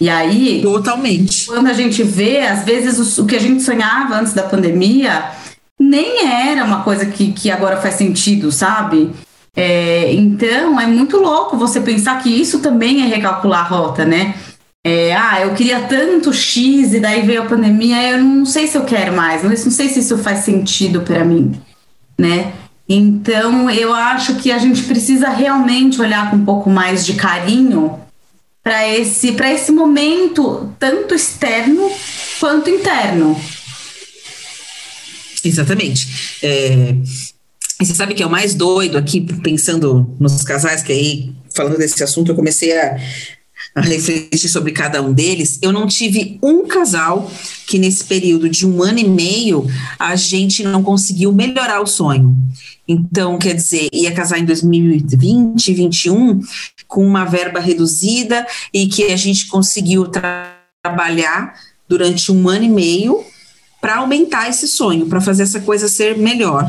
E 0.00 0.08
aí. 0.10 0.60
Totalmente. 0.62 1.46
Quando 1.46 1.68
a 1.68 1.72
gente 1.72 2.02
vê, 2.02 2.40
às 2.40 2.64
vezes, 2.64 3.18
o, 3.18 3.22
o 3.22 3.26
que 3.26 3.36
a 3.36 3.40
gente 3.40 3.62
sonhava 3.62 4.16
antes 4.16 4.34
da 4.34 4.42
pandemia 4.42 5.30
nem 5.78 6.26
era 6.26 6.64
uma 6.64 6.82
coisa 6.82 7.06
que, 7.06 7.32
que 7.32 7.50
agora 7.50 7.76
faz 7.76 7.94
sentido, 7.94 8.50
sabe? 8.50 9.12
É, 9.54 10.12
então, 10.12 10.80
é 10.80 10.86
muito 10.86 11.16
louco 11.16 11.56
você 11.56 11.80
pensar 11.80 12.22
que 12.22 12.28
isso 12.28 12.60
também 12.60 13.02
é 13.02 13.06
recalcular 13.06 13.60
a 13.60 13.68
rota, 13.68 14.04
né? 14.04 14.34
É, 14.84 15.16
ah, 15.16 15.40
eu 15.40 15.54
queria 15.54 15.80
tanto 15.80 16.32
X 16.32 16.94
e 16.94 17.00
daí 17.00 17.22
veio 17.22 17.42
a 17.42 17.46
pandemia, 17.46 18.10
eu 18.10 18.22
não 18.22 18.46
sei 18.46 18.68
se 18.68 18.76
eu 18.76 18.84
quero 18.84 19.16
mais, 19.16 19.42
não 19.42 19.56
sei 19.56 19.88
se 19.88 19.98
isso 19.98 20.16
faz 20.18 20.40
sentido 20.40 21.00
para 21.00 21.24
mim, 21.24 21.60
né? 22.16 22.52
Então, 22.88 23.68
eu 23.68 23.92
acho 23.92 24.36
que 24.36 24.52
a 24.52 24.58
gente 24.58 24.84
precisa 24.84 25.28
realmente 25.28 26.00
olhar 26.00 26.30
com 26.30 26.36
um 26.36 26.44
pouco 26.44 26.70
mais 26.70 27.04
de 27.04 27.14
carinho 27.14 27.98
para 28.62 28.86
esse, 28.88 29.30
esse 29.30 29.72
momento, 29.72 30.72
tanto 30.78 31.14
externo 31.14 31.90
quanto 32.38 32.70
interno. 32.70 33.36
Exatamente. 35.46 36.38
É, 36.42 36.94
e 37.80 37.84
você 37.84 37.94
sabe 37.94 38.14
que 38.14 38.22
é 38.22 38.26
o 38.26 38.30
mais 38.30 38.54
doido 38.54 38.96
aqui, 38.96 39.20
pensando 39.20 40.14
nos 40.18 40.42
casais, 40.42 40.82
que 40.82 40.92
aí, 40.92 41.32
falando 41.54 41.76
desse 41.76 42.02
assunto, 42.02 42.32
eu 42.32 42.34
comecei 42.34 42.76
a, 42.76 42.96
a 43.74 43.80
refletir 43.82 44.48
sobre 44.48 44.72
cada 44.72 45.02
um 45.02 45.12
deles. 45.12 45.58
Eu 45.60 45.72
não 45.72 45.86
tive 45.86 46.38
um 46.42 46.66
casal 46.66 47.30
que, 47.66 47.78
nesse 47.78 48.04
período 48.04 48.48
de 48.48 48.66
um 48.66 48.82
ano 48.82 48.98
e 48.98 49.08
meio, 49.08 49.66
a 49.98 50.16
gente 50.16 50.62
não 50.62 50.82
conseguiu 50.82 51.32
melhorar 51.32 51.82
o 51.82 51.86
sonho. 51.86 52.34
Então, 52.88 53.38
quer 53.38 53.54
dizer, 53.54 53.88
ia 53.92 54.12
casar 54.12 54.38
em 54.38 54.44
2020, 54.44 55.66
2021, 55.66 56.40
com 56.88 57.04
uma 57.04 57.24
verba 57.24 57.60
reduzida 57.60 58.46
e 58.72 58.86
que 58.86 59.04
a 59.04 59.16
gente 59.16 59.46
conseguiu 59.48 60.06
tra 60.06 60.54
trabalhar 60.82 61.54
durante 61.88 62.30
um 62.30 62.48
ano 62.48 62.64
e 62.64 62.68
meio 62.68 63.24
para 63.86 63.98
aumentar 63.98 64.50
esse 64.50 64.66
sonho, 64.66 65.06
para 65.06 65.20
fazer 65.20 65.44
essa 65.44 65.60
coisa 65.60 65.86
ser 65.86 66.18
melhor. 66.18 66.68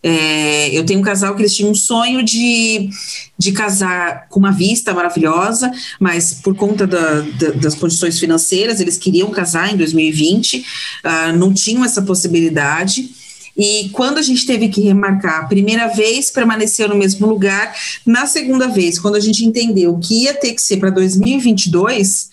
É, 0.00 0.68
eu 0.68 0.86
tenho 0.86 1.00
um 1.00 1.02
casal 1.02 1.34
que 1.34 1.42
eles 1.42 1.52
tinham 1.52 1.72
um 1.72 1.74
sonho 1.74 2.22
de, 2.22 2.88
de 3.36 3.50
casar 3.50 4.28
com 4.28 4.38
uma 4.38 4.52
vista 4.52 4.94
maravilhosa, 4.94 5.72
mas 5.98 6.32
por 6.32 6.54
conta 6.54 6.86
da, 6.86 7.22
da, 7.22 7.50
das 7.60 7.74
condições 7.74 8.20
financeiras, 8.20 8.78
eles 8.78 8.96
queriam 8.96 9.30
casar 9.32 9.74
em 9.74 9.76
2020, 9.76 10.58
uh, 10.58 10.64
ah, 11.02 11.32
não 11.32 11.52
tinham 11.52 11.84
essa 11.84 12.02
possibilidade. 12.02 13.10
E 13.56 13.88
quando 13.92 14.18
a 14.18 14.22
gente 14.22 14.46
teve 14.46 14.68
que 14.68 14.80
remarcar 14.80 15.40
a 15.40 15.46
primeira 15.46 15.88
vez, 15.88 16.30
permaneceu 16.30 16.88
no 16.88 16.94
mesmo 16.94 17.26
lugar. 17.26 17.74
Na 18.06 18.26
segunda 18.26 18.68
vez, 18.68 18.96
quando 18.96 19.16
a 19.16 19.20
gente 19.20 19.44
entendeu 19.44 19.98
que 19.98 20.22
ia 20.22 20.34
ter 20.34 20.52
que 20.52 20.62
ser 20.62 20.76
para 20.76 20.90
2022, 20.90 22.30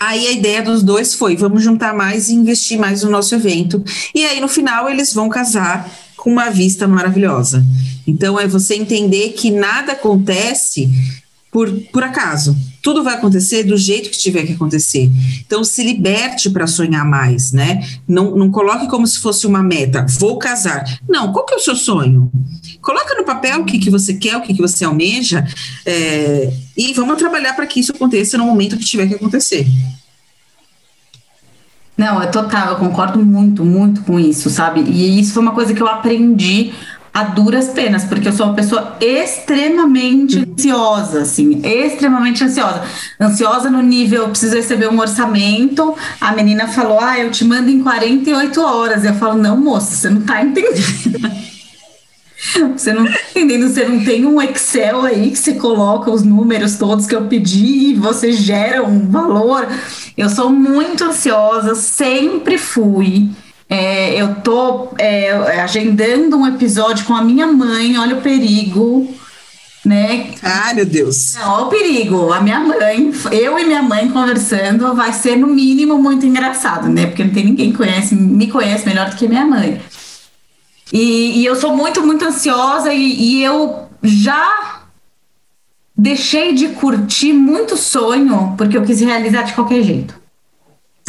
Aí 0.00 0.26
a 0.26 0.32
ideia 0.32 0.62
dos 0.62 0.82
dois 0.82 1.14
foi: 1.14 1.36
vamos 1.36 1.62
juntar 1.62 1.94
mais 1.94 2.30
e 2.30 2.34
investir 2.34 2.78
mais 2.78 3.02
no 3.02 3.10
nosso 3.10 3.34
evento. 3.34 3.84
E 4.14 4.24
aí 4.24 4.40
no 4.40 4.48
final 4.48 4.88
eles 4.88 5.12
vão 5.12 5.28
casar 5.28 5.88
com 6.16 6.32
uma 6.32 6.48
vista 6.48 6.88
maravilhosa. 6.88 7.62
Então 8.06 8.40
é 8.40 8.46
você 8.46 8.74
entender 8.74 9.34
que 9.34 9.50
nada 9.50 9.92
acontece 9.92 10.90
por, 11.50 11.70
por 11.92 12.02
acaso. 12.02 12.56
Tudo 12.82 13.02
vai 13.02 13.14
acontecer 13.14 13.64
do 13.64 13.76
jeito 13.76 14.08
que 14.08 14.16
tiver 14.16 14.46
que 14.46 14.52
acontecer. 14.52 15.10
Então 15.44 15.62
se 15.62 15.82
liberte 15.82 16.48
para 16.48 16.66
sonhar 16.66 17.04
mais, 17.04 17.52
né? 17.52 17.86
Não, 18.08 18.36
não 18.36 18.50
coloque 18.50 18.88
como 18.88 19.06
se 19.06 19.18
fosse 19.18 19.46
uma 19.46 19.62
meta. 19.62 20.06
Vou 20.18 20.38
casar. 20.38 20.84
Não, 21.08 21.32
qual 21.32 21.44
que 21.44 21.52
é 21.52 21.56
o 21.56 21.60
seu 21.60 21.76
sonho? 21.76 22.30
Coloca 22.80 23.14
no 23.14 23.24
papel 23.24 23.60
o 23.60 23.64
que, 23.64 23.78
que 23.78 23.90
você 23.90 24.14
quer, 24.14 24.36
o 24.36 24.42
que, 24.42 24.54
que 24.54 24.62
você 24.62 24.84
almeja, 24.84 25.46
é, 25.84 26.52
e 26.76 26.94
vamos 26.94 27.18
trabalhar 27.18 27.54
para 27.54 27.66
que 27.66 27.80
isso 27.80 27.92
aconteça 27.92 28.38
no 28.38 28.46
momento 28.46 28.78
que 28.78 28.84
tiver 28.84 29.06
que 29.06 29.14
acontecer. 29.14 29.66
Não, 32.00 32.22
é 32.22 32.28
total, 32.28 32.70
eu 32.70 32.76
concordo 32.76 33.22
muito, 33.22 33.62
muito 33.62 34.00
com 34.02 34.18
isso, 34.18 34.48
sabe? 34.48 34.80
E 34.80 35.20
isso 35.20 35.34
foi 35.34 35.42
uma 35.42 35.52
coisa 35.52 35.74
que 35.74 35.82
eu 35.82 35.86
aprendi 35.86 36.72
a 37.12 37.24
duras 37.24 37.68
penas, 37.68 38.04
porque 38.04 38.28
eu 38.28 38.32
sou 38.32 38.46
uma 38.46 38.54
pessoa 38.54 38.96
extremamente 39.00 40.38
uhum. 40.38 40.52
ansiosa, 40.52 41.22
assim, 41.22 41.60
extremamente 41.64 42.44
ansiosa. 42.44 42.82
Ansiosa 43.20 43.70
no 43.70 43.82
nível, 43.82 44.22
eu 44.22 44.28
preciso 44.28 44.54
receber 44.54 44.88
um 44.88 44.98
orçamento, 45.00 45.94
a 46.20 46.32
menina 46.32 46.68
falou, 46.68 47.00
ah, 47.00 47.18
eu 47.18 47.30
te 47.30 47.44
mando 47.44 47.68
em 47.68 47.82
48 47.82 48.60
horas. 48.60 49.04
Eu 49.04 49.14
falo, 49.14 49.36
não, 49.36 49.56
moça, 49.56 49.96
você 49.96 50.08
não 50.08 50.20
tá 50.22 50.42
entendendo. 50.42 51.40
Você 52.74 52.94
não 52.94 53.04
tá 53.04 53.18
entendendo, 53.30 53.68
você 53.68 53.84
não 53.84 54.02
tem 54.02 54.24
um 54.24 54.40
Excel 54.40 55.02
aí 55.02 55.30
que 55.30 55.36
você 55.36 55.52
coloca 55.52 56.10
os 56.10 56.22
números 56.22 56.76
todos 56.76 57.06
que 57.06 57.14
eu 57.14 57.26
pedi 57.26 57.90
e 57.90 57.94
você 57.94 58.32
gera 58.32 58.82
um 58.82 59.10
valor. 59.10 59.68
Eu 60.16 60.30
sou 60.30 60.50
muito 60.50 61.04
ansiosa, 61.04 61.74
sempre 61.74 62.56
fui. 62.56 63.28
É, 63.70 64.20
eu 64.20 64.34
tô 64.34 64.88
é, 64.98 65.30
agendando 65.60 66.36
um 66.36 66.44
episódio 66.44 67.04
com 67.04 67.14
a 67.14 67.22
minha 67.22 67.46
mãe, 67.46 67.96
olha 67.96 68.16
o 68.16 68.20
perigo, 68.20 69.08
né? 69.84 70.34
Ai, 70.42 70.74
meu 70.74 70.84
Deus. 70.84 71.36
olha 71.36 71.66
o 71.66 71.68
perigo. 71.68 72.32
A 72.32 72.40
minha 72.40 72.58
mãe, 72.58 73.12
eu 73.30 73.56
e 73.56 73.64
minha 73.64 73.80
mãe 73.80 74.10
conversando, 74.10 74.92
vai 74.96 75.12
ser 75.12 75.36
no 75.36 75.46
mínimo 75.46 75.96
muito 76.02 76.26
engraçado, 76.26 76.88
né? 76.88 77.06
Porque 77.06 77.22
não 77.22 77.32
tem 77.32 77.44
ninguém 77.44 77.70
que 77.70 77.78
conhece, 77.78 78.12
me 78.16 78.48
conhece 78.48 78.84
melhor 78.84 79.08
do 79.08 79.14
que 79.14 79.28
minha 79.28 79.46
mãe. 79.46 79.80
E, 80.92 81.40
e 81.40 81.44
eu 81.44 81.54
sou 81.54 81.76
muito, 81.76 82.04
muito 82.04 82.24
ansiosa 82.24 82.92
e, 82.92 83.36
e 83.38 83.44
eu 83.44 83.88
já 84.02 84.80
deixei 85.96 86.54
de 86.54 86.70
curtir 86.70 87.32
muito 87.32 87.76
sonho 87.76 88.54
porque 88.58 88.76
eu 88.76 88.82
quis 88.82 89.00
realizar 89.00 89.42
de 89.42 89.52
qualquer 89.52 89.84
jeito. 89.84 90.19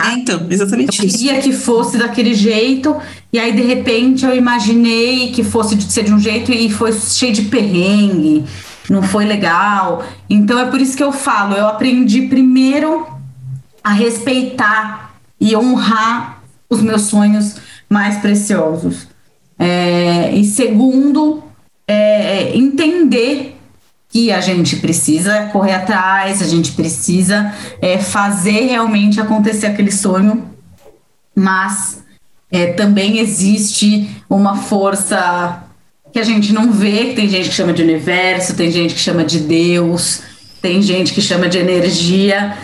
Tá? 0.01 0.11
É, 0.11 0.13
então, 0.15 0.47
exatamente 0.49 0.99
eu 0.99 1.09
queria 1.09 1.37
isso. 1.37 1.49
que 1.49 1.55
fosse 1.55 1.97
daquele 1.97 2.33
jeito, 2.33 2.95
e 3.31 3.37
aí 3.37 3.53
de 3.53 3.61
repente 3.61 4.25
eu 4.25 4.35
imaginei 4.35 5.31
que 5.31 5.43
fosse 5.43 5.75
de 5.75 5.91
ser 5.91 6.03
de 6.03 6.13
um 6.13 6.19
jeito 6.19 6.51
e 6.51 6.69
foi 6.71 6.91
cheio 6.91 7.31
de 7.31 7.43
perrengue, 7.43 8.43
não 8.89 9.03
foi 9.03 9.25
legal. 9.25 10.03
Então 10.29 10.57
é 10.57 10.65
por 10.65 10.81
isso 10.81 10.97
que 10.97 11.03
eu 11.03 11.11
falo, 11.11 11.53
eu 11.53 11.67
aprendi 11.67 12.23
primeiro 12.23 13.07
a 13.83 13.93
respeitar 13.93 15.13
e 15.39 15.55
honrar 15.55 16.41
os 16.69 16.81
meus 16.81 17.03
sonhos 17.03 17.57
mais 17.89 18.17
preciosos. 18.17 19.07
É, 19.59 20.33
e 20.33 20.43
segundo, 20.43 21.43
é, 21.87 22.55
entender 22.57 23.50
que 24.11 24.31
a 24.31 24.41
gente 24.41 24.75
precisa 24.75 25.45
correr 25.53 25.73
atrás, 25.73 26.41
a 26.41 26.47
gente 26.47 26.73
precisa 26.73 27.53
é, 27.81 27.97
fazer 27.97 28.65
realmente 28.65 29.21
acontecer 29.21 29.67
aquele 29.67 29.91
sonho, 29.91 30.49
mas 31.33 32.03
é, 32.51 32.73
também 32.73 33.19
existe 33.19 34.09
uma 34.29 34.57
força 34.57 35.63
que 36.11 36.19
a 36.19 36.23
gente 36.23 36.51
não 36.51 36.73
vê, 36.73 37.05
que 37.05 37.15
tem 37.15 37.29
gente 37.29 37.47
que 37.47 37.55
chama 37.55 37.71
de 37.71 37.81
universo, 37.81 38.55
tem 38.55 38.69
gente 38.69 38.93
que 38.93 38.99
chama 38.99 39.23
de 39.23 39.39
Deus, 39.39 40.21
tem 40.61 40.81
gente 40.81 41.13
que 41.13 41.21
chama 41.21 41.47
de 41.47 41.57
energia. 41.57 42.57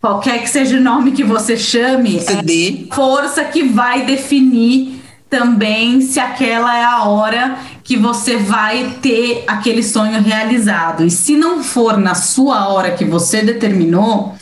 Qualquer 0.00 0.42
que 0.42 0.50
seja 0.50 0.76
o 0.76 0.80
nome 0.80 1.12
que 1.12 1.22
você 1.22 1.56
chame, 1.56 2.18
é 2.18 2.94
força 2.94 3.44
que 3.44 3.62
vai 3.62 4.04
definir 4.04 5.00
também 5.30 6.00
se 6.00 6.18
aquela 6.18 6.76
é 6.76 6.84
a 6.84 7.04
hora 7.04 7.58
que 7.88 7.96
você 7.96 8.36
vai 8.36 8.98
ter 9.00 9.44
aquele 9.46 9.82
sonho 9.82 10.20
realizado. 10.20 11.06
E 11.06 11.10
se 11.10 11.34
não 11.34 11.64
for 11.64 11.96
na 11.96 12.14
sua 12.14 12.68
hora 12.68 12.90
que 12.90 13.02
você 13.02 13.40
determinou, 13.40 14.34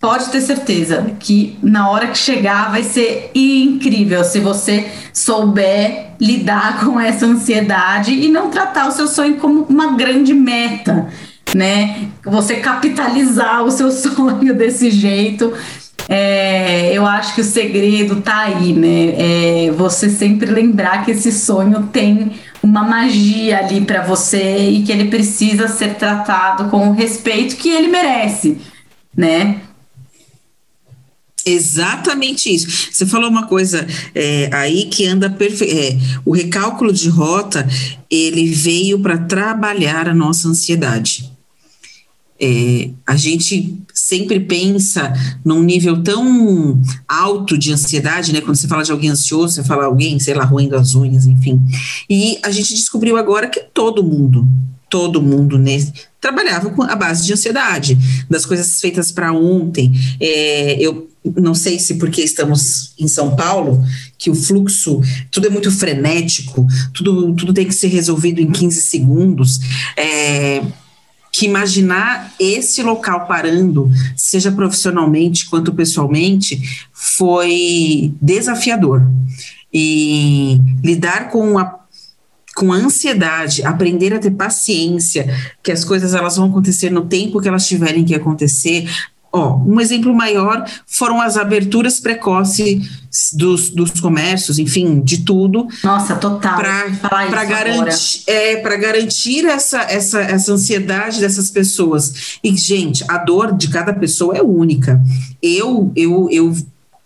pode 0.00 0.30
ter 0.30 0.40
certeza 0.40 1.14
que 1.20 1.58
na 1.62 1.90
hora 1.90 2.06
que 2.06 2.16
chegar 2.16 2.70
vai 2.70 2.82
ser 2.82 3.30
incrível 3.34 4.24
se 4.24 4.40
você 4.40 4.90
souber 5.12 6.12
lidar 6.18 6.80
com 6.82 6.98
essa 6.98 7.26
ansiedade 7.26 8.14
e 8.14 8.28
não 8.28 8.48
tratar 8.48 8.88
o 8.88 8.92
seu 8.92 9.06
sonho 9.06 9.36
como 9.36 9.64
uma 9.64 9.92
grande 9.92 10.32
meta, 10.32 11.08
né? 11.54 12.08
Você 12.24 12.56
capitalizar 12.56 13.64
o 13.64 13.70
seu 13.70 13.92
sonho 13.92 14.54
desse 14.54 14.90
jeito 14.90 15.52
é, 16.08 16.92
eu 16.94 17.04
acho 17.04 17.34
que 17.34 17.42
o 17.42 17.44
segredo 17.44 18.22
tá 18.22 18.44
aí, 18.44 18.72
né? 18.72 19.66
É 19.66 19.70
você 19.70 20.08
sempre 20.08 20.50
lembrar 20.50 21.04
que 21.04 21.10
esse 21.10 21.30
sonho 21.30 21.88
tem 21.92 22.32
uma 22.62 22.82
magia 22.82 23.58
ali 23.58 23.82
para 23.82 24.02
você 24.02 24.70
e 24.70 24.82
que 24.82 24.90
ele 24.90 25.08
precisa 25.08 25.68
ser 25.68 25.94
tratado 25.96 26.70
com 26.70 26.88
o 26.88 26.92
respeito 26.92 27.56
que 27.56 27.68
ele 27.68 27.88
merece, 27.88 28.58
né? 29.14 29.60
Exatamente 31.44 32.52
isso. 32.52 32.90
Você 32.92 33.06
falou 33.06 33.30
uma 33.30 33.46
coisa 33.46 33.86
é, 34.14 34.50
aí 34.52 34.86
que 34.86 35.06
anda 35.06 35.30
perfeito. 35.30 35.74
É, 35.74 35.96
o 36.24 36.32
recálculo 36.32 36.92
de 36.92 37.08
rota 37.08 37.66
ele 38.10 38.50
veio 38.50 38.98
para 38.98 39.18
trabalhar 39.18 40.08
a 40.08 40.14
nossa 40.14 40.48
ansiedade. 40.48 41.37
É, 42.40 42.90
a 43.06 43.16
gente 43.16 43.78
sempre 43.92 44.38
pensa 44.40 45.12
num 45.44 45.62
nível 45.62 46.02
tão 46.02 46.80
alto 47.06 47.58
de 47.58 47.72
ansiedade, 47.72 48.32
né? 48.32 48.40
Quando 48.40 48.56
você 48.56 48.68
fala 48.68 48.84
de 48.84 48.92
alguém 48.92 49.10
ansioso, 49.10 49.54
você 49.54 49.64
fala 49.64 49.84
alguém, 49.84 50.18
sei 50.18 50.34
lá, 50.34 50.44
roendo 50.44 50.76
as 50.76 50.94
unhas, 50.94 51.26
enfim. 51.26 51.60
E 52.08 52.38
a 52.42 52.50
gente 52.50 52.74
descobriu 52.74 53.16
agora 53.16 53.48
que 53.48 53.60
todo 53.60 54.02
mundo, 54.02 54.46
todo 54.88 55.20
mundo 55.20 55.58
né, 55.58 55.78
trabalhava 56.20 56.70
com 56.70 56.82
a 56.82 56.94
base 56.94 57.26
de 57.26 57.32
ansiedade, 57.32 57.98
das 58.30 58.46
coisas 58.46 58.80
feitas 58.80 59.10
para 59.12 59.32
ontem. 59.32 59.92
É, 60.20 60.80
eu 60.80 61.08
não 61.36 61.54
sei 61.54 61.78
se 61.78 61.94
porque 61.94 62.22
estamos 62.22 62.92
em 62.98 63.08
São 63.08 63.34
Paulo, 63.36 63.84
que 64.16 64.30
o 64.30 64.34
fluxo, 64.34 65.00
tudo 65.30 65.48
é 65.48 65.50
muito 65.50 65.70
frenético, 65.70 66.66
tudo, 66.94 67.34
tudo 67.34 67.52
tem 67.52 67.66
que 67.66 67.74
ser 67.74 67.88
resolvido 67.88 68.40
em 68.40 68.50
15 68.50 68.80
segundos. 68.80 69.60
É, 69.96 70.62
que 71.32 71.46
imaginar 71.46 72.32
esse 72.38 72.82
local 72.82 73.26
parando, 73.26 73.90
seja 74.16 74.50
profissionalmente 74.50 75.46
quanto 75.48 75.72
pessoalmente, 75.72 76.60
foi 76.92 78.12
desafiador. 78.20 79.02
E 79.72 80.60
lidar 80.82 81.30
com 81.30 81.58
a 81.58 81.78
com 82.56 82.72
ansiedade, 82.72 83.62
aprender 83.64 84.12
a 84.12 84.18
ter 84.18 84.32
paciência, 84.32 85.32
que 85.62 85.70
as 85.70 85.84
coisas 85.84 86.12
elas 86.12 86.36
vão 86.36 86.48
acontecer 86.48 86.90
no 86.90 87.06
tempo 87.06 87.40
que 87.40 87.46
elas 87.46 87.68
tiverem 87.68 88.04
que 88.04 88.16
acontecer, 88.16 88.90
Ó, 89.30 89.56
um 89.58 89.78
exemplo 89.78 90.14
maior 90.14 90.64
foram 90.86 91.20
as 91.20 91.36
aberturas 91.36 92.00
precoces 92.00 92.88
dos, 93.34 93.68
dos 93.70 94.00
comércios, 94.00 94.58
enfim, 94.58 95.00
de 95.00 95.24
tudo. 95.24 95.66
Nossa, 95.84 96.16
total. 96.16 96.56
Para 96.56 97.44
garantir, 97.44 98.22
é, 98.26 98.56
garantir 98.78 99.44
essa, 99.44 99.82
essa, 99.82 100.20
essa 100.20 100.52
ansiedade 100.52 101.20
dessas 101.20 101.50
pessoas. 101.50 102.38
E, 102.42 102.56
gente, 102.56 103.04
a 103.08 103.18
dor 103.18 103.54
de 103.54 103.68
cada 103.68 103.92
pessoa 103.92 104.36
é 104.36 104.42
única. 104.42 105.00
Eu, 105.42 105.92
eu, 105.94 106.28
eu 106.30 106.54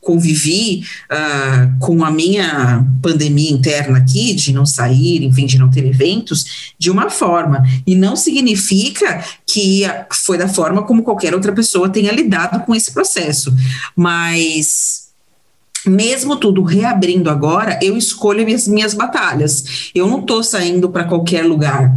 convivi 0.03 0.85
uh, 1.11 1.79
com 1.79 2.05
a 2.05 2.11
minha 2.11 2.85
pandemia 3.01 3.53
interna 3.53 3.99
aqui, 3.99 4.35
de 4.35 4.53
não 4.53 4.67
sair, 4.67 5.23
enfim, 5.23 5.47
de 5.47 5.59
não 5.59 5.71
ter 5.71 5.87
eventos, 5.87 6.75
de 6.77 6.91
uma 6.91 7.09
forma. 7.09 7.65
E 7.87 7.95
não 7.95 8.17
significa 8.17 9.25
que 9.47 9.85
foi 10.11 10.37
da 10.37 10.49
forma 10.49 10.83
como 10.83 11.05
qualquer 11.05 11.33
outra 11.35 11.53
pessoa 11.53 11.88
tenha 11.88 12.12
lidado 12.12 12.65
com 12.67 12.75
esse 12.75 12.93
processo. 12.93 13.55
Mas 13.95 15.03
mesmo 15.87 16.37
tudo 16.37 16.62
reabrindo 16.62 17.31
agora, 17.31 17.79
eu 17.81 17.97
escolho 17.97 18.45
minhas, 18.45 18.67
minhas 18.67 18.95
batalhas. 18.95 19.91
Eu 19.95 20.09
não 20.09 20.19
estou 20.19 20.43
saindo 20.43 20.91
para 20.91 21.05
qualquer 21.05 21.45
lugar. 21.45 21.95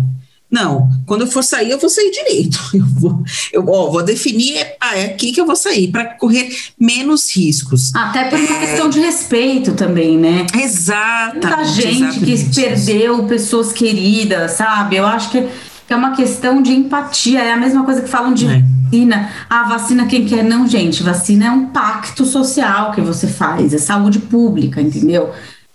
Não, 0.56 0.90
quando 1.06 1.22
eu 1.22 1.28
for 1.28 1.44
sair, 1.44 1.72
eu 1.72 1.78
vou 1.78 1.90
sair 1.90 2.10
direito. 2.12 2.58
Eu 2.76 2.86
vou, 2.86 3.24
eu, 3.52 3.68
ó, 3.68 3.90
vou 3.90 4.04
definir, 4.04 4.66
ah, 4.80 4.98
é 4.98 5.06
aqui 5.06 5.32
que 5.32 5.40
eu 5.40 5.46
vou 5.46 5.56
sair, 5.56 5.90
para 5.90 6.06
correr 6.06 6.50
menos 6.80 7.36
riscos. 7.36 7.94
Até 7.94 8.26
por 8.26 8.40
uma 8.40 8.58
é... 8.58 8.60
questão 8.60 8.90
de 8.90 9.00
respeito 9.00 9.74
também, 9.74 10.18
né? 10.18 10.46
Exatamente. 10.54 11.48
Muita 11.48 11.66
gente 11.66 12.04
exatamente. 12.04 12.46
que 12.46 12.56
perdeu 12.56 13.24
pessoas 13.26 13.74
queridas, 13.74 14.52
sabe? 14.52 14.96
Eu 14.96 15.06
acho 15.06 15.30
que 15.32 15.48
que 15.88 15.94
é 15.94 15.96
uma 15.96 16.16
questão 16.16 16.64
de 16.64 16.72
empatia, 16.72 17.44
é 17.44 17.54
a 17.54 17.58
mesma 17.58 17.84
coisa 17.84 18.02
que 18.02 18.10
falam 18.10 18.34
de 18.34 18.48
é. 18.48 18.64
vacina. 18.84 19.30
Ah, 19.50 19.64
vacina 19.64 20.08
quem 20.08 20.26
quer? 20.26 20.44
Não, 20.44 20.68
gente, 20.68 21.04
vacina 21.04 21.46
é 21.46 21.52
um 21.52 21.68
pacto 21.68 22.26
social 22.26 22.92
que 22.92 23.02
você 23.02 23.28
faz, 23.28 23.74
é 23.74 23.78
saúde 23.78 24.20
pública, 24.20 24.82
entendeu? 24.82 25.32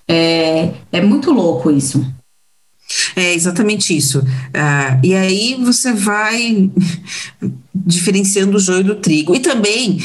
É, 0.08 0.72
é 0.90 1.00
muito 1.00 1.30
louco 1.30 1.70
isso. 1.70 2.04
É 3.14 3.34
exatamente 3.34 3.96
isso. 3.96 4.20
Uh, 4.20 5.00
e 5.02 5.14
aí 5.14 5.56
você 5.62 5.92
vai 5.92 6.70
diferenciando 7.74 8.56
o 8.56 8.60
joio 8.60 8.84
do 8.84 8.94
trigo. 8.96 9.34
E 9.34 9.40
também 9.40 9.98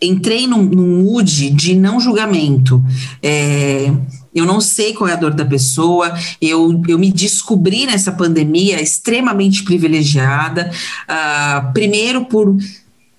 entrei 0.00 0.46
num, 0.46 0.62
num 0.62 1.02
mood 1.02 1.50
de 1.50 1.74
não 1.74 2.00
julgamento. 2.00 2.84
É, 3.22 3.90
eu 4.34 4.44
não 4.44 4.60
sei 4.60 4.92
qual 4.92 5.08
é 5.08 5.14
a 5.14 5.16
dor 5.16 5.34
da 5.34 5.44
pessoa, 5.44 6.14
eu, 6.40 6.80
eu 6.86 6.98
me 6.98 7.10
descobri 7.10 7.86
nessa 7.86 8.12
pandemia 8.12 8.80
extremamente 8.80 9.64
privilegiada, 9.64 10.70
uh, 11.08 11.72
primeiro 11.72 12.24
por. 12.26 12.56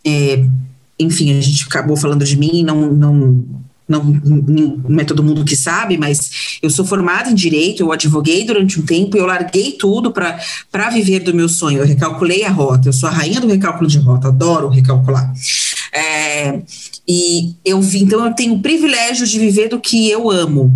É, 0.05 0.45
enfim, 0.97 1.37
a 1.37 1.41
gente 1.41 1.65
acabou 1.65 1.95
falando 1.95 2.23
de 2.25 2.37
mim, 2.37 2.63
não, 2.63 2.91
não, 2.91 3.45
não, 3.89 4.04
não 4.04 4.99
é 4.99 5.04
todo 5.04 5.23
mundo 5.23 5.43
que 5.43 5.56
sabe, 5.56 5.97
mas 5.97 6.60
eu 6.62 6.69
sou 6.69 6.86
formada 6.86 7.32
em 7.32 7.34
direito, 7.36 7.82
eu 7.82 7.91
advoguei 7.91 8.45
durante 8.45 8.80
um 8.80 8.86
tempo 8.86 9.17
e 9.17 9.19
eu 9.19 9.25
larguei 9.25 9.71
tudo 9.71 10.12
para 10.12 10.89
viver 10.91 11.21
do 11.21 11.34
meu 11.34 11.49
sonho. 11.49 11.80
Eu 11.80 11.86
recalculei 11.86 12.43
a 12.43 12.52
rota, 12.52 12.88
eu 12.88 12.93
sou 12.93 13.10
a 13.10 13.12
rainha 13.12 13.41
do 13.41 13.47
recálculo 13.47 13.89
de 13.89 13.97
rota, 13.97 14.28
adoro 14.28 14.69
recalcular. 14.69 15.34
É, 15.91 16.62
e 17.08 17.56
eu 17.65 17.82
vi, 17.82 18.04
então 18.04 18.23
eu 18.23 18.34
tenho 18.34 18.54
o 18.54 18.62
privilégio 18.62 19.25
de 19.25 19.39
viver 19.39 19.69
do 19.69 19.80
que 19.80 20.08
eu 20.08 20.30
amo. 20.30 20.71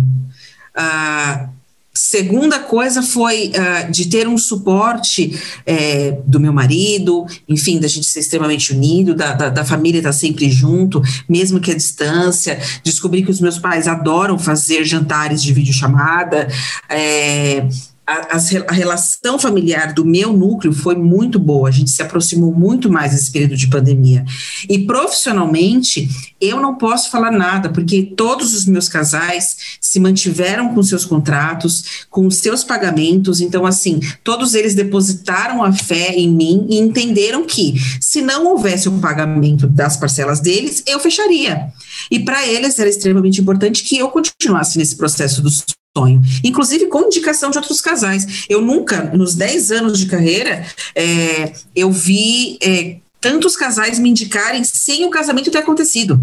A 0.74 1.50
segunda 1.94 2.58
coisa 2.58 3.02
foi 3.02 3.50
uh, 3.50 3.90
de 3.90 4.08
ter 4.08 4.26
um 4.26 4.36
suporte 4.36 5.40
é, 5.64 6.18
do 6.26 6.40
meu 6.40 6.52
marido, 6.52 7.24
enfim, 7.48 7.78
da 7.78 7.86
gente 7.86 8.06
ser 8.06 8.20
extremamente 8.20 8.72
unido, 8.72 9.14
da, 9.14 9.32
da, 9.32 9.48
da 9.48 9.64
família 9.64 9.98
estar 9.98 10.12
sempre 10.12 10.50
junto, 10.50 11.00
mesmo 11.28 11.60
que 11.60 11.70
a 11.70 11.74
distância. 11.74 12.58
Descobri 12.84 13.22
que 13.22 13.30
os 13.30 13.40
meus 13.40 13.58
pais 13.58 13.86
adoram 13.86 14.38
fazer 14.38 14.84
jantares 14.84 15.42
de 15.42 15.52
videochamada. 15.52 16.48
É, 16.88 17.66
a, 18.06 18.36
a, 18.36 18.72
relação 18.72 19.38
familiar 19.38 19.94
do 19.94 20.04
meu 20.04 20.32
núcleo 20.32 20.72
foi 20.72 20.94
muito 20.94 21.38
boa, 21.38 21.68
a 21.68 21.72
gente 21.72 21.90
se 21.90 22.02
aproximou 22.02 22.52
muito 22.52 22.90
mais 22.90 23.12
nesse 23.12 23.30
período 23.30 23.56
de 23.56 23.66
pandemia. 23.66 24.24
E 24.68 24.80
profissionalmente, 24.80 26.08
eu 26.40 26.60
não 26.60 26.76
posso 26.76 27.10
falar 27.10 27.30
nada, 27.30 27.70
porque 27.70 28.12
todos 28.16 28.52
os 28.52 28.66
meus 28.66 28.88
casais 28.88 29.56
se 29.80 29.98
mantiveram 29.98 30.74
com 30.74 30.82
seus 30.82 31.06
contratos, 31.06 32.06
com 32.10 32.30
seus 32.30 32.62
pagamentos, 32.62 33.40
então, 33.40 33.64
assim, 33.64 34.00
todos 34.22 34.54
eles 34.54 34.74
depositaram 34.74 35.62
a 35.62 35.72
fé 35.72 36.14
em 36.14 36.28
mim 36.28 36.66
e 36.68 36.78
entenderam 36.78 37.46
que, 37.46 37.74
se 38.00 38.20
não 38.20 38.46
houvesse 38.48 38.88
um 38.88 39.00
pagamento 39.00 39.66
das 39.66 39.96
parcelas 39.96 40.40
deles, 40.40 40.82
eu 40.86 41.00
fecharia. 41.00 41.72
E 42.10 42.20
para 42.20 42.46
eles 42.46 42.78
era 42.78 42.88
extremamente 42.88 43.40
importante 43.40 43.82
que 43.82 43.96
eu 43.96 44.10
continuasse 44.10 44.76
nesse 44.76 44.96
processo 44.96 45.40
do 45.40 45.48
sonho, 45.96 46.20
inclusive 46.42 46.86
com 46.86 47.02
indicação 47.02 47.50
de 47.50 47.58
outros 47.58 47.80
casais. 47.80 48.44
Eu 48.48 48.60
nunca, 48.60 49.04
nos 49.14 49.34
10 49.34 49.70
anos 49.70 49.98
de 49.98 50.06
carreira, 50.06 50.66
é, 50.94 51.52
eu 51.74 51.92
vi 51.92 52.58
é, 52.60 52.96
tantos 53.20 53.56
casais 53.56 53.98
me 53.98 54.10
indicarem 54.10 54.64
sem 54.64 55.04
o 55.04 55.10
casamento 55.10 55.50
ter 55.50 55.58
acontecido 55.58 56.20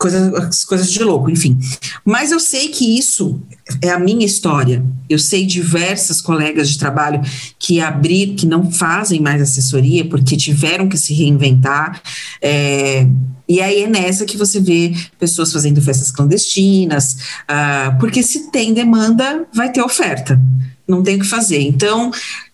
coisas, 0.00 0.64
coisas 0.64 0.90
de 0.90 1.04
louco, 1.04 1.30
enfim. 1.30 1.58
Mas 2.04 2.32
eu 2.32 2.40
sei 2.40 2.68
que 2.68 2.98
isso 2.98 3.38
é 3.82 3.90
a 3.90 3.98
minha 3.98 4.24
história. 4.24 4.82
Eu 5.08 5.18
sei 5.18 5.44
diversas 5.44 6.22
colegas 6.22 6.70
de 6.70 6.78
trabalho 6.78 7.20
que 7.58 7.80
abrir, 7.80 8.34
que 8.34 8.46
não 8.46 8.72
fazem 8.72 9.20
mais 9.20 9.42
assessoria 9.42 10.04
porque 10.06 10.38
tiveram 10.38 10.88
que 10.88 10.96
se 10.96 11.12
reinventar. 11.12 12.00
É, 12.40 13.06
e 13.46 13.60
aí 13.60 13.82
é 13.82 13.86
nessa 13.86 14.24
que 14.24 14.38
você 14.38 14.58
vê 14.58 14.94
pessoas 15.18 15.52
fazendo 15.52 15.82
festas 15.82 16.10
clandestinas, 16.10 17.16
uh, 17.42 17.98
porque 17.98 18.22
se 18.22 18.50
tem 18.50 18.72
demanda, 18.72 19.46
vai 19.52 19.70
ter 19.70 19.82
oferta. 19.82 20.40
Não 20.88 21.02
tem 21.02 21.16
o 21.16 21.20
que 21.20 21.26
fazer. 21.26 21.60
Então, 21.60 22.10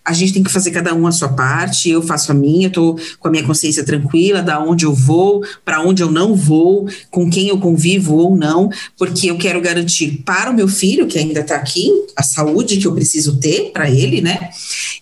a 0.07 0.13
gente 0.13 0.33
tem 0.33 0.43
que 0.43 0.53
fazer 0.53 0.71
cada 0.71 0.95
um 0.95 1.05
a 1.05 1.11
sua 1.11 1.31
parte, 1.31 1.91
eu 1.91 2.01
faço 2.01 2.31
a 2.31 2.35
minha, 2.35 2.69
estou 2.69 2.97
com 3.19 3.27
a 3.27 3.31
minha 3.31 3.43
consciência 3.45 3.85
tranquila, 3.85 4.41
da 4.41 4.61
onde 4.61 4.87
eu 4.87 4.95
vou, 4.95 5.45
para 5.65 5.83
onde 5.83 6.01
eu 6.01 6.11
não 6.11 6.37
vou, 6.37 6.89
com 7.11 7.29
quem 7.29 7.49
eu 7.49 7.59
convivo 7.59 8.15
ou 8.15 8.37
não, 8.37 8.71
porque 8.97 9.29
eu 9.29 9.37
quero 9.37 9.61
garantir 9.61 10.23
para 10.25 10.53
o 10.53 10.55
meu 10.55 10.69
filho, 10.69 11.09
que 11.09 11.19
ainda 11.19 11.41
está 11.41 11.57
aqui, 11.57 11.91
a 12.17 12.23
saúde 12.23 12.77
que 12.77 12.87
eu 12.87 12.95
preciso 12.95 13.39
ter 13.39 13.73
para 13.73 13.91
ele, 13.91 14.21
né? 14.21 14.51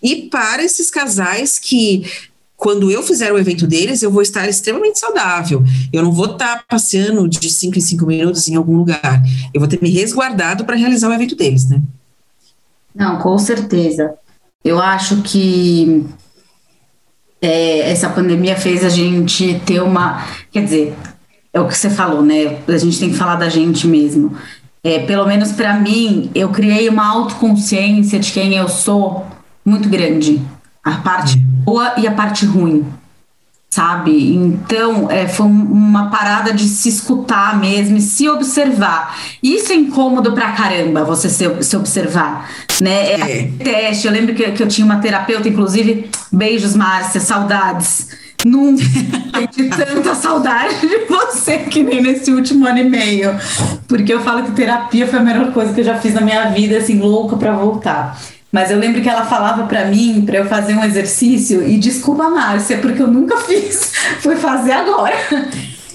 E 0.01 0.23
para 0.23 0.63
esses 0.63 0.89
casais 0.89 1.59
que 1.59 2.03
quando 2.57 2.89
eu 2.89 3.03
fizer 3.03 3.31
o 3.31 3.37
evento 3.37 3.67
deles, 3.67 4.01
eu 4.01 4.09
vou 4.09 4.23
estar 4.23 4.47
extremamente 4.49 4.97
saudável. 4.97 5.63
Eu 5.93 6.01
não 6.01 6.11
vou 6.11 6.31
estar 6.31 6.57
tá 6.57 6.63
passeando 6.67 7.27
de 7.27 7.49
cinco 7.51 7.77
em 7.77 7.81
cinco 7.81 8.07
minutos 8.07 8.47
em 8.47 8.55
algum 8.55 8.75
lugar. 8.77 9.21
Eu 9.53 9.59
vou 9.59 9.67
ter 9.67 9.79
me 9.79 9.89
resguardado 9.89 10.65
para 10.65 10.75
realizar 10.75 11.09
o 11.09 11.13
evento 11.13 11.35
deles, 11.35 11.69
né? 11.69 11.79
Não, 12.95 13.19
com 13.19 13.37
certeza. 13.37 14.15
Eu 14.65 14.81
acho 14.81 15.21
que 15.21 16.03
é, 17.39 17.91
essa 17.91 18.09
pandemia 18.09 18.55
fez 18.55 18.83
a 18.83 18.89
gente 18.89 19.61
ter 19.63 19.79
uma. 19.79 20.25
Quer 20.51 20.63
dizer, 20.63 20.95
é 21.53 21.61
o 21.61 21.67
que 21.67 21.77
você 21.77 21.87
falou, 21.87 22.23
né? 22.23 22.57
A 22.67 22.77
gente 22.77 22.99
tem 22.99 23.11
que 23.11 23.15
falar 23.15 23.35
da 23.35 23.47
gente 23.47 23.85
mesmo. 23.85 24.35
É, 24.83 24.99
pelo 24.99 25.27
menos 25.27 25.51
para 25.51 25.75
mim, 25.75 26.31
eu 26.33 26.49
criei 26.49 26.89
uma 26.89 27.07
autoconsciência 27.07 28.19
de 28.19 28.31
quem 28.31 28.55
eu 28.55 28.67
sou 28.67 29.25
muito 29.63 29.87
grande. 29.87 30.41
A 30.83 30.93
parte 30.95 31.37
boa 31.37 31.93
e 31.97 32.07
a 32.07 32.11
parte 32.11 32.43
ruim 32.43 32.83
sabe? 33.75 34.33
Então, 34.33 35.11
é, 35.11 35.27
foi 35.27 35.45
uma 35.45 36.09
parada 36.09 36.53
de 36.53 36.63
se 36.63 36.87
escutar 36.87 37.59
mesmo 37.59 37.97
e 37.97 38.01
se 38.01 38.29
observar. 38.29 39.19
Isso 39.43 39.73
é 39.73 39.75
incômodo 39.75 40.31
pra 40.31 40.53
caramba, 40.53 41.03
você 41.03 41.29
se, 41.29 41.45
se 41.61 41.75
observar, 41.75 42.49
né? 42.79 43.11
É, 43.11 43.19
é. 43.19 43.51
teste, 43.61 44.07
eu 44.07 44.13
lembro 44.13 44.33
que, 44.33 44.49
que 44.53 44.63
eu 44.63 44.67
tinha 44.69 44.85
uma 44.85 44.99
terapeuta, 44.99 45.49
inclusive, 45.49 46.09
beijos, 46.31 46.73
Márcia, 46.73 47.19
saudades. 47.19 48.07
Nunca 48.45 48.81
senti 49.35 49.69
tanta 49.69 50.15
saudade 50.15 50.79
de 50.79 50.99
você 51.09 51.57
que 51.57 51.83
nem 51.83 52.01
nesse 52.01 52.31
último 52.31 52.65
ano 52.65 52.77
e 52.77 52.89
meio. 52.89 53.35
Porque 53.89 54.13
eu 54.13 54.21
falo 54.21 54.43
que 54.43 54.51
terapia 54.51 55.05
foi 55.05 55.19
a 55.19 55.23
melhor 55.23 55.51
coisa 55.51 55.73
que 55.73 55.81
eu 55.81 55.85
já 55.85 55.97
fiz 55.97 56.13
na 56.13 56.21
minha 56.21 56.45
vida, 56.51 56.77
assim, 56.77 56.99
louca 56.99 57.35
para 57.35 57.51
voltar. 57.53 58.17
Mas 58.55 58.71
eu 58.71 58.79
lembro 58.79 59.01
que 59.01 59.09
ela 59.09 59.25
falava 59.25 59.63
para 59.63 59.83
mim, 59.83 60.23
para 60.25 60.37
eu 60.37 60.45
fazer 60.45 60.75
um 60.75 60.83
exercício, 60.85 61.61
e 61.67 61.77
desculpa, 61.77 62.29
Márcia, 62.29 62.77
porque 62.77 63.01
eu 63.01 63.07
nunca 63.07 63.35
fiz, 63.43 63.91
fui 64.21 64.37
fazer 64.37 64.71
agora. 64.71 65.13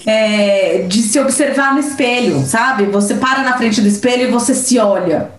É, 0.05 0.85
de 0.87 1.01
se 1.01 1.19
observar 1.19 1.73
no 1.73 1.79
espelho, 1.79 2.45
sabe? 2.45 2.85
Você 2.85 3.15
para 3.15 3.41
na 3.41 3.57
frente 3.57 3.81
do 3.81 3.87
espelho 3.87 4.27
e 4.27 4.31
você 4.31 4.53
se 4.53 4.77
olha. 4.77 5.31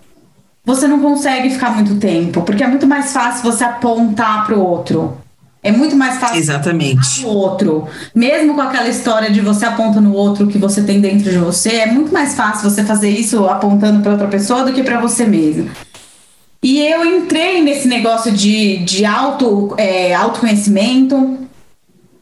Você 0.65 0.85
não 0.85 0.99
consegue 0.99 1.49
ficar 1.49 1.73
muito 1.73 1.95
tempo, 1.95 2.41
porque 2.41 2.61
é 2.61 2.67
muito 2.67 2.85
mais 2.85 3.13
fácil 3.13 3.49
você 3.49 3.63
apontar 3.63 4.45
para 4.45 4.57
o 4.57 4.61
outro. 4.61 5.17
É 5.63 5.71
muito 5.71 5.95
mais 5.95 6.17
fácil 6.17 6.39
Exatamente. 6.39 7.25
o 7.25 7.29
outro. 7.29 7.87
Mesmo 8.13 8.53
com 8.53 8.61
aquela 8.61 8.89
história 8.89 9.31
de 9.31 9.39
você 9.39 9.65
aponta 9.65 10.01
no 10.01 10.11
outro 10.11 10.47
que 10.47 10.57
você 10.57 10.81
tem 10.81 10.99
dentro 10.99 11.31
de 11.31 11.37
você, 11.37 11.75
é 11.75 11.85
muito 11.85 12.13
mais 12.13 12.35
fácil 12.35 12.69
você 12.69 12.83
fazer 12.83 13.09
isso 13.09 13.47
apontando 13.47 14.01
para 14.01 14.11
outra 14.11 14.27
pessoa 14.27 14.65
do 14.65 14.73
que 14.73 14.83
para 14.83 14.99
você 14.99 15.25
mesmo. 15.25 15.69
E 16.63 16.79
eu 16.79 17.03
entrei 17.03 17.61
nesse 17.61 17.89
negócio 17.89 18.31
de, 18.31 18.77
de 18.77 19.03
auto, 19.03 19.75
é, 19.77 20.15
autoconhecimento 20.15 21.37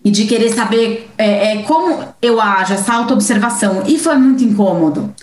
e 0.04 0.10
de 0.10 0.26
querer 0.26 0.50
saber 0.50 1.08
é, 1.16 1.54
é, 1.54 1.62
como 1.62 2.04
eu 2.20 2.42
ajo, 2.42 2.74
essa 2.74 2.92
autoobservação. 2.92 3.84
E 3.86 4.00
foi 4.00 4.16
muito 4.16 4.44
incômodo. 4.44 5.14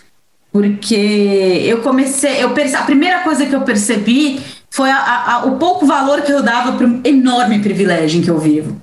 Porque 0.52 0.94
eu 0.94 1.78
comecei, 1.83 2.42
eu 2.42 2.50
perce, 2.50 2.76
a 2.76 2.83
primeira 2.83 3.18
coisa 3.20 3.44
que 3.44 3.54
eu 3.54 3.62
percebi 3.62 4.40
foi 4.70 4.90
a, 4.90 5.33
a, 5.33 5.44
o 5.46 5.57
pouco 5.57 5.85
valor 5.85 6.22
que 6.22 6.33
eu 6.33 6.42
dava 6.42 6.72
para 6.72 6.87
o 6.87 7.00
enorme 7.04 7.59
privilégio 7.59 8.20
em 8.20 8.22
que 8.22 8.31
eu 8.31 8.38
vivo. 8.38 8.81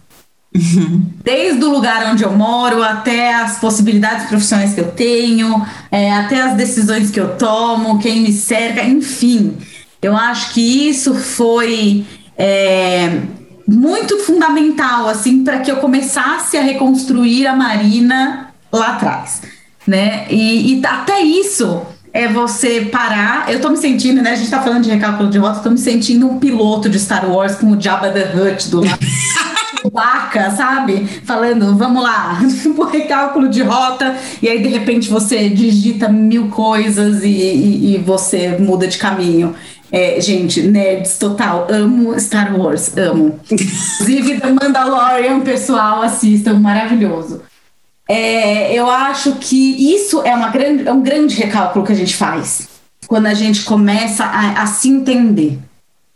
Desde 1.24 1.64
o 1.64 1.70
lugar 1.70 2.12
onde 2.12 2.24
eu 2.24 2.32
moro 2.34 2.84
até 2.84 3.34
as 3.34 3.58
possibilidades 3.58 4.28
profissionais 4.28 4.74
que 4.74 4.82
eu 4.82 4.92
tenho, 4.92 5.66
é, 5.90 6.12
até 6.14 6.42
as 6.42 6.56
decisões 6.56 7.10
que 7.10 7.20
eu 7.20 7.38
tomo, 7.38 8.00
quem 8.00 8.22
me 8.22 8.34
cerca, 8.34 8.84
enfim. 8.84 9.58
Eu 10.06 10.16
acho 10.16 10.54
que 10.54 10.62
isso 10.88 11.16
foi 11.16 12.06
é, 12.38 13.22
muito 13.68 14.20
fundamental 14.20 15.10
assim 15.10 15.44
para 15.44 15.60
que 15.62 15.72
eu 15.72 15.78
começasse 15.78 16.56
a 16.58 16.62
reconstruir 16.62 17.48
a 17.48 17.56
Marina 17.56 18.50
lá 18.72 18.90
atrás. 18.90 19.42
né? 19.88 20.28
E, 20.30 20.80
e 20.80 20.86
até 20.86 21.22
isso 21.22 21.82
é 22.14 22.28
você 22.28 22.82
parar. 22.82 23.52
Eu 23.52 23.60
tô 23.60 23.70
me 23.70 23.78
sentindo, 23.78 24.22
né? 24.22 24.34
A 24.34 24.36
gente 24.36 24.50
tá 24.52 24.62
falando 24.62 24.84
de 24.84 24.92
recálculo 24.92 25.28
de 25.28 25.40
rota, 25.40 25.62
tô 25.62 25.72
me 25.72 25.78
sentindo 25.78 26.28
um 26.30 26.38
piloto 26.38 26.88
de 26.88 27.00
Star 27.00 27.28
Wars 27.30 27.56
com 27.56 27.72
o 27.72 27.82
Jabba 27.82 28.12
the 28.12 28.32
Hutt 28.32 28.70
do 28.70 28.82
lado. 28.82 29.00
Baca, 29.92 30.50
sabe? 30.52 31.06
Falando, 31.24 31.76
vamos 31.78 32.02
lá, 32.02 32.40
o 32.78 32.84
recálculo 32.90 33.48
de 33.48 33.62
rota, 33.62 34.16
e 34.42 34.50
aí 34.50 34.60
de 34.62 34.70
repente 34.70 35.10
você 35.10 35.48
digita 35.48 36.10
mil 36.10 36.48
coisas 36.48 37.24
e, 37.24 37.28
e, 37.28 37.96
e 37.96 37.98
você 38.00 38.58
muda 38.58 38.88
de 38.88 38.98
caminho. 38.98 39.54
É, 39.96 40.20
gente, 40.20 40.62
nerds 40.62 41.18
total, 41.18 41.68
amo 41.70 42.20
Star 42.20 42.54
Wars, 42.54 42.98
amo. 42.98 43.40
Inclusive, 43.50 44.42
The 44.42 44.52
Mandalorian, 44.52 45.40
pessoal, 45.40 46.02
assistam, 46.02 46.56
maravilhoso. 46.56 47.42
É, 48.06 48.74
eu 48.74 48.90
acho 48.90 49.36
que 49.36 49.94
isso 49.96 50.22
é, 50.24 50.36
uma 50.36 50.50
grande, 50.50 50.86
é 50.86 50.92
um 50.92 51.02
grande 51.02 51.34
recálculo 51.36 51.86
que 51.86 51.94
a 51.94 51.96
gente 51.96 52.14
faz 52.14 52.68
quando 53.08 53.28
a 53.28 53.34
gente 53.34 53.64
começa 53.64 54.26
a, 54.26 54.64
a 54.64 54.66
se 54.66 54.90
entender, 54.90 55.60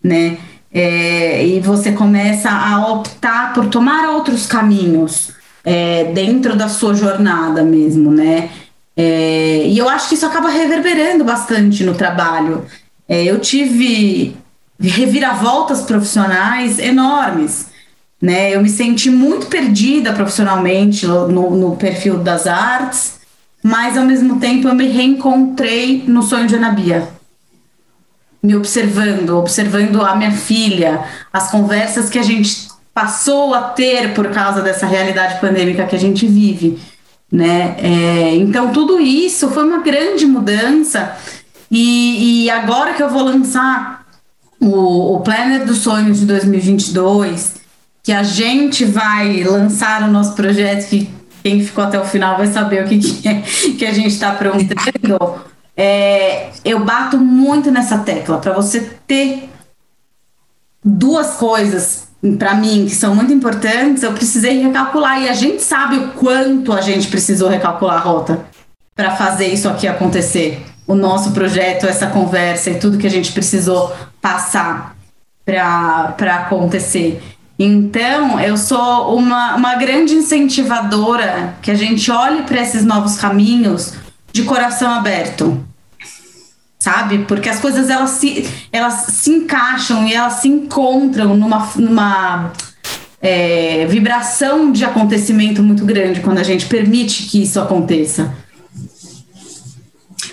né? 0.03 0.37
É, 0.73 1.47
e 1.47 1.61
você 1.61 1.93
começa 1.93 2.49
a 2.49 2.85
optar 2.85 3.53
por 3.53 3.67
tomar 3.67 4.09
outros 4.09 4.45
caminhos 4.45 5.31
é, 5.63 6.03
dentro 6.13 6.53
da 6.53 6.67
sua 6.67 6.93
jornada 6.93 7.63
mesmo, 7.63 8.11
né? 8.11 8.49
É, 8.97 9.63
e 9.65 9.77
eu 9.77 9.87
acho 9.87 10.09
que 10.09 10.15
isso 10.15 10.25
acaba 10.25 10.49
reverberando 10.49 11.23
bastante 11.23 11.85
no 11.85 11.93
trabalho. 11.93 12.65
É, 13.10 13.24
eu 13.24 13.39
tive 13.39 14.38
reviravoltas 14.80 15.82
profissionais 15.82 16.80
enormes 16.80 17.69
né? 18.22 18.54
Eu 18.54 18.62
me 18.62 18.69
senti 18.69 19.10
muito 19.10 19.48
perdida 19.48 20.13
profissionalmente 20.13 21.08
no, 21.08 21.50
no 21.52 21.76
perfil 21.78 22.17
das 22.17 22.48
artes, 22.48 23.19
mas 23.63 23.98
ao 23.98 24.06
mesmo 24.06 24.39
tempo 24.39 24.67
eu 24.67 24.76
me 24.76 24.88
reencontrei 24.88 26.04
no 26.06 26.22
sonho 26.22 26.48
de 26.48 26.56
Anabia. 26.56 27.08
Me 28.41 28.56
observando, 28.56 29.38
observando 29.38 30.02
a 30.02 30.15
minha 30.15 30.32
filha, 30.32 31.04
as 31.32 31.50
conversas 31.52 32.10
que 32.10 32.19
a 32.19 32.24
gente 32.24 32.67
passou 32.93 33.54
a 33.54 33.62
ter 33.62 34.13
por 34.13 34.30
causa 34.30 34.62
dessa 34.62 34.86
realidade 34.86 35.39
pandêmica 35.39 35.86
que 35.86 35.95
a 35.95 36.00
gente 36.00 36.26
vive, 36.26 36.80
né? 37.32 37.76
É, 37.80 38.36
então 38.36 38.72
tudo 38.72 39.00
isso 39.00 39.50
foi 39.50 39.63
uma 39.63 39.82
grande 39.82 40.26
mudança 40.26 41.15
e, 41.71 42.45
e 42.45 42.49
agora 42.49 42.93
que 42.93 43.03
eu 43.03 43.10
vou 43.10 43.23
lançar 43.23 44.05
o, 44.60 45.15
o 45.15 45.19
Planet 45.21 45.65
dos 45.65 45.79
Sonhos 45.79 46.19
de 46.19 46.25
2022 46.25 47.60
que 48.03 48.12
a 48.12 48.23
gente 48.23 48.86
vai 48.86 49.43
lançar 49.43 50.01
o 50.03 50.12
nosso 50.12 50.34
projeto, 50.34 50.89
que 50.89 51.10
quem 51.43 51.63
ficou 51.63 51.84
até 51.84 51.99
o 51.99 52.05
final 52.05 52.38
vai 52.38 52.47
saber 52.47 52.84
o 52.84 52.88
que, 52.88 52.97
que, 52.97 53.27
é, 53.27 53.41
que 53.77 53.86
a 53.86 53.93
gente 53.93 54.10
está 54.10 54.32
aprontando. 54.32 55.41
É, 55.75 56.49
eu 56.65 56.84
bato 56.84 57.17
muito 57.17 57.71
nessa 57.71 57.99
tecla 57.99 58.39
para 58.39 58.51
você 58.51 58.82
ter 59.08 59.49
duas 60.84 61.36
coisas 61.36 62.08
para 62.38 62.55
mim 62.55 62.86
que 62.86 62.95
são 62.95 63.15
muito 63.15 63.32
importantes. 63.32 64.03
Eu 64.03 64.13
precisei 64.13 64.62
recalcular 64.62 65.21
e 65.21 65.29
a 65.29 65.34
gente 65.34 65.62
sabe 65.62 65.97
o 65.97 66.08
quanto 66.13 66.73
a 66.73 66.82
gente 66.82 67.08
precisou 67.08 67.47
recalcular 67.47 67.97
a 67.97 67.99
rota 67.99 68.45
para 68.95 69.15
fazer 69.15 69.47
isso 69.47 69.69
aqui 69.69 69.88
acontecer. 69.88 70.65
O 70.89 70.95
nosso 70.95 71.34
projeto, 71.34 71.86
essa 71.86 72.08
conversa 72.08 72.71
e 72.71 72.80
tudo 72.80 72.97
que 72.97 73.06
a 73.06 73.12
gente 73.12 73.32
precisou 73.32 73.95
passar 74.19 74.95
para 75.45 76.36
acontecer. 76.36 77.21
Então, 77.60 78.39
eu 78.39 78.58
sou 78.58 79.15
uma, 79.15 79.56
uma 79.56 79.75
grande 79.75 80.15
incentivadora 80.15 81.54
que 81.62 81.69
a 81.69 81.75
gente 81.75 82.10
olhe 82.10 82.41
para 82.41 82.60
esses 82.60 82.84
novos 82.84 83.17
caminhos 83.17 83.93
de 84.34 84.41
coração 84.41 84.91
aberto. 84.91 85.63
Sabe? 86.80 87.19
Porque 87.19 87.49
as 87.49 87.60
coisas 87.60 87.88
elas 87.88 88.10
se, 88.10 88.49
elas 88.71 88.93
se 89.10 89.30
encaixam 89.30 90.08
e 90.08 90.15
elas 90.15 90.34
se 90.41 90.47
encontram 90.47 91.38
numa, 91.38 91.69
numa 91.75 92.52
é, 93.21 93.86
vibração 93.86 94.71
de 94.71 94.84
acontecimento 94.84 95.62
muito 95.62 95.86
grande 95.86 96.21
quando 96.21 96.39
a 96.39 96.43
gente 96.43 96.65
permite 96.65 97.28
que 97.28 97.43
isso 97.43 97.60
aconteça. 97.60 98.34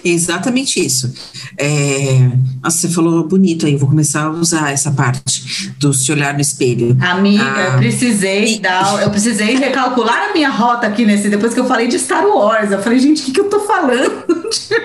Exatamente 0.08 0.84
isso. 0.84 1.12
É, 1.58 2.30
nossa, 2.62 2.78
você 2.78 2.88
falou 2.88 3.26
bonito 3.26 3.66
aí, 3.66 3.74
vou 3.74 3.88
começar 3.88 4.24
a 4.24 4.30
usar 4.30 4.70
essa 4.70 4.92
parte 4.92 5.74
do 5.80 5.92
se 5.92 6.12
olhar 6.12 6.32
no 6.32 6.40
espelho. 6.40 6.96
Amiga, 7.00 7.42
ah, 7.44 7.72
eu 7.72 7.78
precisei 7.78 8.60
dar, 8.60 9.02
eu 9.02 9.10
precisei 9.10 9.56
recalcular 9.56 10.30
a 10.30 10.32
minha 10.32 10.48
rota 10.48 10.86
aqui 10.86 11.04
nesse, 11.04 11.28
depois 11.28 11.52
que 11.52 11.58
eu 11.58 11.66
falei 11.66 11.88
de 11.88 11.98
Star 11.98 12.24
Wars. 12.24 12.70
Eu 12.70 12.80
falei, 12.80 13.00
gente, 13.00 13.22
o 13.22 13.24
que, 13.24 13.32
que 13.32 13.40
eu 13.40 13.48
tô 13.48 13.60
falando? 13.60 14.24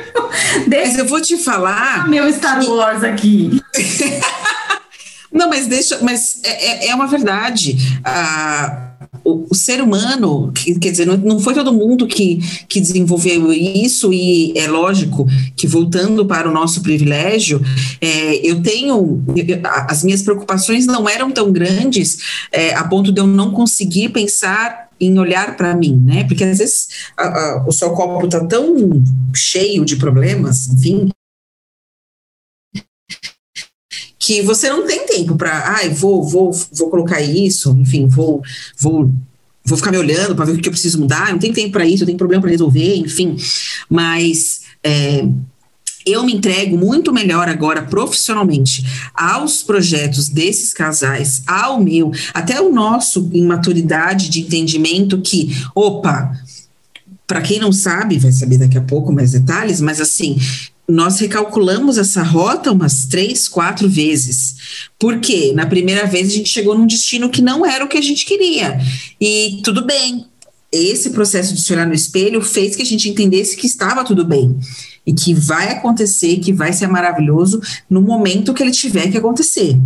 Mas 0.67 0.97
eu 0.97 1.05
vou 1.05 1.21
te 1.21 1.37
falar. 1.37 2.09
Meu 2.09 2.31
Star 2.33 2.65
Wars 2.67 3.03
aqui. 3.03 3.61
Não, 5.31 5.47
mas 5.47 5.65
deixa, 5.65 5.97
mas 6.01 6.41
é, 6.43 6.49
é, 6.49 6.89
é 6.89 6.95
uma 6.95 7.07
verdade. 7.07 7.77
Ah, 8.03 8.90
o, 9.23 9.45
o, 9.49 9.55
ser 9.55 9.81
humano, 9.81 10.51
que, 10.53 10.77
quer 10.79 10.91
dizer, 10.91 11.05
não, 11.05 11.39
foi 11.39 11.53
todo 11.53 11.73
mundo 11.73 12.07
que, 12.07 12.39
que 12.67 12.79
desenvolveu 12.79 13.51
isso, 13.53 14.13
e 14.13 14.53
é 14.57 14.67
lógico 14.67 15.27
que, 15.55 15.67
voltando 15.67 16.25
para 16.25 16.49
o 16.49 16.53
nosso 16.53 16.81
privilégio, 16.81 17.61
é, 17.99 18.35
eu 18.47 18.61
tenho. 18.61 19.23
As 19.87 20.03
minhas 20.03 20.21
preocupações 20.21 20.85
não 20.85 21.07
eram 21.07 21.31
tão 21.31 21.51
grandes 21.51 22.17
é, 22.51 22.73
a 22.73 22.83
ponto 22.83 23.11
de 23.11 23.19
eu 23.19 23.27
não 23.27 23.51
conseguir 23.51 24.09
pensar 24.09 24.89
em 24.99 25.17
olhar 25.17 25.57
para 25.57 25.75
mim, 25.75 25.99
né? 26.05 26.23
Porque 26.25 26.43
às 26.43 26.59
vezes 26.59 26.87
a, 27.17 27.23
a, 27.23 27.65
o 27.67 27.71
seu 27.71 27.89
copo 27.91 28.25
está 28.25 28.45
tão 28.45 29.03
cheio 29.33 29.83
de 29.83 29.95
problemas, 29.95 30.69
enfim, 30.69 31.09
que 34.31 34.41
você 34.41 34.69
não 34.69 34.87
tem 34.87 35.05
tempo 35.05 35.35
para, 35.35 35.75
ai, 35.75 35.87
ah, 35.87 35.93
vou, 35.93 36.23
vou, 36.23 36.51
vou 36.71 36.89
colocar 36.89 37.19
isso, 37.19 37.75
enfim, 37.77 38.07
vou, 38.07 38.41
vou, 38.79 39.11
vou 39.65 39.77
ficar 39.77 39.91
me 39.91 39.97
olhando 39.97 40.33
para 40.35 40.45
ver 40.45 40.53
o 40.53 40.57
que 40.57 40.69
eu 40.69 40.71
preciso 40.71 41.01
mudar. 41.01 41.31
não 41.31 41.39
tem 41.39 41.51
tempo 41.51 41.73
para 41.73 41.85
isso, 41.85 42.03
eu 42.03 42.05
tenho 42.05 42.17
problema 42.17 42.41
para 42.41 42.51
resolver, 42.51 42.95
enfim. 42.95 43.35
Mas 43.89 44.61
é, 44.81 45.27
eu 46.05 46.23
me 46.23 46.33
entrego 46.33 46.77
muito 46.77 47.11
melhor 47.11 47.49
agora 47.49 47.81
profissionalmente 47.81 48.85
aos 49.13 49.61
projetos 49.63 50.29
desses 50.29 50.73
casais, 50.73 51.43
ao 51.45 51.81
meu, 51.81 52.11
até 52.33 52.61
o 52.61 52.71
nosso 52.71 53.29
em 53.33 53.45
maturidade 53.45 54.29
de 54.29 54.39
entendimento 54.39 55.19
que, 55.19 55.53
opa, 55.75 56.31
para 57.27 57.41
quem 57.41 57.59
não 57.59 57.73
sabe, 57.73 58.17
vai 58.17 58.31
saber 58.31 58.59
daqui 58.59 58.77
a 58.77 58.81
pouco 58.81 59.11
mais 59.11 59.31
detalhes, 59.31 59.81
mas 59.81 59.99
assim, 59.99 60.37
nós 60.87 61.19
recalculamos 61.19 61.97
essa 61.97 62.21
rota 62.21 62.71
umas 62.71 63.05
três, 63.05 63.47
quatro 63.47 63.87
vezes. 63.87 64.89
Porque 64.99 65.53
na 65.53 65.65
primeira 65.65 66.05
vez 66.05 66.27
a 66.27 66.31
gente 66.31 66.49
chegou 66.49 66.77
num 66.77 66.87
destino 66.87 67.29
que 67.29 67.41
não 67.41 67.65
era 67.65 67.85
o 67.85 67.87
que 67.87 67.97
a 67.97 68.01
gente 68.01 68.25
queria. 68.25 68.79
E 69.19 69.61
tudo 69.63 69.85
bem. 69.85 70.27
Esse 70.71 71.09
processo 71.09 71.53
de 71.53 71.61
se 71.61 71.73
olhar 71.73 71.85
no 71.85 71.93
espelho 71.93 72.41
fez 72.41 72.75
que 72.75 72.81
a 72.81 72.85
gente 72.85 73.09
entendesse 73.09 73.57
que 73.57 73.67
estava 73.67 74.03
tudo 74.03 74.25
bem. 74.25 74.57
E 75.05 75.13
que 75.13 75.33
vai 75.33 75.69
acontecer, 75.69 76.37
que 76.39 76.53
vai 76.53 76.71
ser 76.71 76.87
maravilhoso 76.87 77.59
no 77.89 78.01
momento 78.01 78.53
que 78.53 78.63
ele 78.63 78.71
tiver 78.71 79.09
que 79.09 79.17
acontecer. 79.17 79.77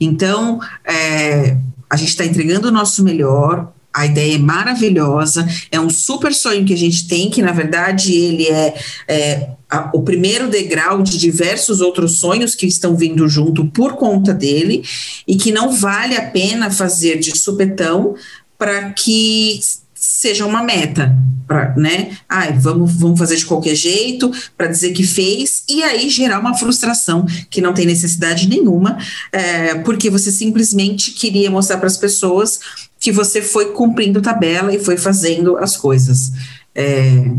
Então, 0.00 0.60
é, 0.84 1.56
a 1.88 1.96
gente 1.96 2.08
está 2.08 2.24
entregando 2.24 2.68
o 2.68 2.72
nosso 2.72 3.04
melhor, 3.04 3.72
a 3.94 4.06
ideia 4.06 4.36
é 4.36 4.38
maravilhosa, 4.38 5.46
é 5.70 5.78
um 5.78 5.90
super 5.90 6.34
sonho 6.34 6.64
que 6.64 6.72
a 6.72 6.78
gente 6.78 7.06
tem, 7.06 7.30
que 7.30 7.42
na 7.42 7.52
verdade 7.52 8.12
ele 8.12 8.46
é, 8.46 8.74
é 9.06 9.48
a, 9.70 9.90
o 9.94 10.02
primeiro 10.02 10.48
degrau 10.48 11.02
de 11.02 11.18
diversos 11.18 11.80
outros 11.80 12.18
sonhos 12.18 12.54
que 12.54 12.66
estão 12.66 12.96
vindo 12.96 13.28
junto 13.28 13.66
por 13.66 13.94
conta 13.94 14.32
dele, 14.32 14.82
e 15.26 15.36
que 15.36 15.52
não 15.52 15.72
vale 15.72 16.16
a 16.16 16.30
pena 16.30 16.70
fazer 16.70 17.18
de 17.18 17.36
supetão 17.36 18.14
para 18.58 18.90
que 18.90 19.60
seja 19.94 20.44
uma 20.46 20.62
meta, 20.64 21.16
pra, 21.46 21.74
né? 21.76 22.16
Ai, 22.28 22.52
vamos, 22.58 22.92
vamos 22.94 23.18
fazer 23.18 23.36
de 23.36 23.46
qualquer 23.46 23.76
jeito 23.76 24.32
para 24.56 24.66
dizer 24.66 24.92
que 24.92 25.04
fez 25.04 25.62
e 25.68 25.82
aí 25.82 26.08
gerar 26.10 26.40
uma 26.40 26.54
frustração 26.54 27.24
que 27.48 27.60
não 27.60 27.72
tem 27.72 27.86
necessidade 27.86 28.48
nenhuma, 28.48 28.98
é, 29.30 29.76
porque 29.76 30.10
você 30.10 30.32
simplesmente 30.32 31.12
queria 31.12 31.50
mostrar 31.50 31.78
para 31.78 31.86
as 31.86 31.96
pessoas 31.96 32.58
que 33.02 33.10
você 33.10 33.42
foi 33.42 33.72
cumprindo 33.72 34.22
tabela 34.22 34.72
e 34.72 34.78
foi 34.78 34.96
fazendo 34.96 35.58
as 35.58 35.76
coisas. 35.76 36.32
É, 36.72 37.32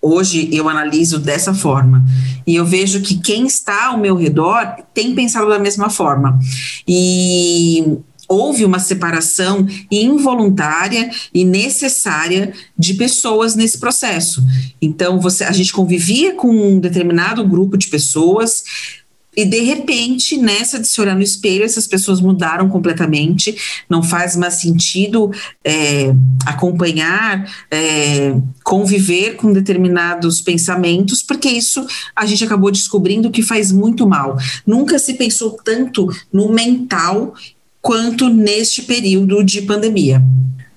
hoje 0.00 0.50
eu 0.52 0.68
analiso 0.68 1.18
dessa 1.18 1.54
forma 1.54 2.04
e 2.46 2.54
eu 2.54 2.66
vejo 2.66 3.00
que 3.00 3.18
quem 3.18 3.46
está 3.46 3.86
ao 3.86 3.98
meu 3.98 4.14
redor 4.14 4.76
tem 4.92 5.14
pensado 5.14 5.48
da 5.48 5.58
mesma 5.58 5.88
forma 5.88 6.38
e 6.86 7.98
houve 8.28 8.64
uma 8.64 8.78
separação 8.78 9.66
involuntária 9.90 11.10
e 11.32 11.44
necessária 11.44 12.52
de 12.78 12.94
pessoas 12.94 13.54
nesse 13.54 13.78
processo. 13.78 14.42
Então, 14.80 15.20
você, 15.20 15.44
a 15.44 15.52
gente 15.52 15.72
convivia 15.72 16.34
com 16.34 16.48
um 16.48 16.80
determinado 16.80 17.46
grupo 17.46 17.76
de 17.76 17.88
pessoas, 17.88 18.64
E 19.34 19.46
de 19.46 19.60
repente, 19.60 20.36
nessa 20.36 20.78
de 20.78 20.86
se 20.86 21.00
olhar 21.00 21.14
no 21.14 21.22
espelho, 21.22 21.64
essas 21.64 21.86
pessoas 21.86 22.20
mudaram 22.20 22.68
completamente. 22.68 23.56
Não 23.88 24.02
faz 24.02 24.36
mais 24.36 24.54
sentido 24.54 25.30
é, 25.64 26.14
acompanhar, 26.44 27.50
é, 27.70 28.34
conviver 28.62 29.36
com 29.36 29.50
determinados 29.52 30.42
pensamentos, 30.42 31.22
porque 31.22 31.48
isso 31.48 31.86
a 32.14 32.26
gente 32.26 32.44
acabou 32.44 32.70
descobrindo 32.70 33.30
que 33.30 33.42
faz 33.42 33.72
muito 33.72 34.06
mal. 34.06 34.36
Nunca 34.66 34.98
se 34.98 35.14
pensou 35.14 35.56
tanto 35.64 36.08
no 36.30 36.52
mental 36.52 37.34
quanto 37.80 38.28
neste 38.28 38.82
período 38.82 39.42
de 39.42 39.62
pandemia. 39.62 40.22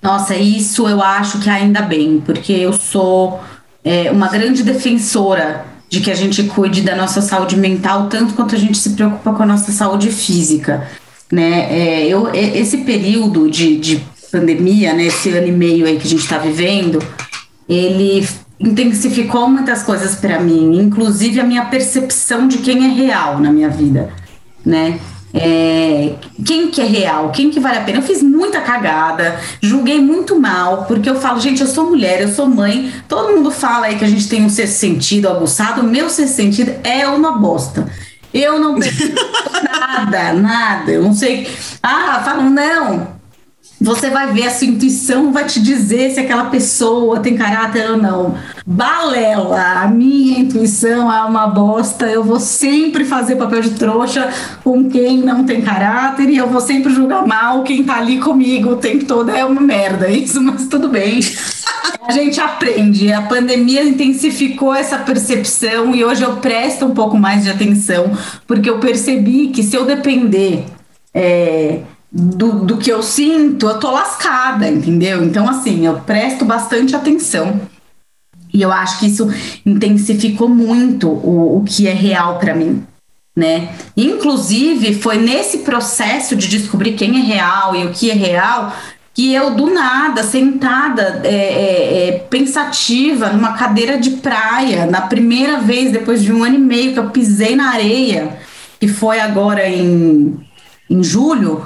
Nossa, 0.02 0.34
isso 0.34 0.88
eu 0.88 1.02
acho 1.02 1.40
que 1.40 1.50
ainda 1.50 1.82
bem, 1.82 2.22
porque 2.24 2.52
eu 2.52 2.72
sou 2.72 3.40
é, 3.84 4.10
uma 4.10 4.28
grande 4.28 4.62
defensora 4.62 5.75
de 5.88 6.00
que 6.00 6.10
a 6.10 6.14
gente 6.14 6.42
cuide 6.44 6.82
da 6.82 6.96
nossa 6.96 7.20
saúde 7.20 7.56
mental 7.56 8.08
tanto 8.08 8.34
quanto 8.34 8.54
a 8.54 8.58
gente 8.58 8.76
se 8.76 8.90
preocupa 8.90 9.32
com 9.32 9.42
a 9.42 9.46
nossa 9.46 9.70
saúde 9.72 10.10
física, 10.10 10.88
né? 11.30 11.66
É, 11.70 12.06
eu, 12.06 12.28
esse 12.34 12.78
período 12.78 13.50
de, 13.50 13.76
de 13.76 14.04
pandemia, 14.30 14.92
né, 14.92 15.06
esse 15.06 15.30
ano 15.30 15.46
e 15.46 15.52
meio 15.52 15.86
aí 15.86 15.98
que 15.98 16.06
a 16.06 16.10
gente 16.10 16.22
está 16.22 16.38
vivendo, 16.38 16.98
ele 17.68 18.26
intensificou 18.58 19.48
muitas 19.48 19.82
coisas 19.82 20.16
para 20.16 20.40
mim, 20.40 20.78
inclusive 20.78 21.40
a 21.40 21.44
minha 21.44 21.64
percepção 21.66 22.48
de 22.48 22.58
quem 22.58 22.84
é 22.84 22.88
real 22.88 23.38
na 23.38 23.52
minha 23.52 23.68
vida, 23.68 24.10
né? 24.64 24.98
É, 25.34 26.14
quem 26.44 26.70
que 26.70 26.80
é 26.80 26.84
real, 26.84 27.30
quem 27.30 27.50
que 27.50 27.60
vale 27.60 27.78
a 27.78 27.80
pena. 27.82 27.98
Eu 27.98 28.02
fiz 28.02 28.22
muita 28.22 28.60
cagada, 28.60 29.38
julguei 29.60 30.00
muito 30.00 30.38
mal, 30.38 30.84
porque 30.84 31.08
eu 31.08 31.20
falo, 31.20 31.40
gente, 31.40 31.60
eu 31.60 31.66
sou 31.66 31.90
mulher, 31.90 32.22
eu 32.22 32.28
sou 32.28 32.46
mãe, 32.46 32.92
todo 33.08 33.34
mundo 33.34 33.50
fala 33.50 33.86
aí 33.86 33.96
que 33.96 34.04
a 34.04 34.08
gente 34.08 34.28
tem 34.28 34.44
um 34.44 34.48
sexto 34.48 34.78
sentido 34.78 35.28
aguçado, 35.28 35.82
meu 35.82 36.08
sexto 36.08 36.36
sentido 36.36 36.74
é 36.82 37.06
uma 37.06 37.32
bosta. 37.38 37.86
Eu 38.32 38.58
não 38.58 38.74
percebo 38.80 39.14
nada, 39.62 40.32
nada, 40.32 40.90
eu 40.90 41.02
não 41.02 41.14
sei. 41.14 41.48
Ah, 41.82 42.22
falam, 42.24 42.50
não, 42.50 43.15
você 43.80 44.08
vai 44.08 44.32
ver, 44.32 44.46
a 44.46 44.50
sua 44.50 44.66
intuição 44.66 45.32
vai 45.32 45.44
te 45.44 45.60
dizer 45.60 46.10
se 46.10 46.18
aquela 46.18 46.46
pessoa 46.46 47.20
tem 47.20 47.36
caráter 47.36 47.90
ou 47.90 47.98
não. 47.98 48.34
Balela, 48.66 49.82
a 49.82 49.86
minha 49.86 50.40
intuição 50.40 51.12
é 51.12 51.22
uma 51.24 51.46
bosta. 51.46 52.06
Eu 52.06 52.24
vou 52.24 52.40
sempre 52.40 53.04
fazer 53.04 53.36
papel 53.36 53.60
de 53.60 53.70
trouxa 53.70 54.30
com 54.64 54.88
quem 54.88 55.18
não 55.18 55.44
tem 55.44 55.60
caráter 55.60 56.30
e 56.30 56.38
eu 56.38 56.48
vou 56.48 56.60
sempre 56.60 56.92
julgar 56.92 57.26
mal 57.26 57.62
quem 57.64 57.84
tá 57.84 57.98
ali 57.98 58.18
comigo 58.18 58.70
o 58.70 58.76
tempo 58.76 59.04
todo. 59.04 59.30
É 59.30 59.44
uma 59.44 59.60
merda 59.60 60.08
isso, 60.08 60.40
mas 60.42 60.66
tudo 60.68 60.88
bem. 60.88 61.20
A 62.08 62.12
gente 62.12 62.40
aprende. 62.40 63.12
A 63.12 63.22
pandemia 63.22 63.84
intensificou 63.84 64.74
essa 64.74 64.96
percepção 64.98 65.94
e 65.94 66.02
hoje 66.02 66.22
eu 66.22 66.36
presto 66.36 66.86
um 66.86 66.94
pouco 66.94 67.18
mais 67.18 67.44
de 67.44 67.50
atenção, 67.50 68.16
porque 68.46 68.70
eu 68.70 68.78
percebi 68.78 69.48
que 69.48 69.62
se 69.62 69.76
eu 69.76 69.84
depender. 69.84 70.64
É, 71.12 71.80
do, 72.18 72.64
do 72.64 72.78
que 72.78 72.90
eu 72.90 73.02
sinto, 73.02 73.68
eu 73.68 73.78
tô 73.78 73.90
lascada, 73.90 74.66
entendeu? 74.66 75.22
Então, 75.22 75.46
assim, 75.46 75.84
eu 75.84 76.00
presto 76.00 76.46
bastante 76.46 76.96
atenção. 76.96 77.60
E 78.54 78.62
eu 78.62 78.72
acho 78.72 79.00
que 79.00 79.06
isso 79.06 79.28
intensificou 79.66 80.48
muito 80.48 81.08
o, 81.08 81.58
o 81.58 81.64
que 81.64 81.86
é 81.86 81.92
real 81.92 82.38
para 82.38 82.54
mim, 82.54 82.82
né? 83.36 83.68
Inclusive, 83.94 84.94
foi 84.94 85.18
nesse 85.18 85.58
processo 85.58 86.34
de 86.34 86.48
descobrir 86.48 86.94
quem 86.94 87.20
é 87.20 87.22
real 87.22 87.76
e 87.76 87.84
o 87.84 87.92
que 87.92 88.10
é 88.10 88.14
real 88.14 88.74
que 89.12 89.32
eu, 89.32 89.54
do 89.54 89.70
nada, 89.70 90.22
sentada, 90.22 91.22
é, 91.24 91.28
é, 91.28 92.08
é, 92.08 92.12
pensativa, 92.30 93.30
numa 93.30 93.54
cadeira 93.54 93.98
de 93.98 94.10
praia, 94.10 94.84
na 94.86 95.02
primeira 95.02 95.58
vez, 95.58 95.90
depois 95.90 96.22
de 96.22 96.32
um 96.32 96.44
ano 96.44 96.56
e 96.56 96.58
meio 96.58 96.92
que 96.92 96.98
eu 96.98 97.10
pisei 97.10 97.56
na 97.56 97.70
areia, 97.70 98.38
que 98.78 98.88
foi 98.88 99.18
agora 99.18 99.66
em, 99.66 100.38
em 100.88 101.02
julho, 101.02 101.64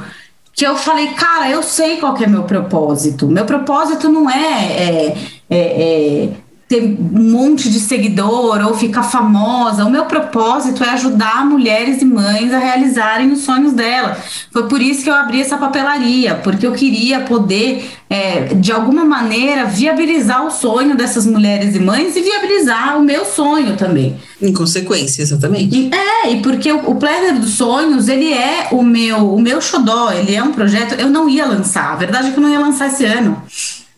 que 0.52 0.66
eu 0.66 0.76
falei, 0.76 1.08
cara, 1.14 1.48
eu 1.48 1.62
sei 1.62 1.98
qual 1.98 2.16
é 2.16 2.26
meu 2.26 2.42
propósito. 2.44 3.26
Meu 3.28 3.44
propósito 3.44 4.08
não 4.08 4.28
é, 4.28 4.36
é, 4.36 5.16
é, 5.48 6.24
é 6.24 6.28
ter 6.70 6.84
um 6.84 7.32
monte 7.32 7.68
de 7.68 7.80
seguidor 7.80 8.64
ou 8.64 8.74
ficar 8.74 9.02
famosa. 9.02 9.84
O 9.84 9.90
meu 9.90 10.04
propósito 10.04 10.84
é 10.84 10.90
ajudar 10.90 11.44
mulheres 11.44 12.00
e 12.00 12.04
mães 12.04 12.52
a 12.54 12.58
realizarem 12.60 13.32
os 13.32 13.40
sonhos 13.40 13.72
delas. 13.72 14.18
Foi 14.52 14.68
por 14.68 14.80
isso 14.80 15.02
que 15.02 15.10
eu 15.10 15.14
abri 15.14 15.40
essa 15.40 15.58
papelaria, 15.58 16.36
porque 16.36 16.64
eu 16.64 16.70
queria 16.70 17.22
poder, 17.22 17.90
é, 18.08 18.54
de 18.54 18.70
alguma 18.70 19.04
maneira, 19.04 19.64
viabilizar 19.64 20.46
o 20.46 20.50
sonho 20.52 20.96
dessas 20.96 21.26
mulheres 21.26 21.74
e 21.74 21.80
mães 21.80 22.14
e 22.14 22.22
viabilizar 22.22 22.96
o 22.96 23.02
meu 23.02 23.24
sonho 23.24 23.76
também. 23.76 24.16
Em 24.40 24.52
consequência, 24.52 25.22
exatamente. 25.22 25.90
É, 25.92 26.30
e 26.30 26.40
porque 26.40 26.70
o, 26.70 26.88
o 26.88 26.94
Planner 26.94 27.36
dos 27.40 27.54
Sonhos, 27.54 28.06
ele 28.06 28.32
é 28.32 28.68
o 28.70 28.80
meu, 28.80 29.34
o 29.34 29.40
meu 29.40 29.60
xodó, 29.60 30.12
ele 30.12 30.36
é 30.36 30.42
um 30.42 30.52
projeto, 30.52 30.94
eu 30.94 31.10
não 31.10 31.28
ia 31.28 31.46
lançar, 31.46 31.94
a 31.94 31.96
verdade 31.96 32.28
é 32.28 32.30
que 32.30 32.38
eu 32.38 32.42
não 32.42 32.50
ia 32.50 32.60
lançar 32.60 32.86
esse 32.86 33.04
ano. 33.04 33.42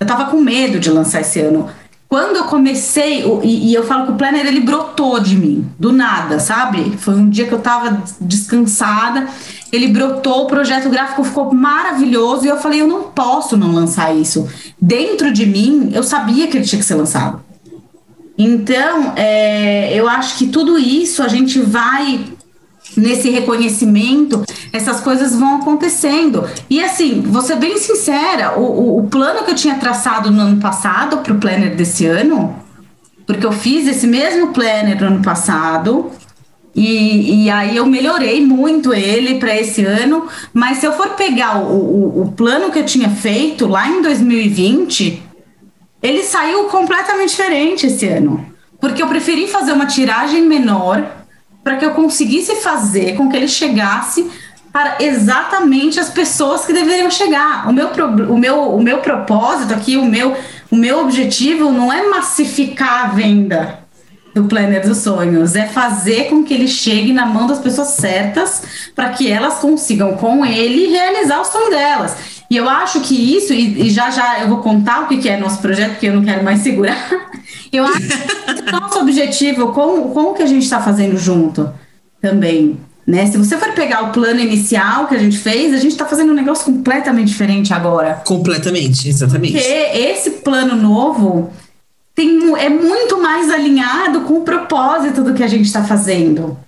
Eu 0.00 0.06
tava 0.06 0.24
com 0.24 0.40
medo 0.40 0.80
de 0.80 0.90
lançar 0.90 1.20
esse 1.20 1.38
ano 1.38 1.68
quando 2.12 2.36
eu 2.36 2.44
comecei, 2.44 3.24
e, 3.42 3.70
e, 3.70 3.74
eu 3.74 3.84
falo 3.84 4.04
que 4.04 4.12
o 4.12 4.16
planner 4.16 4.44
ele 4.44 4.60
brotou 4.60 5.18
de 5.18 5.34
mim, 5.34 5.66
do 5.78 5.90
nada, 5.90 6.38
sabe? 6.38 6.92
Foi 6.98 7.14
um 7.14 7.30
dia 7.30 7.46
que 7.46 7.54
eu 7.54 7.58
tava 7.58 8.02
descansada, 8.20 9.26
ele 9.72 9.88
brotou, 9.88 10.42
o 10.42 10.46
projeto 10.46 10.90
gráfico 10.90 11.24
ficou 11.24 11.54
maravilhoso 11.54 12.44
e 12.44 12.48
eu 12.48 12.58
falei, 12.58 12.82
eu 12.82 12.86
não 12.86 13.04
posso 13.04 13.56
não 13.56 13.72
lançar 13.72 14.14
isso. 14.14 14.46
Dentro 14.78 15.32
de 15.32 15.46
mim, 15.46 15.90
eu 15.94 16.02
sabia 16.02 16.46
que 16.48 16.58
ele 16.58 16.66
tinha 16.66 16.78
que 16.78 16.84
ser 16.84 16.96
lançado. 16.96 17.40
Então, 18.36 19.14
é, 19.16 19.98
eu 19.98 20.06
acho 20.06 20.36
que 20.36 20.48
tudo 20.48 20.78
isso 20.78 21.22
a 21.22 21.28
gente 21.28 21.60
vai 21.60 22.26
nesse 22.96 23.30
reconhecimento, 23.30 24.44
essas 24.72 25.00
coisas 25.00 25.34
vão 25.34 25.56
acontecendo. 25.56 26.44
E 26.68 26.82
assim, 26.82 27.20
vou 27.22 27.42
ser 27.42 27.56
bem 27.56 27.76
sincera, 27.78 28.58
o, 28.58 28.98
o, 28.98 29.08
plano 29.08 29.44
que 29.44 29.50
eu 29.50 29.54
tinha 29.54 29.76
traçado 29.76 30.30
no 30.30 30.40
ano 30.40 30.60
passado 30.60 31.18
para 31.18 31.32
o 31.32 31.38
planner 31.38 31.76
desse 31.76 32.06
ano, 32.06 32.54
porque 33.26 33.46
eu 33.46 33.52
fiz 33.52 33.86
esse 33.86 34.06
mesmo 34.06 34.48
planner 34.48 35.00
no 35.00 35.06
ano 35.06 35.22
passado, 35.22 36.10
e, 36.74 37.44
e 37.44 37.50
aí 37.50 37.76
eu 37.76 37.84
melhorei 37.84 38.44
muito 38.44 38.94
ele 38.94 39.38
para 39.38 39.54
esse 39.58 39.84
ano, 39.84 40.26
mas 40.54 40.78
se 40.78 40.86
eu 40.86 40.92
for 40.92 41.10
pegar 41.10 41.58
o, 41.58 41.74
o, 41.74 42.22
o 42.22 42.32
plano 42.32 42.70
que 42.70 42.78
eu 42.78 42.86
tinha 42.86 43.10
feito 43.10 43.66
lá 43.66 43.86
em 43.88 44.00
2020, 44.00 45.22
ele 46.02 46.22
saiu 46.22 46.64
completamente 46.64 47.30
diferente 47.30 47.86
esse 47.86 48.08
ano. 48.08 48.44
Porque 48.80 49.02
eu 49.02 49.06
preferi 49.06 49.46
fazer 49.46 49.72
uma 49.72 49.86
tiragem 49.86 50.42
menor 50.42 51.21
para 51.62 51.76
que 51.76 51.84
eu 51.84 51.92
conseguisse 51.92 52.56
fazer 52.56 53.16
com 53.16 53.28
que 53.28 53.36
ele 53.36 53.48
chegasse 53.48 54.30
para 54.72 54.96
exatamente 55.00 56.00
as 56.00 56.08
pessoas 56.08 56.64
que 56.64 56.72
deveriam 56.72 57.10
chegar. 57.10 57.68
O 57.68 57.72
meu, 57.72 57.88
o 58.28 58.38
meu, 58.38 58.74
o 58.74 58.82
meu 58.82 58.98
propósito 58.98 59.74
aqui, 59.74 59.96
o 59.96 60.04
meu, 60.04 60.34
o 60.70 60.76
meu 60.76 61.00
objetivo 61.00 61.70
não 61.70 61.92
é 61.92 62.08
massificar 62.08 63.04
a 63.04 63.08
venda 63.08 63.82
do 64.34 64.44
Planner 64.44 64.86
dos 64.86 64.98
Sonhos, 64.98 65.54
é 65.54 65.66
fazer 65.66 66.30
com 66.30 66.42
que 66.42 66.54
ele 66.54 66.66
chegue 66.66 67.12
na 67.12 67.26
mão 67.26 67.46
das 67.46 67.58
pessoas 67.58 67.88
certas 67.88 68.62
para 68.94 69.10
que 69.10 69.30
elas 69.30 69.56
consigam 69.56 70.16
com 70.16 70.44
ele 70.44 70.86
realizar 70.86 71.40
o 71.40 71.44
sonho 71.44 71.68
delas. 71.68 72.16
E 72.48 72.56
eu 72.56 72.68
acho 72.68 73.00
que 73.00 73.36
isso, 73.36 73.52
e, 73.52 73.86
e 73.86 73.90
já 73.90 74.10
já 74.10 74.40
eu 74.40 74.48
vou 74.48 74.58
contar 74.58 75.02
o 75.02 75.08
que, 75.08 75.18
que 75.18 75.28
é 75.28 75.36
nosso 75.36 75.60
projeto, 75.60 75.92
porque 75.92 76.06
eu 76.06 76.14
não 76.14 76.24
quero 76.24 76.42
mais 76.42 76.60
segurar. 76.60 76.96
Eu 77.72 77.84
acho 77.86 78.00
que 78.00 78.70
nosso 78.70 78.98
objetivo, 79.00 79.72
com, 79.72 80.10
com 80.10 80.30
o 80.30 80.34
que 80.34 80.42
a 80.42 80.46
gente 80.46 80.64
está 80.64 80.80
fazendo 80.80 81.16
junto 81.16 81.72
também, 82.20 82.78
né? 83.06 83.26
Se 83.26 83.38
você 83.38 83.56
for 83.56 83.72
pegar 83.72 84.02
o 84.02 84.12
plano 84.12 84.40
inicial 84.40 85.06
que 85.06 85.14
a 85.14 85.18
gente 85.18 85.38
fez, 85.38 85.72
a 85.72 85.78
gente 85.78 85.92
está 85.92 86.06
fazendo 86.06 86.32
um 86.32 86.34
negócio 86.34 86.66
completamente 86.66 87.28
diferente 87.28 87.72
agora. 87.72 88.22
Completamente, 88.26 89.08
exatamente. 89.08 89.54
Porque 89.54 89.68
esse 89.68 90.30
plano 90.42 90.76
novo 90.76 91.50
tem, 92.14 92.54
é 92.58 92.68
muito 92.68 93.20
mais 93.20 93.50
alinhado 93.50 94.20
com 94.20 94.34
o 94.34 94.42
propósito 94.42 95.24
do 95.24 95.34
que 95.34 95.42
a 95.42 95.48
gente 95.48 95.64
está 95.64 95.82
fazendo. 95.82 96.58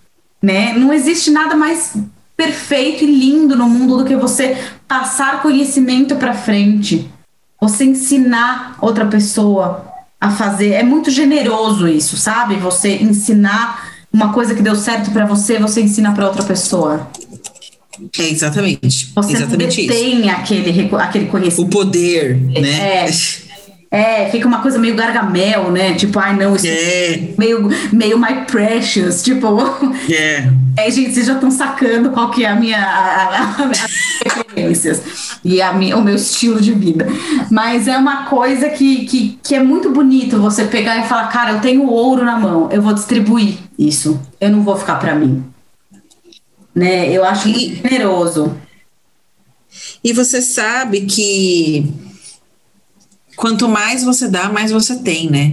Né? 0.42 0.72
Não 0.72 0.92
existe 0.92 1.30
nada 1.30 1.54
mais 1.54 1.94
perfeito 2.36 3.04
e 3.04 3.06
lindo 3.06 3.54
no 3.56 3.68
mundo 3.68 3.98
do 3.98 4.04
que 4.04 4.16
você 4.16 4.56
passar 4.88 5.40
conhecimento 5.40 6.16
para 6.16 6.34
frente, 6.34 7.08
você 7.60 7.84
ensinar 7.84 8.76
outra 8.80 9.06
pessoa 9.06 9.93
a 10.24 10.30
fazer. 10.30 10.70
É 10.72 10.82
muito 10.82 11.10
generoso 11.10 11.86
isso, 11.86 12.16
sabe? 12.16 12.56
Você 12.56 12.96
ensinar 12.96 13.92
uma 14.12 14.32
coisa 14.32 14.54
que 14.54 14.62
deu 14.62 14.74
certo 14.74 15.10
para 15.10 15.26
você, 15.26 15.58
você 15.58 15.82
ensina 15.82 16.12
para 16.12 16.26
outra 16.26 16.42
pessoa. 16.42 17.06
É 18.18 18.22
exatamente. 18.22 19.12
Você 19.14 19.32
exatamente 19.34 19.86
tem 19.86 20.30
aquele, 20.30 20.90
aquele 20.96 21.26
conhecimento. 21.26 21.68
O 21.68 21.70
poder, 21.70 22.36
né? 22.36 23.06
É. 23.06 23.10
É, 23.94 24.28
fica 24.28 24.48
uma 24.48 24.60
coisa 24.60 24.76
meio 24.76 24.96
gargamel, 24.96 25.70
né? 25.70 25.94
Tipo, 25.94 26.18
ai 26.18 26.34
não, 26.36 26.56
isso 26.56 26.66
é 26.66 27.28
meio, 27.38 27.68
meio 27.92 28.18
my 28.18 28.44
precious, 28.44 29.22
tipo. 29.22 29.46
É. 30.12 30.50
É, 30.76 30.90
gente, 30.90 31.14
vocês 31.14 31.26
já 31.26 31.34
estão 31.34 31.52
sacando 31.52 32.10
qual 32.10 32.32
que 32.32 32.44
é 32.44 32.48
a 32.48 32.56
minha 32.56 32.76
a, 32.76 33.28
a, 33.28 33.70
as 33.70 33.86
referências 34.24 35.38
e 35.44 35.62
a 35.62 35.72
minha, 35.72 35.96
o 35.96 36.02
meu 36.02 36.16
estilo 36.16 36.60
de 36.60 36.72
vida. 36.72 37.06
Mas 37.48 37.86
é 37.86 37.96
uma 37.96 38.24
coisa 38.24 38.68
que, 38.68 39.04
que, 39.04 39.38
que 39.40 39.54
é 39.54 39.62
muito 39.62 39.90
bonito 39.92 40.40
você 40.40 40.64
pegar 40.64 40.98
e 40.98 41.06
falar, 41.06 41.28
cara, 41.28 41.52
eu 41.52 41.60
tenho 41.60 41.86
ouro 41.88 42.24
na 42.24 42.36
mão, 42.36 42.68
eu 42.72 42.82
vou 42.82 42.92
distribuir 42.92 43.56
isso. 43.78 44.20
Eu 44.40 44.50
não 44.50 44.64
vou 44.64 44.76
ficar 44.76 44.96
para 44.96 45.14
mim. 45.14 45.44
né? 46.74 47.08
Eu 47.08 47.24
acho 47.24 47.48
muito 47.48 47.88
generoso. 47.88 48.56
E 50.02 50.12
você 50.12 50.42
sabe 50.42 51.02
que 51.02 51.86
quanto 53.44 53.68
mais 53.68 54.02
você 54.02 54.26
dá, 54.26 54.48
mais 54.48 54.72
você 54.72 54.96
tem, 54.96 55.30
né? 55.30 55.52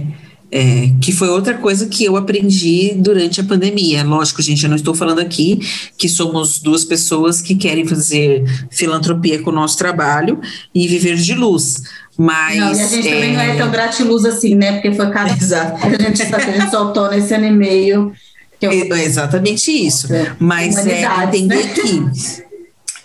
É, 0.50 0.88
que 0.98 1.12
foi 1.12 1.28
outra 1.28 1.52
coisa 1.58 1.84
que 1.84 2.02
eu 2.02 2.16
aprendi 2.16 2.94
durante 2.96 3.38
a 3.38 3.44
pandemia. 3.44 4.02
Lógico, 4.02 4.40
gente, 4.40 4.64
eu 4.64 4.70
não 4.70 4.76
estou 4.76 4.94
falando 4.94 5.18
aqui 5.18 5.60
que 5.98 6.08
somos 6.08 6.58
duas 6.58 6.86
pessoas 6.86 7.42
que 7.42 7.54
querem 7.54 7.86
fazer 7.86 8.44
filantropia 8.70 9.42
com 9.42 9.50
o 9.50 9.52
nosso 9.52 9.76
trabalho 9.76 10.40
e 10.74 10.88
viver 10.88 11.16
de 11.16 11.34
luz. 11.34 11.82
Mas. 12.16 12.56
Não, 12.56 12.74
e 12.74 12.80
a 12.80 12.86
gente 12.86 13.08
é... 13.08 13.14
também 13.14 13.32
não 13.34 13.40
é 13.42 13.56
tão 13.56 13.70
gratiluz 13.70 14.24
assim, 14.24 14.54
né? 14.54 14.72
Porque 14.72 14.92
foi 14.94 15.10
cada 15.10 15.32
Exato. 15.36 15.78
que 15.78 15.94
a 15.94 15.98
gente, 15.98 16.22
a 16.22 16.38
gente 16.38 16.70
soltou 16.70 17.10
nesse 17.10 17.34
ano 17.34 17.44
e 17.44 17.50
meio. 17.50 18.12
Eu... 18.58 18.70
É 18.70 19.04
exatamente 19.04 19.70
isso. 19.70 20.10
É. 20.10 20.34
Mas 20.38 20.78
é 20.86 21.04
entender 21.24 21.56
né? 21.56 21.74
que 21.74 22.51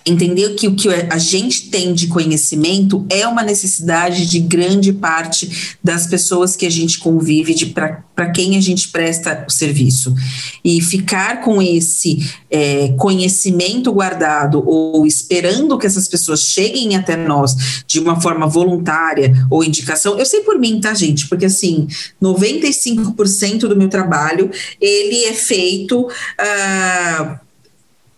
entender 0.08 0.56
que 0.56 0.68
o 0.68 0.76
que 0.76 0.90
a 0.90 1.18
gente 1.18 1.70
tem 1.70 1.94
de 1.94 2.08
conhecimento 2.08 3.06
é 3.10 3.28
uma 3.28 3.44
necessidade 3.44 4.26
de 4.26 4.40
grande 4.40 4.94
parte 4.94 5.78
das 5.84 6.08
pessoas 6.08 6.56
que 6.56 6.66
a 6.66 6.70
gente 6.70 7.00
convive, 7.00 7.74
para 7.74 8.32
quem 8.32 8.58
a 8.58 8.62
gente 8.62 8.90
presta 8.90 9.46
o 9.48 9.52
serviço. 9.52 10.16
E 10.64 10.82
ficar 10.82 11.42
com 11.42 11.62
esse 11.62 12.32
é, 12.50 12.90
conhecimento 12.98 13.92
guardado 13.92 14.64
ou 14.66 15.06
esperando 15.06 15.78
que 15.78 15.86
essas 15.86 16.08
pessoas 16.08 16.42
cheguem 16.42 16.96
até 16.96 17.16
nós 17.16 17.84
de 17.86 18.00
uma 18.00 18.20
forma 18.20 18.48
voluntária 18.48 19.34
ou 19.50 19.64
indicação, 19.64 20.18
eu 20.18 20.26
sei 20.26 20.42
por 20.42 20.58
mim, 20.60 20.80
tá, 20.80 20.94
gente? 20.94 21.28
Porque 21.28 21.46
assim, 21.46 21.88
95% 22.22 23.60
do 23.68 23.76
meu 23.76 23.90
trabalho 23.90 24.50
ele 24.80 25.26
é 25.26 25.34
feito. 25.34 26.02
Uh, 26.02 27.47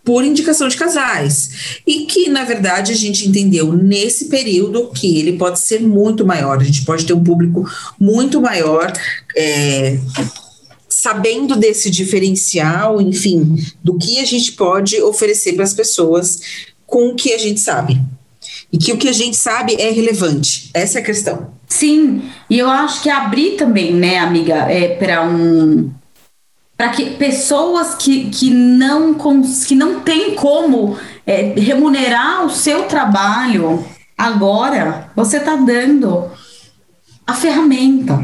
por 0.04 0.24
indicação 0.24 0.68
de 0.68 0.76
casais. 0.76 1.80
E 1.86 2.06
que, 2.06 2.28
na 2.28 2.44
verdade, 2.44 2.92
a 2.92 2.96
gente 2.96 3.28
entendeu 3.28 3.72
nesse 3.72 4.26
período 4.26 4.88
que 4.88 5.18
ele 5.18 5.34
pode 5.34 5.60
ser 5.60 5.80
muito 5.80 6.26
maior, 6.26 6.58
a 6.58 6.64
gente 6.64 6.84
pode 6.84 7.04
ter 7.04 7.12
um 7.12 7.22
público 7.22 7.68
muito 7.98 8.40
maior. 8.40 8.92
É, 9.36 9.98
sabendo 10.88 11.56
desse 11.56 11.88
diferencial, 11.88 13.00
enfim, 13.00 13.56
do 13.82 13.96
que 13.96 14.18
a 14.18 14.24
gente 14.24 14.52
pode 14.52 15.00
oferecer 15.00 15.54
para 15.54 15.64
as 15.64 15.72
pessoas 15.72 16.40
com 16.86 17.08
o 17.08 17.14
que 17.14 17.32
a 17.32 17.38
gente 17.38 17.60
sabe. 17.60 17.98
E 18.72 18.76
que 18.76 18.92
o 18.92 18.98
que 18.98 19.08
a 19.08 19.12
gente 19.12 19.36
sabe 19.36 19.74
é 19.80 19.90
relevante. 19.90 20.70
Essa 20.74 20.98
é 20.98 21.02
a 21.02 21.04
questão. 21.04 21.50
Sim, 21.66 22.22
e 22.50 22.58
eu 22.58 22.68
acho 22.68 23.02
que 23.02 23.08
abrir 23.08 23.52
também, 23.52 23.94
né, 23.94 24.18
amiga, 24.18 24.70
é 24.70 24.96
para 24.96 25.26
um 25.26 25.90
para 26.80 26.88
que 26.88 27.10
pessoas 27.10 27.94
que, 27.94 28.30
que, 28.30 28.48
não, 28.48 29.14
que 29.68 29.74
não 29.74 30.00
têm 30.00 30.34
como 30.34 30.96
é, 31.26 31.52
remunerar 31.54 32.46
o 32.46 32.48
seu 32.48 32.84
trabalho 32.84 33.84
agora, 34.16 35.10
você 35.14 35.36
está 35.36 35.56
dando 35.56 36.30
a 37.26 37.34
ferramenta 37.34 38.18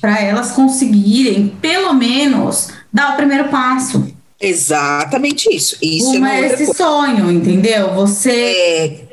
para 0.00 0.20
elas 0.20 0.52
conseguirem, 0.52 1.48
pelo 1.60 1.92
menos, 1.92 2.68
dar 2.92 3.14
o 3.14 3.16
primeiro 3.16 3.48
passo. 3.48 4.06
Exatamente 4.40 5.52
isso. 5.52 5.76
Isso 5.82 6.18
Uma, 6.18 6.32
é 6.36 6.46
esse 6.46 6.66
coisa. 6.66 6.74
sonho, 6.74 7.32
entendeu? 7.32 7.94
Você. 7.94 8.30
É... 8.30 9.08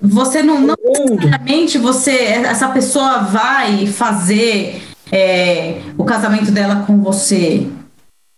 Você 0.00 0.42
não, 0.42 0.58
não 0.62 0.76
necessariamente 0.82 1.76
você, 1.76 2.12
essa 2.12 2.68
pessoa 2.68 3.18
vai 3.18 3.86
fazer 3.86 4.80
é, 5.12 5.82
o 5.98 6.04
casamento 6.04 6.50
dela 6.50 6.84
com 6.86 7.02
você 7.02 7.68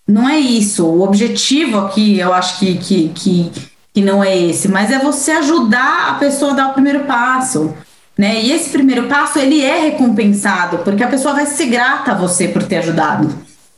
não 0.07 0.28
é 0.28 0.38
isso. 0.38 0.86
O 0.86 1.03
objetivo 1.03 1.78
aqui, 1.78 2.18
eu 2.18 2.32
acho 2.32 2.59
que, 2.59 2.76
que, 2.76 3.09
que, 3.14 3.53
que 3.94 4.00
não 4.00 4.22
é 4.22 4.36
esse, 4.36 4.68
mas 4.68 4.90
é 4.90 4.98
você 4.98 5.32
ajudar 5.32 6.11
a 6.11 6.14
pessoa 6.14 6.53
a 6.53 6.55
dar 6.55 6.68
o 6.70 6.74
primeiro 6.74 7.00
passo. 7.00 7.72
Né? 8.16 8.42
E 8.42 8.53
esse 8.53 8.70
primeiro 8.70 9.05
passo 9.05 9.38
ele 9.38 9.62
é 9.62 9.80
recompensado, 9.80 10.78
porque 10.78 11.03
a 11.03 11.09
pessoa 11.09 11.34
vai 11.34 11.46
ser 11.46 11.66
grata 11.66 12.12
a 12.12 12.16
você 12.16 12.48
por 12.48 12.62
ter 12.62 12.78
ajudado. 12.78 13.32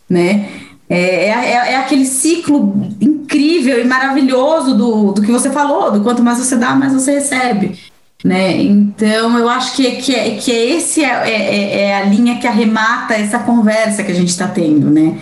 Né? 0.09 0.49
É, 0.89 0.99
é, 0.99 1.29
é, 1.29 1.73
é 1.73 1.77
aquele 1.77 2.05
ciclo 2.05 2.75
incrível 3.01 3.81
e 3.81 3.85
maravilhoso 3.85 4.77
do, 4.77 5.13
do 5.13 5.23
que 5.23 5.31
você 5.31 5.51
falou, 5.51 5.93
do 5.93 6.03
quanto 6.03 6.23
mais 6.23 6.39
você 6.39 6.57
dá, 6.57 6.75
mais 6.75 6.93
você 6.93 7.13
recebe. 7.13 7.79
Né? 8.25 8.63
Então, 8.63 9.39
eu 9.39 9.49
acho 9.49 9.77
que, 9.77 9.97
que, 9.97 10.15
é, 10.15 10.37
que 10.37 10.51
é 10.51 10.71
esse 10.77 11.05
é, 11.05 11.31
é, 11.31 11.81
é 11.83 11.97
a 11.99 12.05
linha 12.05 12.39
que 12.39 12.47
arremata 12.47 13.15
essa 13.15 13.39
conversa 13.39 14.03
que 14.03 14.11
a 14.11 14.15
gente 14.15 14.31
está 14.31 14.49
tendo, 14.49 14.91
né? 14.91 15.19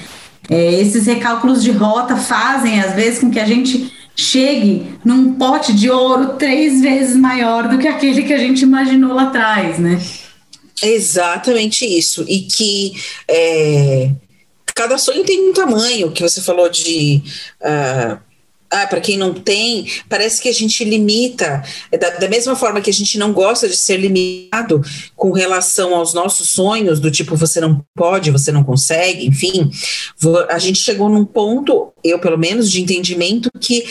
É, 0.50 0.74
esses 0.74 1.06
recálculos 1.06 1.62
de 1.62 1.70
rota 1.70 2.16
fazem, 2.16 2.80
às 2.80 2.94
vezes, 2.94 3.20
com 3.20 3.30
que 3.30 3.40
a 3.40 3.46
gente 3.46 3.92
chegue 4.14 4.98
num 5.04 5.34
pote 5.34 5.72
de 5.72 5.90
ouro 5.90 6.34
três 6.34 6.80
vezes 6.80 7.16
maior 7.16 7.68
do 7.68 7.78
que 7.78 7.88
aquele 7.88 8.22
que 8.22 8.32
a 8.32 8.38
gente 8.38 8.62
imaginou 8.62 9.14
lá 9.14 9.24
atrás, 9.24 9.78
né? 9.78 10.00
Exatamente 10.82 11.84
isso. 11.86 12.24
E 12.28 12.40
que 12.40 12.92
é, 13.28 14.10
cada 14.74 14.98
sonho 14.98 15.24
tem 15.24 15.48
um 15.48 15.52
tamanho, 15.52 16.10
que 16.10 16.22
você 16.22 16.40
falou 16.40 16.68
de. 16.68 17.22
Uh, 17.60 18.31
ah, 18.72 18.86
para 18.86 19.00
quem 19.00 19.16
não 19.16 19.34
tem, 19.34 19.86
parece 20.08 20.40
que 20.40 20.48
a 20.48 20.52
gente 20.52 20.82
limita, 20.82 21.62
é 21.90 21.98
da, 21.98 22.10
da, 22.10 22.28
mesma 22.28 22.56
forma 22.56 22.80
que 22.80 22.88
a 22.88 22.92
gente 22.92 23.18
não 23.18 23.32
gosta 23.32 23.68
de 23.68 23.76
ser 23.76 23.98
limitado 23.98 24.80
com 25.14 25.30
relação 25.30 25.94
aos 25.94 26.14
nossos 26.14 26.48
sonhos, 26.48 26.98
do 26.98 27.10
tipo 27.10 27.36
você 27.36 27.60
não 27.60 27.84
pode, 27.94 28.30
você 28.30 28.50
não 28.50 28.64
consegue, 28.64 29.26
enfim, 29.26 29.70
a 30.48 30.58
gente 30.58 30.78
chegou 30.78 31.08
num 31.08 31.24
ponto, 31.24 31.92
eu 32.02 32.18
pelo 32.18 32.38
menos, 32.38 32.70
de 32.70 32.80
entendimento 32.80 33.50
que 33.60 33.84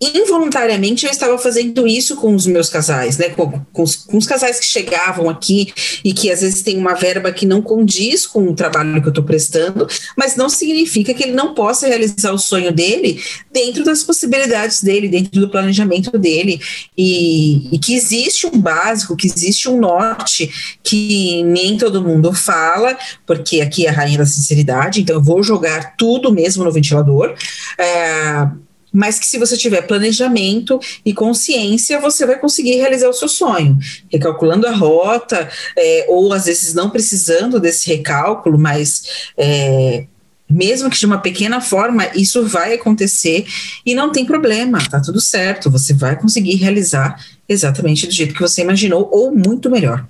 involuntariamente 0.00 1.06
eu 1.06 1.10
estava 1.10 1.38
fazendo 1.38 1.86
isso 1.86 2.16
com 2.16 2.34
os 2.34 2.46
meus 2.46 2.68
casais, 2.68 3.16
né? 3.16 3.30
Com, 3.30 3.60
com, 3.72 3.82
os, 3.82 3.96
com, 3.96 4.16
os, 4.16 4.26
casais 4.26 4.58
que 4.58 4.66
chegavam 4.66 5.30
aqui 5.30 5.72
e 6.04 6.12
que 6.12 6.30
às 6.30 6.40
vezes 6.40 6.62
tem 6.62 6.76
uma 6.76 6.94
verba 6.94 7.32
que 7.32 7.46
não 7.46 7.62
condiz 7.62 8.26
com 8.26 8.48
o 8.48 8.54
trabalho 8.54 9.00
que 9.00 9.06
eu 9.06 9.10
estou 9.10 9.24
prestando, 9.24 9.86
mas 10.16 10.36
não 10.36 10.48
significa 10.48 11.14
que 11.14 11.22
ele 11.22 11.32
não 11.32 11.54
possa 11.54 11.86
realizar 11.86 12.32
o 12.32 12.38
sonho 12.38 12.72
dele 12.72 13.22
dentro 13.52 13.84
das 13.84 14.02
possibilidades 14.02 14.82
dele, 14.82 15.08
dentro 15.08 15.40
do 15.40 15.48
planejamento 15.48 16.18
dele, 16.18 16.60
e, 16.96 17.74
e 17.74 17.78
que 17.78 17.94
existe 17.94 18.46
um 18.46 18.58
básico, 18.58 19.16
que 19.16 19.26
existe 19.26 19.68
um 19.68 19.78
norte 19.78 20.78
que 20.82 21.42
nem 21.44 21.76
todo 21.76 22.02
mundo 22.02 22.32
fala, 22.32 22.96
porque 23.24 23.60
aqui 23.60 23.86
é 23.86 23.90
a 23.90 23.92
rainha 23.92 24.18
da 24.18 24.26
sinceridade, 24.26 25.00
então 25.00 25.16
eu 25.16 25.22
vou 25.22 25.42
jogar 25.42 25.94
tudo 25.96 26.32
mesmo 26.32 26.64
no 26.64 26.72
ventilador. 26.72 27.34
É, 27.78 28.48
mas 28.94 29.18
que 29.18 29.26
se 29.26 29.38
você 29.38 29.56
tiver 29.56 29.82
planejamento 29.82 30.78
e 31.04 31.12
consciência, 31.12 32.00
você 32.00 32.24
vai 32.24 32.38
conseguir 32.38 32.76
realizar 32.76 33.08
o 33.08 33.12
seu 33.12 33.26
sonho, 33.28 33.76
recalculando 34.10 34.68
a 34.68 34.72
rota, 34.72 35.50
é, 35.76 36.06
ou 36.08 36.32
às 36.32 36.44
vezes 36.44 36.72
não 36.74 36.88
precisando 36.88 37.58
desse 37.58 37.88
recálculo, 37.90 38.56
mas 38.56 39.32
é, 39.36 40.06
mesmo 40.48 40.88
que 40.88 40.98
de 40.98 41.06
uma 41.06 41.18
pequena 41.18 41.60
forma, 41.60 42.06
isso 42.14 42.46
vai 42.46 42.74
acontecer 42.74 43.44
e 43.84 43.96
não 43.96 44.12
tem 44.12 44.24
problema, 44.24 44.78
tá 44.88 45.00
tudo 45.00 45.20
certo, 45.20 45.68
você 45.68 45.92
vai 45.92 46.14
conseguir 46.16 46.54
realizar 46.54 47.18
exatamente 47.48 48.06
do 48.06 48.12
jeito 48.12 48.34
que 48.34 48.40
você 48.40 48.62
imaginou 48.62 49.08
ou 49.12 49.34
muito 49.34 49.68
melhor. 49.68 50.06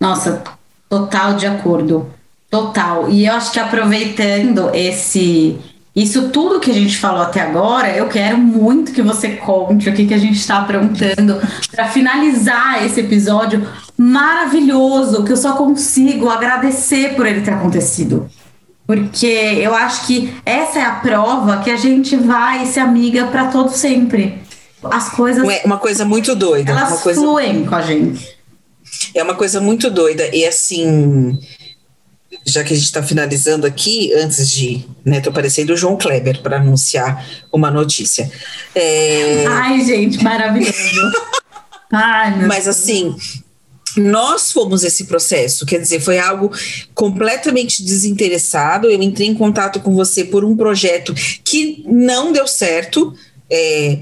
Nossa, 0.00 0.42
total 0.88 1.34
de 1.34 1.46
acordo, 1.46 2.12
total. 2.50 3.08
E 3.08 3.26
eu 3.26 3.34
acho 3.34 3.52
que 3.52 3.60
aproveitando 3.60 4.74
esse 4.74 5.56
isso 5.94 6.30
tudo 6.30 6.58
que 6.58 6.70
a 6.70 6.74
gente 6.74 6.96
falou 6.96 7.20
até 7.20 7.40
agora, 7.40 7.94
eu 7.94 8.08
quero 8.08 8.38
muito 8.38 8.92
que 8.92 9.02
você 9.02 9.36
conte 9.36 9.90
o 9.90 9.94
que, 9.94 10.06
que 10.06 10.14
a 10.14 10.18
gente 10.18 10.38
está 10.38 10.60
aprontando 10.60 11.38
para 11.70 11.88
finalizar 11.88 12.84
esse 12.84 13.00
episódio 13.00 13.68
maravilhoso, 13.96 15.22
que 15.22 15.32
eu 15.32 15.36
só 15.36 15.52
consigo 15.52 16.30
agradecer 16.30 17.14
por 17.14 17.26
ele 17.26 17.42
ter 17.42 17.50
acontecido. 17.50 18.30
Porque 18.86 19.26
eu 19.26 19.74
acho 19.74 20.06
que 20.06 20.34
essa 20.46 20.78
é 20.78 20.82
a 20.82 20.92
prova 20.92 21.58
que 21.58 21.70
a 21.70 21.76
gente 21.76 22.16
vai 22.16 22.64
ser 22.64 22.80
amiga 22.80 23.26
para 23.26 23.48
todo 23.48 23.70
sempre. 23.70 24.40
As 24.82 25.10
coisas. 25.10 25.46
Uma 25.64 25.78
coisa 25.78 26.04
muito 26.04 26.34
doida. 26.34 26.72
Elas 26.72 27.00
coisa... 27.02 27.20
fluem 27.20 27.64
com 27.64 27.74
a 27.74 27.82
gente. 27.82 28.36
É 29.14 29.22
uma 29.22 29.34
coisa 29.34 29.60
muito 29.60 29.90
doida. 29.90 30.28
E 30.34 30.44
assim 30.44 31.38
já 32.44 32.64
que 32.64 32.72
a 32.72 32.76
gente 32.76 32.86
está 32.86 33.02
finalizando 33.02 33.66
aqui, 33.66 34.12
antes 34.14 34.50
de. 34.50 34.84
Né, 35.04 35.20
tô 35.20 35.32
parecendo 35.32 35.72
o 35.72 35.76
João 35.76 35.96
Kleber 35.96 36.42
para 36.42 36.58
anunciar 36.58 37.24
uma 37.52 37.70
notícia. 37.70 38.30
É... 38.74 39.44
Ai, 39.46 39.84
gente, 39.84 40.22
maravilhoso. 40.22 41.12
Ai, 41.92 42.46
Mas 42.46 42.66
assim, 42.66 43.14
nós 43.96 44.50
fomos 44.50 44.82
esse 44.82 45.04
processo, 45.04 45.66
quer 45.66 45.78
dizer, 45.78 46.00
foi 46.00 46.18
algo 46.18 46.50
completamente 46.94 47.84
desinteressado. 47.84 48.90
Eu 48.90 49.02
entrei 49.02 49.28
em 49.28 49.34
contato 49.34 49.80
com 49.80 49.94
você 49.94 50.24
por 50.24 50.44
um 50.44 50.56
projeto 50.56 51.14
que 51.44 51.84
não 51.86 52.32
deu 52.32 52.46
certo. 52.46 53.14
É, 53.50 53.98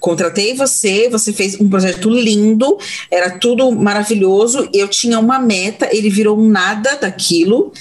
contratei 0.00 0.54
você, 0.54 1.08
você 1.08 1.32
fez 1.32 1.60
um 1.60 1.68
projeto 1.68 2.08
lindo, 2.08 2.78
era 3.10 3.38
tudo 3.38 3.70
maravilhoso. 3.72 4.68
Eu 4.72 4.88
tinha 4.88 5.18
uma 5.18 5.38
meta, 5.38 5.88
ele 5.92 6.10
virou 6.10 6.38
um 6.38 6.48
nada 6.48 6.96
daquilo, 6.96 7.72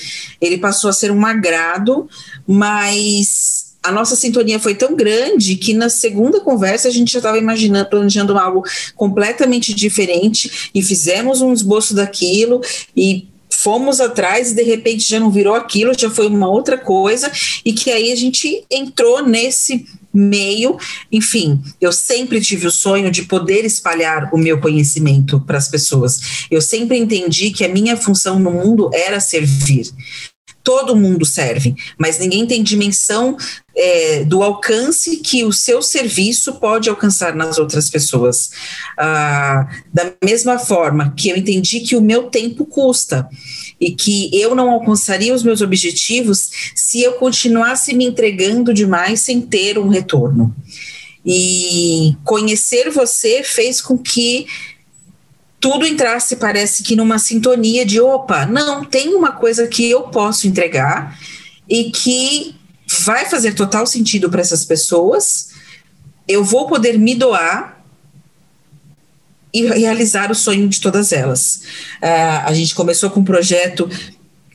ele 0.41 0.57
passou 0.57 0.89
a 0.89 0.93
ser 0.93 1.11
um 1.11 1.25
agrado, 1.25 2.09
mas 2.47 3.67
a 3.83 3.91
nossa 3.91 4.15
sintonia 4.15 4.59
foi 4.59 4.75
tão 4.75 4.95
grande 4.95 5.55
que 5.55 5.73
na 5.73 5.89
segunda 5.89 6.41
conversa 6.41 6.87
a 6.87 6.91
gente 6.91 7.13
já 7.13 7.19
estava 7.19 7.37
imaginando, 7.37 7.89
planejando 7.89 8.37
algo 8.37 8.63
completamente 8.95 9.73
diferente 9.73 10.69
e 10.73 10.81
fizemos 10.81 11.41
um 11.41 11.53
esboço 11.53 11.95
daquilo 11.95 12.61
e 12.95 13.27
fomos 13.49 13.99
atrás 14.01 14.51
e 14.51 14.55
de 14.55 14.63
repente 14.63 15.09
já 15.09 15.19
não 15.19 15.31
virou 15.31 15.55
aquilo, 15.55 15.97
já 15.97 16.09
foi 16.09 16.27
uma 16.27 16.49
outra 16.49 16.77
coisa 16.77 17.31
e 17.63 17.71
que 17.73 17.89
aí 17.89 18.11
a 18.11 18.15
gente 18.15 18.63
entrou 18.69 19.25
nesse 19.25 19.85
meio. 20.17 20.77
Enfim, 21.11 21.61
eu 21.79 21.91
sempre 21.91 22.41
tive 22.41 22.67
o 22.67 22.71
sonho 22.71 23.11
de 23.11 23.23
poder 23.23 23.63
espalhar 23.65 24.29
o 24.33 24.37
meu 24.37 24.59
conhecimento 24.59 25.39
para 25.41 25.57
as 25.57 25.67
pessoas. 25.67 26.47
Eu 26.49 26.61
sempre 26.61 26.97
entendi 26.97 27.51
que 27.51 27.63
a 27.63 27.69
minha 27.69 27.95
função 27.95 28.39
no 28.39 28.51
mundo 28.51 28.89
era 28.93 29.19
servir 29.19 29.91
todo 30.67 30.97
mundo 30.97 31.25
serve, 31.25 31.73
mas 31.97 32.19
ninguém 32.19 32.45
tem 32.45 32.61
dimensão 32.61 33.37
é, 33.73 34.25
do 34.25 34.43
alcance 34.43 35.15
que 35.15 35.45
o 35.45 35.53
seu 35.53 35.81
serviço 35.81 36.55
pode 36.55 36.89
alcançar 36.89 37.33
nas 37.33 37.57
outras 37.57 37.89
pessoas. 37.89 38.51
Ah, 38.99 39.65
da 39.93 40.11
mesma 40.21 40.59
forma 40.59 41.13
que 41.15 41.29
eu 41.29 41.37
entendi 41.37 41.79
que 41.79 41.95
o 41.95 42.01
meu 42.01 42.23
tempo 42.23 42.65
custa 42.65 43.29
e 43.79 43.91
que 43.91 44.29
eu 44.33 44.55
não 44.55 44.71
alcançaria 44.71 45.33
os 45.33 45.43
meus 45.43 45.61
objetivos 45.61 46.49
se 46.75 47.01
eu 47.01 47.13
continuasse 47.13 47.93
me 47.93 48.05
entregando 48.05 48.73
demais 48.73 49.21
sem 49.21 49.41
ter 49.41 49.77
um 49.77 49.87
retorno. 49.87 50.55
E 51.25 52.15
conhecer 52.23 52.89
você 52.89 53.43
fez 53.43 53.81
com 53.81 53.97
que 53.97 54.47
tudo 55.59 55.85
entrasse, 55.85 56.35
parece 56.37 56.83
que 56.83 56.95
numa 56.95 57.19
sintonia 57.19 57.85
de 57.85 57.99
opa, 57.99 58.45
não, 58.45 58.85
tem 58.85 59.13
uma 59.13 59.31
coisa 59.31 59.67
que 59.67 59.89
eu 59.89 60.03
posso 60.03 60.47
entregar 60.47 61.19
e 61.67 61.91
que 61.91 62.55
vai 63.05 63.25
fazer 63.25 63.53
total 63.53 63.85
sentido 63.85 64.29
para 64.29 64.41
essas 64.41 64.63
pessoas. 64.63 65.49
Eu 66.27 66.43
vou 66.43 66.67
poder 66.67 66.97
me 66.97 67.15
doar 67.15 67.76
e 69.53 69.65
realizar 69.65 70.31
o 70.31 70.35
sonho 70.35 70.67
de 70.67 70.81
todas 70.81 71.11
elas. 71.11 71.61
Uh, 72.01 72.45
a 72.45 72.53
gente 72.53 72.75
começou 72.75 73.09
com 73.09 73.21
um 73.21 73.23
projeto 73.23 73.89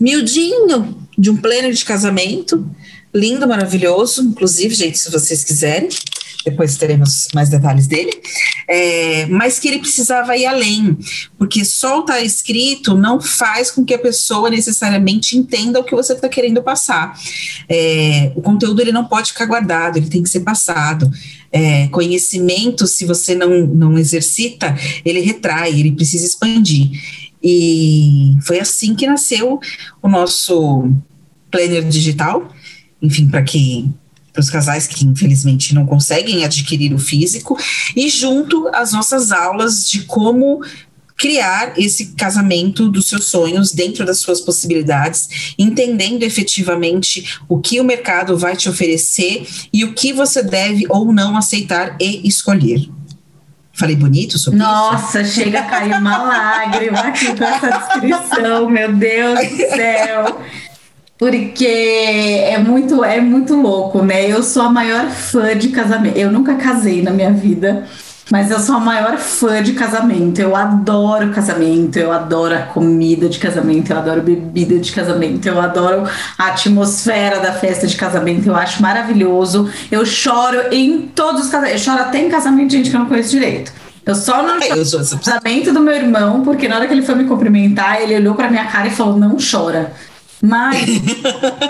miudinho 0.00 1.06
de 1.16 1.30
um 1.30 1.36
pleno 1.36 1.72
de 1.72 1.84
casamento, 1.84 2.68
lindo, 3.14 3.46
maravilhoso, 3.46 4.22
inclusive, 4.22 4.74
gente, 4.74 4.98
se 4.98 5.10
vocês 5.10 5.44
quiserem 5.44 5.88
depois 6.44 6.76
teremos 6.76 7.28
mais 7.34 7.48
detalhes 7.48 7.86
dele, 7.86 8.12
é, 8.68 9.26
mas 9.26 9.58
que 9.58 9.68
ele 9.68 9.78
precisava 9.78 10.36
ir 10.36 10.46
além, 10.46 10.96
porque 11.38 11.64
só 11.64 12.00
estar 12.00 12.14
tá 12.14 12.20
escrito 12.20 12.94
não 12.96 13.20
faz 13.20 13.70
com 13.70 13.84
que 13.84 13.94
a 13.94 13.98
pessoa 13.98 14.50
necessariamente 14.50 15.36
entenda 15.36 15.80
o 15.80 15.84
que 15.84 15.94
você 15.94 16.12
está 16.12 16.28
querendo 16.28 16.62
passar. 16.62 17.18
É, 17.68 18.32
o 18.34 18.42
conteúdo 18.42 18.80
ele 18.80 18.92
não 18.92 19.04
pode 19.04 19.32
ficar 19.32 19.46
guardado, 19.46 19.96
ele 19.96 20.08
tem 20.08 20.22
que 20.22 20.28
ser 20.28 20.40
passado. 20.40 21.10
É, 21.52 21.86
conhecimento, 21.88 22.86
se 22.86 23.04
você 23.04 23.34
não, 23.34 23.66
não 23.66 23.98
exercita, 23.98 24.76
ele 25.04 25.20
retrai, 25.20 25.78
ele 25.78 25.92
precisa 25.92 26.26
expandir. 26.26 26.90
E 27.42 28.36
foi 28.42 28.60
assim 28.60 28.94
que 28.94 29.06
nasceu 29.06 29.60
o 30.00 30.08
nosso 30.08 30.90
planner 31.50 31.86
digital, 31.86 32.50
enfim, 33.02 33.28
para 33.28 33.42
que 33.42 33.90
para 34.32 34.40
os 34.40 34.48
casais 34.48 34.86
que 34.86 35.04
infelizmente 35.04 35.74
não 35.74 35.84
conseguem 35.84 36.42
adquirir 36.42 36.94
o 36.94 36.98
físico, 36.98 37.58
e 37.94 38.08
junto 38.08 38.66
às 38.68 38.92
nossas 38.92 39.30
aulas 39.30 39.90
de 39.90 40.04
como 40.04 40.62
criar 41.22 41.74
esse 41.76 42.06
casamento 42.14 42.88
dos 42.88 43.08
seus 43.08 43.26
sonhos 43.26 43.72
dentro 43.72 44.04
das 44.04 44.18
suas 44.18 44.40
possibilidades, 44.40 45.54
entendendo 45.58 46.22
efetivamente 46.22 47.38
o 47.48 47.60
que 47.60 47.78
o 47.78 47.84
mercado 47.84 48.36
vai 48.36 48.56
te 48.56 48.68
oferecer 48.68 49.46
e 49.72 49.84
o 49.84 49.92
que 49.92 50.12
você 50.12 50.42
deve 50.42 50.84
ou 50.88 51.12
não 51.12 51.36
aceitar 51.36 51.96
e 52.00 52.26
escolher. 52.26 52.88
Falei 53.74 53.96
bonito 53.96 54.38
sobre 54.38 54.58
Nossa, 54.58 55.22
isso? 55.22 55.34
chega 55.34 55.60
a 55.60 55.64
cair 55.64 55.94
uma 55.94 56.18
lágrima 56.18 57.00
aqui 57.00 57.26
com 57.36 57.44
essa 57.44 57.70
descrição, 57.70 58.68
meu 58.68 58.92
Deus 58.92 59.48
do 59.48 59.56
céu 59.56 60.42
porque 61.18 61.64
é 61.64 62.58
muito, 62.58 63.04
é 63.04 63.20
muito 63.20 63.54
louco, 63.54 64.02
né? 64.02 64.30
Eu 64.30 64.42
sou 64.42 64.62
a 64.62 64.70
maior 64.70 65.08
fã 65.08 65.56
de 65.56 65.68
casamento. 65.68 66.16
Eu 66.16 66.32
nunca 66.32 66.54
casei 66.54 67.00
na 67.02 67.12
minha 67.12 67.30
vida, 67.30 67.86
mas 68.30 68.50
eu 68.50 68.58
sou 68.58 68.76
a 68.76 68.80
maior 68.80 69.18
fã 69.18 69.62
de 69.62 69.72
casamento. 69.72 70.40
Eu 70.40 70.56
adoro 70.56 71.30
casamento, 71.30 71.96
eu 71.96 72.10
adoro 72.10 72.54
a 72.54 72.62
comida 72.62 73.28
de 73.28 73.38
casamento, 73.38 73.92
eu 73.92 73.98
adoro 73.98 74.22
bebida 74.22 74.78
de 74.78 74.90
casamento, 74.90 75.46
eu 75.46 75.60
adoro 75.60 76.08
a 76.38 76.46
atmosfera 76.46 77.40
da 77.40 77.52
festa 77.52 77.86
de 77.86 77.96
casamento, 77.96 78.48
eu 78.48 78.56
acho 78.56 78.82
maravilhoso. 78.82 79.70
Eu 79.90 80.04
choro 80.04 80.72
em 80.72 81.02
todos 81.14 81.42
os 81.44 81.50
casamentos. 81.50 81.80
Eu 81.80 81.92
choro 81.92 82.02
até 82.02 82.18
em 82.18 82.28
casamento 82.30 82.70
de 82.70 82.78
gente 82.78 82.90
que 82.90 82.96
eu 82.96 83.00
não 83.00 83.06
conheço 83.06 83.30
direito. 83.30 83.72
Eu 84.04 84.16
só 84.16 84.42
não 84.42 84.60
choro 84.60 84.80
no 84.80 85.20
casamento 85.20 85.72
do 85.72 85.80
meu 85.80 85.94
irmão, 85.94 86.42
porque 86.42 86.66
na 86.66 86.76
hora 86.76 86.86
que 86.88 86.94
ele 86.94 87.02
foi 87.02 87.14
me 87.14 87.24
cumprimentar, 87.24 88.02
ele 88.02 88.16
olhou 88.16 88.34
pra 88.34 88.50
minha 88.50 88.64
cara 88.64 88.88
e 88.88 88.90
falou: 88.90 89.16
não 89.16 89.36
chora. 89.38 89.92
Mas 90.42 91.00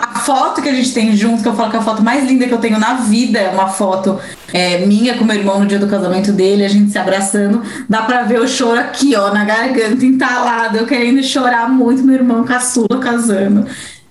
a 0.00 0.20
foto 0.20 0.62
que 0.62 0.68
a 0.70 0.74
gente 0.74 0.94
tem 0.94 1.14
junto, 1.14 1.42
que 1.42 1.48
eu 1.48 1.54
falo 1.54 1.70
que 1.70 1.76
é 1.76 1.78
a 1.78 1.82
foto 1.82 2.02
mais 2.02 2.26
linda 2.26 2.46
que 2.46 2.54
eu 2.54 2.58
tenho 2.58 2.78
na 2.78 2.94
vida, 2.94 3.38
é 3.38 3.50
uma 3.50 3.68
foto 3.68 4.18
é, 4.50 4.86
minha 4.86 5.14
com 5.18 5.24
meu 5.24 5.36
irmão 5.36 5.60
no 5.60 5.66
dia 5.66 5.78
do 5.78 5.86
casamento 5.86 6.32
dele, 6.32 6.64
a 6.64 6.68
gente 6.68 6.90
se 6.90 6.98
abraçando. 6.98 7.62
Dá 7.86 8.00
pra 8.00 8.22
ver 8.22 8.40
o 8.40 8.48
choro 8.48 8.80
aqui, 8.80 9.14
ó, 9.14 9.30
na 9.30 9.44
garganta, 9.44 10.02
entalado, 10.06 10.78
eu 10.78 10.86
querendo 10.86 11.22
chorar 11.22 11.68
muito, 11.68 12.02
meu 12.02 12.14
irmão 12.14 12.44
caçula 12.44 12.98
casando. 12.98 13.66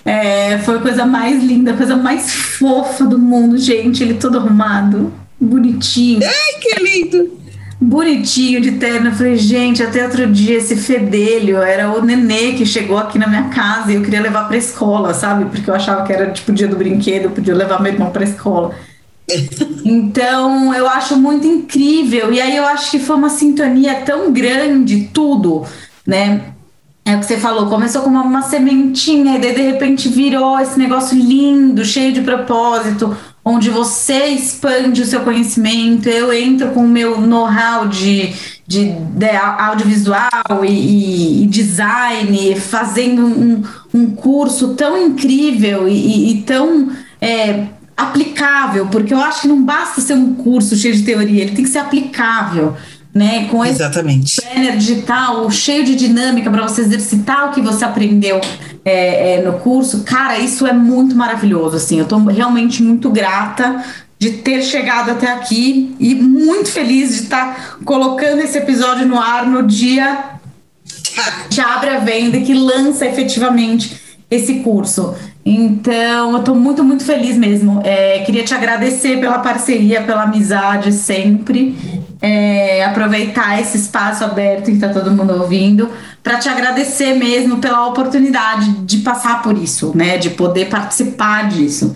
É, 0.05 0.59
foi 0.59 0.77
a 0.77 0.81
coisa 0.81 1.05
mais 1.07 1.43
linda, 1.43 1.71
a 1.71 1.77
coisa 1.77 1.95
mais 1.95 2.31
fofa 2.31 3.03
do 3.03 3.17
mundo, 3.17 3.57
gente. 3.57 4.03
Ele 4.03 4.13
todo 4.13 4.37
arrumado, 4.37 5.11
bonitinho. 5.39 6.21
Ai, 6.23 6.59
que 6.59 6.83
lindo! 6.83 7.40
Bonitinho 7.81 8.61
de 8.61 8.73
terno. 8.73 9.09
Eu 9.09 9.15
falei, 9.15 9.35
gente, 9.35 9.81
até 9.81 10.03
outro 10.03 10.27
dia 10.27 10.57
esse 10.57 10.75
fedelho 10.75 11.57
era 11.57 11.91
o 11.91 12.05
nenê 12.05 12.53
que 12.53 12.65
chegou 12.65 12.97
aqui 12.97 13.17
na 13.17 13.27
minha 13.27 13.49
casa 13.49 13.91
e 13.91 13.95
eu 13.95 14.03
queria 14.03 14.21
levar 14.21 14.47
para 14.47 14.57
escola, 14.57 15.13
sabe? 15.15 15.45
Porque 15.45 15.67
eu 15.67 15.73
achava 15.73 16.05
que 16.05 16.13
era 16.13 16.29
tipo 16.29 16.51
dia 16.51 16.67
do 16.67 16.75
brinquedo, 16.75 17.25
eu 17.25 17.31
podia 17.31 17.55
levar 17.55 17.81
meu 17.81 17.91
irmão 17.91 18.11
para 18.11 18.23
escola. 18.23 18.75
Então, 19.83 20.73
eu 20.75 20.87
acho 20.87 21.17
muito 21.17 21.47
incrível. 21.47 22.31
E 22.31 22.39
aí 22.39 22.55
eu 22.55 22.63
acho 22.65 22.91
que 22.91 22.99
foi 22.99 23.15
uma 23.15 23.29
sintonia 23.29 23.95
tão 24.01 24.31
grande 24.31 25.09
tudo, 25.11 25.65
né? 26.05 26.53
É 27.03 27.15
o 27.15 27.19
que 27.19 27.25
você 27.25 27.37
falou, 27.37 27.65
começou 27.65 28.03
com 28.03 28.09
uma, 28.11 28.21
uma 28.21 28.43
sementinha 28.43 29.37
e 29.37 29.41
daí 29.41 29.55
de 29.55 29.61
repente 29.63 30.07
virou 30.07 30.59
esse 30.59 30.77
negócio 30.77 31.17
lindo, 31.17 31.83
cheio 31.83 32.13
de 32.13 32.21
propósito, 32.21 33.17
onde 33.43 33.69
você 33.69 34.27
expande 34.27 35.01
o 35.01 35.05
seu 35.05 35.21
conhecimento, 35.21 36.07
eu 36.07 36.31
entro 36.31 36.69
com 36.71 36.85
o 36.85 36.87
meu 36.87 37.19
know-how 37.19 37.87
de, 37.87 38.33
de, 38.67 38.91
de, 38.91 39.29
audiovisual 39.29 40.63
e, 40.63 41.43
e, 41.43 41.47
design, 41.47 42.55
fazendo 42.59 43.25
um, 43.25 43.63
um 43.93 44.11
curso 44.11 44.75
tão 44.75 44.97
incrível 44.97 45.87
e, 45.87 46.31
e 46.31 46.41
tão 46.43 46.91
é, 47.19 47.65
aplicável, 47.97 48.87
porque 48.87 49.13
eu 49.13 49.19
acho 49.19 49.41
que 49.41 49.47
não 49.47 49.63
basta 49.63 50.01
ser 50.01 50.13
um 50.13 50.35
curso 50.35 50.75
cheio 50.75 50.95
de 50.95 51.03
teoria, 51.03 51.41
ele 51.41 51.55
tem 51.55 51.63
que 51.65 51.71
ser 51.71 51.79
aplicável 51.79 52.75
né? 53.13 53.47
Com 53.49 53.63
Exatamente. 53.65 54.39
esse 54.39 54.41
planner 54.41 54.77
digital 54.77 55.49
cheio 55.51 55.83
de 55.83 55.95
dinâmica 55.95 56.49
para 56.49 56.67
você 56.67 56.81
exercitar 56.81 57.49
o 57.49 57.51
que 57.51 57.61
você 57.61 57.83
aprendeu 57.83 58.39
é, 58.83 59.35
é, 59.35 59.41
no 59.41 59.53
curso, 59.59 60.03
cara, 60.03 60.39
isso 60.39 60.65
é 60.65 60.73
muito 60.73 61.15
maravilhoso. 61.15 61.75
Assim, 61.75 61.97
eu 61.97 62.03
estou 62.03 62.19
realmente 62.25 62.81
muito 62.81 63.09
grata 63.09 63.83
de 64.17 64.31
ter 64.33 64.61
chegado 64.61 65.11
até 65.11 65.31
aqui 65.31 65.95
e 65.99 66.15
muito 66.15 66.69
feliz 66.69 67.09
de 67.09 67.23
estar 67.23 67.55
tá 67.55 67.77
colocando 67.83 68.39
esse 68.39 68.57
episódio 68.57 69.05
no 69.05 69.19
ar 69.19 69.45
no 69.47 69.63
dia 69.63 70.39
que 71.49 71.59
abre 71.61 71.89
a 71.89 71.99
venda 71.99 72.37
e 72.37 72.43
que 72.43 72.53
lança 72.53 73.05
efetivamente 73.05 73.99
esse 74.29 74.59
curso. 74.59 75.15
Então, 75.43 76.31
eu 76.31 76.37
estou 76.37 76.55
muito, 76.55 76.83
muito 76.83 77.03
feliz 77.03 77.35
mesmo. 77.35 77.81
É, 77.83 78.19
queria 78.19 78.43
te 78.43 78.53
agradecer 78.53 79.19
pela 79.19 79.39
parceria, 79.39 80.03
pela 80.03 80.23
amizade 80.23 80.91
sempre. 80.91 81.75
É, 82.21 82.85
aproveitar 82.85 83.59
esse 83.59 83.77
espaço 83.77 84.23
aberto 84.23 84.65
que 84.65 84.73
está 84.73 84.89
todo 84.89 85.09
mundo 85.09 85.33
ouvindo, 85.33 85.89
para 86.21 86.37
te 86.37 86.47
agradecer 86.47 87.15
mesmo 87.15 87.57
pela 87.57 87.87
oportunidade 87.87 88.71
de 88.85 88.97
passar 88.99 89.41
por 89.41 89.57
isso, 89.57 89.91
né? 89.95 90.19
De 90.19 90.29
poder 90.29 90.69
participar 90.69 91.49
disso. 91.49 91.95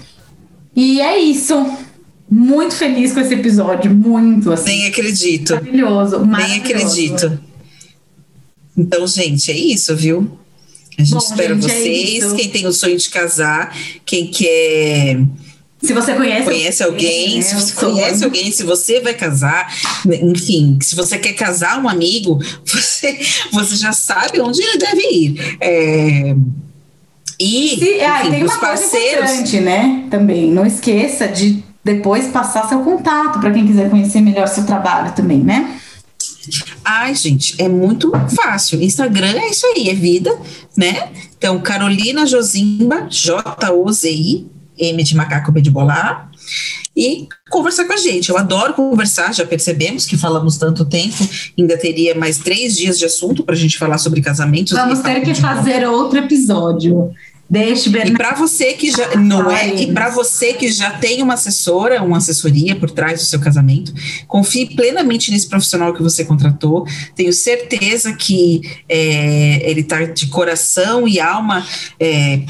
E 0.75 0.99
é 0.99 1.19
isso. 1.19 1.53
Muito 2.29 2.73
feliz 2.73 3.13
com 3.13 3.19
esse 3.19 3.35
episódio, 3.35 3.93
muito 3.93 4.51
assim. 4.51 4.65
Nem 4.65 4.87
acredito. 4.87 5.53
Maravilhoso, 5.53 6.25
maravilhoso. 6.25 6.35
Nem 6.35 6.57
acredito. 6.57 7.39
Então, 8.75 9.07
gente, 9.07 9.51
é 9.51 9.57
isso, 9.57 9.95
viu? 9.95 10.37
A 10.97 11.03
gente 11.03 11.11
Bom, 11.11 11.17
espera 11.19 11.53
gente, 11.53 11.65
é 11.65 11.69
vocês. 11.69 12.33
É 12.33 12.35
quem 12.35 12.49
tem 12.49 12.67
o 12.67 12.73
sonho 12.73 12.97
de 12.97 13.09
casar, 13.09 13.75
quem 14.05 14.27
quer. 14.27 15.19
Se 15.85 15.93
você 15.93 16.13
conhece, 16.13 16.43
conhece 16.45 16.83
alguém, 16.83 17.41
se 17.41 17.55
você 17.55 17.73
conhece 17.73 18.23
alguém, 18.23 18.51
se 18.51 18.63
você 18.63 18.99
vai 18.99 19.13
casar, 19.13 19.71
enfim, 20.21 20.77
se 20.81 20.95
você 20.95 21.17
quer 21.17 21.33
casar 21.33 21.81
um 21.81 21.87
amigo, 21.87 22.39
você, 22.65 23.19
você 23.51 23.75
já 23.75 23.93
sabe 23.93 24.39
onde 24.41 24.61
ele 24.61 24.77
deve 24.77 25.01
ir. 25.01 25.57
É, 25.61 26.35
E 27.39 27.77
Se, 27.77 28.01
ah, 28.01 28.21
enfim, 28.21 28.31
tem 28.31 28.43
os 28.43 28.51
uma 28.51 28.59
coisa 28.59 28.75
parceiros. 28.81 29.29
importante, 29.31 29.59
né? 29.59 30.03
Também, 30.09 30.51
não 30.51 30.65
esqueça 30.65 31.27
de 31.27 31.63
depois 31.83 32.27
passar 32.29 32.67
seu 32.67 32.79
contato 32.79 33.39
para 33.39 33.51
quem 33.51 33.67
quiser 33.67 33.89
conhecer 33.89 34.19
melhor 34.21 34.47
seu 34.47 34.65
trabalho 34.65 35.13
também, 35.13 35.39
né? 35.39 35.79
Ai, 36.83 37.15
gente, 37.15 37.55
é 37.59 37.67
muito 37.67 38.11
fácil. 38.35 38.81
Instagram 38.81 39.33
é 39.39 39.49
isso 39.49 39.65
aí, 39.67 39.89
é 39.89 39.93
vida, 39.93 40.35
né? 40.77 41.09
Então, 41.37 41.59
Carolina 41.59 42.25
Josimba, 42.25 43.07
J-O-Z-I, 43.09 44.47
M 44.77 45.03
de 45.03 45.15
macaco, 45.15 45.51
B 45.51 45.61
de 45.61 45.71
bolar. 45.71 46.29
E 46.95 47.27
conversar 47.49 47.85
com 47.85 47.93
a 47.93 47.97
gente. 47.97 48.29
Eu 48.29 48.37
adoro 48.37 48.73
conversar, 48.73 49.33
já 49.33 49.45
percebemos 49.45 50.05
que 50.05 50.15
falamos 50.15 50.57
tanto 50.57 50.85
tempo, 50.85 51.27
ainda 51.57 51.77
teria 51.77 52.15
mais 52.15 52.37
três 52.37 52.77
dias 52.77 52.97
de 52.97 53.03
assunto 53.03 53.43
para 53.43 53.53
a 53.53 53.57
gente 53.57 53.77
falar 53.77 53.97
sobre 53.97 54.21
casamentos. 54.21 54.71
Vamos 54.71 54.99
e 54.99 55.03
ter 55.03 55.21
que 55.21 55.35
fazer 55.35 55.85
outro 55.87 56.19
episódio. 56.19 57.13
Deixe 57.47 57.89
E 57.89 57.91
Bernardo. 57.91 58.17
para 58.17 58.33
você 58.33 58.73
que 58.73 58.89
já 58.89 59.15
não 59.17 59.51
é, 59.51 59.75
e 59.75 59.93
para 59.93 60.09
você 60.09 60.53
que 60.53 60.67
já 60.71 60.91
tem 60.91 61.21
uma 61.21 61.35
assessora, 61.35 62.01
uma 62.01 62.17
assessoria 62.17 62.75
por 62.75 62.89
trás 62.89 63.19
do 63.19 63.25
seu 63.25 63.39
casamento, 63.39 63.93
confie 64.27 64.75
plenamente 64.75 65.29
nesse 65.29 65.47
profissional 65.47 65.93
que 65.93 66.01
você 66.01 66.25
contratou. 66.25 66.87
Tenho 67.15 67.31
certeza 67.31 68.13
que 68.13 68.61
é, 68.89 69.69
ele 69.69 69.81
está 69.81 70.05
de 70.05 70.25
coração 70.27 71.07
e 71.07 71.19
alma 71.19 71.63
é, 71.99 72.41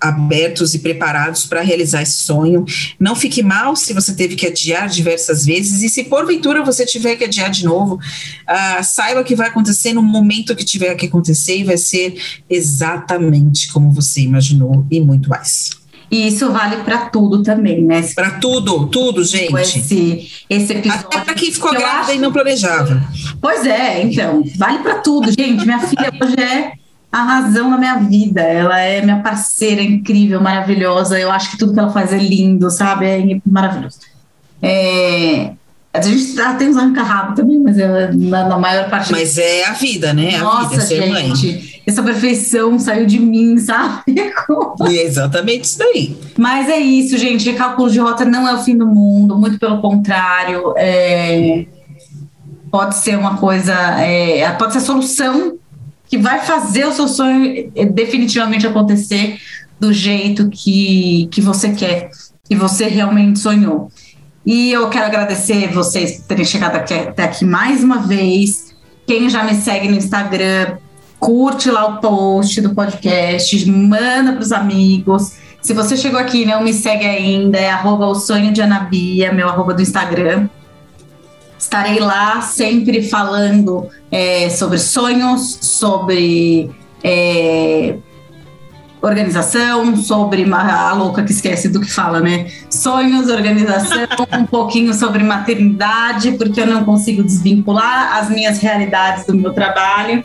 abertos 0.00 0.74
e 0.74 0.78
preparados 0.78 1.44
para 1.44 1.60
realizar 1.60 2.02
esse 2.02 2.20
sonho. 2.20 2.64
Não 2.98 3.14
fique 3.14 3.42
mal 3.42 3.76
se 3.76 3.92
você 3.92 4.14
teve 4.14 4.34
que 4.34 4.46
adiar 4.46 4.88
diversas 4.88 5.44
vezes 5.44 5.82
e 5.82 5.88
se 5.88 6.04
porventura 6.04 6.64
você 6.64 6.86
tiver 6.86 7.16
que 7.16 7.24
adiar 7.24 7.50
de 7.50 7.64
novo, 7.64 7.98
ah, 8.46 8.82
saiba 8.82 9.22
que 9.22 9.34
vai 9.34 9.48
acontecer 9.48 9.92
no 9.92 10.02
momento 10.02 10.56
que 10.56 10.64
tiver 10.64 10.94
que 10.94 11.06
acontecer 11.06 11.58
e 11.58 11.64
vai 11.64 11.76
ser 11.76 12.14
exatamente 12.48 13.72
como 13.72 13.92
você 13.92 14.22
imaginou 14.22 14.86
e 14.90 15.00
muito 15.00 15.28
mais. 15.28 15.70
E 16.10 16.26
isso 16.26 16.50
vale 16.50 16.82
para 16.82 17.06
tudo 17.06 17.40
também, 17.40 17.84
né? 17.84 18.02
Para 18.16 18.32
tudo, 18.32 18.88
tudo, 18.88 19.22
gente. 19.22 19.54
Esse, 19.54 20.28
esse 20.50 20.72
episódio. 20.72 21.06
Até 21.06 21.20
para 21.20 21.34
quem 21.34 21.52
ficou 21.52 21.70
grávida 21.70 22.00
acho- 22.00 22.14
e 22.14 22.18
não 22.18 22.32
planejava. 22.32 23.00
Pois 23.40 23.64
é, 23.64 24.02
então, 24.02 24.42
vale 24.56 24.78
para 24.80 24.96
tudo, 24.96 25.30
gente. 25.30 25.64
Minha 25.64 25.78
filha 25.86 26.10
hoje 26.20 26.34
é 26.40 26.72
a 27.12 27.22
razão 27.22 27.70
da 27.70 27.76
minha 27.76 27.96
vida. 27.96 28.40
Ela 28.40 28.78
é 28.80 29.02
minha 29.02 29.20
parceira 29.20 29.82
incrível, 29.82 30.40
maravilhosa. 30.40 31.18
Eu 31.18 31.30
acho 31.30 31.50
que 31.52 31.58
tudo 31.58 31.72
que 31.72 31.78
ela 31.80 31.90
faz 31.90 32.12
é 32.12 32.18
lindo, 32.18 32.70
sabe? 32.70 33.06
É 33.06 33.40
maravilhoso. 33.46 33.98
É, 34.62 35.52
a 35.92 36.00
gente 36.00 36.34
tá- 36.34 36.54
tem 36.54 36.68
uns 36.68 36.76
arranca-rabo 36.76 37.34
também, 37.34 37.58
mas 37.58 37.78
é, 37.78 38.12
na, 38.12 38.48
na 38.48 38.58
maior 38.58 38.88
parte. 38.88 39.10
Mas 39.10 39.38
é 39.38 39.64
a 39.66 39.72
vida, 39.72 40.12
né? 40.12 40.36
A 40.36 40.40
Nossa, 40.44 40.68
vida, 40.70 40.82
ser 40.82 41.08
mãe. 41.10 41.34
gente, 41.34 41.82
essa 41.86 42.02
perfeição 42.02 42.78
saiu 42.78 43.06
de 43.06 43.18
mim, 43.18 43.58
sabe? 43.58 44.02
E 44.88 44.98
é 44.98 45.04
exatamente 45.04 45.64
isso 45.64 45.78
daí. 45.78 46.16
Mas 46.38 46.68
é 46.68 46.78
isso, 46.78 47.18
gente. 47.18 47.52
Cálculo 47.54 47.90
de 47.90 47.98
rota 47.98 48.24
não 48.24 48.46
é 48.46 48.54
o 48.54 48.58
fim 48.58 48.76
do 48.76 48.86
mundo, 48.86 49.36
muito 49.36 49.58
pelo 49.58 49.80
contrário. 49.80 50.74
é, 50.76 51.66
pode 52.70 52.94
ser 52.96 53.18
uma 53.18 53.36
coisa, 53.36 53.72
é, 54.00 54.48
pode 54.52 54.72
ser 54.74 54.78
a 54.78 54.82
solução 54.82 55.58
que 56.10 56.18
vai 56.18 56.40
fazer 56.40 56.84
o 56.86 56.92
seu 56.92 57.06
sonho 57.06 57.70
é, 57.74 57.86
definitivamente 57.86 58.66
acontecer 58.66 59.38
do 59.78 59.92
jeito 59.92 60.50
que, 60.50 61.28
que 61.30 61.40
você 61.40 61.70
quer, 61.70 62.10
que 62.44 62.56
você 62.56 62.86
realmente 62.86 63.38
sonhou. 63.38 63.88
E 64.44 64.72
eu 64.72 64.90
quero 64.90 65.06
agradecer 65.06 65.68
vocês 65.68 66.18
por 66.18 66.26
terem 66.26 66.44
chegado 66.44 66.74
aqui, 66.74 66.94
até 66.94 67.22
aqui 67.22 67.44
mais 67.44 67.84
uma 67.84 67.98
vez. 67.98 68.74
Quem 69.06 69.30
já 69.30 69.44
me 69.44 69.54
segue 69.54 69.88
no 69.88 69.96
Instagram, 69.96 70.78
curte 71.20 71.70
lá 71.70 71.86
o 71.86 72.00
post 72.00 72.60
do 72.60 72.74
podcast, 72.74 73.70
manda 73.70 74.32
para 74.32 74.42
os 74.42 74.50
amigos. 74.50 75.34
Se 75.62 75.72
você 75.72 75.96
chegou 75.96 76.18
aqui 76.18 76.42
e 76.42 76.46
não 76.46 76.64
me 76.64 76.72
segue 76.72 77.04
ainda, 77.04 77.56
é 77.56 77.70
arroba 77.70 78.06
o 78.06 78.16
sonho 78.16 78.52
de 78.52 78.60
Anabia, 78.60 79.32
meu 79.32 79.48
arroba 79.48 79.74
do 79.74 79.82
Instagram. 79.82 80.48
Estarei 81.60 82.00
lá 82.00 82.40
sempre 82.40 83.02
falando 83.02 83.86
é, 84.10 84.48
sobre 84.48 84.78
sonhos, 84.78 85.58
sobre 85.60 86.70
é, 87.04 87.96
organização, 89.02 89.94
sobre 89.94 90.50
a 90.50 90.92
louca 90.94 91.22
que 91.22 91.32
esquece 91.32 91.68
do 91.68 91.78
que 91.82 91.90
fala, 91.90 92.18
né? 92.18 92.50
Sonhos, 92.70 93.28
organização, 93.28 94.06
um 94.40 94.46
pouquinho 94.46 94.94
sobre 94.94 95.22
maternidade, 95.22 96.32
porque 96.32 96.62
eu 96.62 96.66
não 96.66 96.82
consigo 96.82 97.22
desvincular 97.22 98.16
as 98.16 98.30
minhas 98.30 98.58
realidades 98.58 99.26
do 99.26 99.34
meu 99.36 99.52
trabalho. 99.52 100.24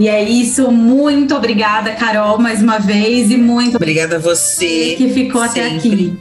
E 0.00 0.08
é 0.08 0.22
isso. 0.22 0.70
Muito 0.70 1.34
obrigada, 1.34 1.92
Carol, 1.92 2.38
mais 2.38 2.62
uma 2.62 2.78
vez, 2.78 3.30
e 3.30 3.36
muito 3.36 3.76
Obrigada 3.76 4.16
a 4.16 4.18
você. 4.18 4.94
que 4.96 5.10
ficou 5.10 5.42
até 5.42 5.68
sempre. 5.68 5.76
aqui. 5.76 6.18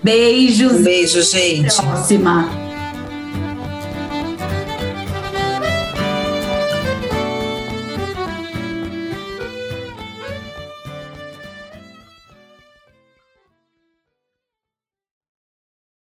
Beijos 0.00 0.74
Um 0.74 0.82
beijo, 0.84 1.22
gente. 1.22 1.66
até 1.66 1.88
a 1.88 1.90
próxima. 1.90 2.63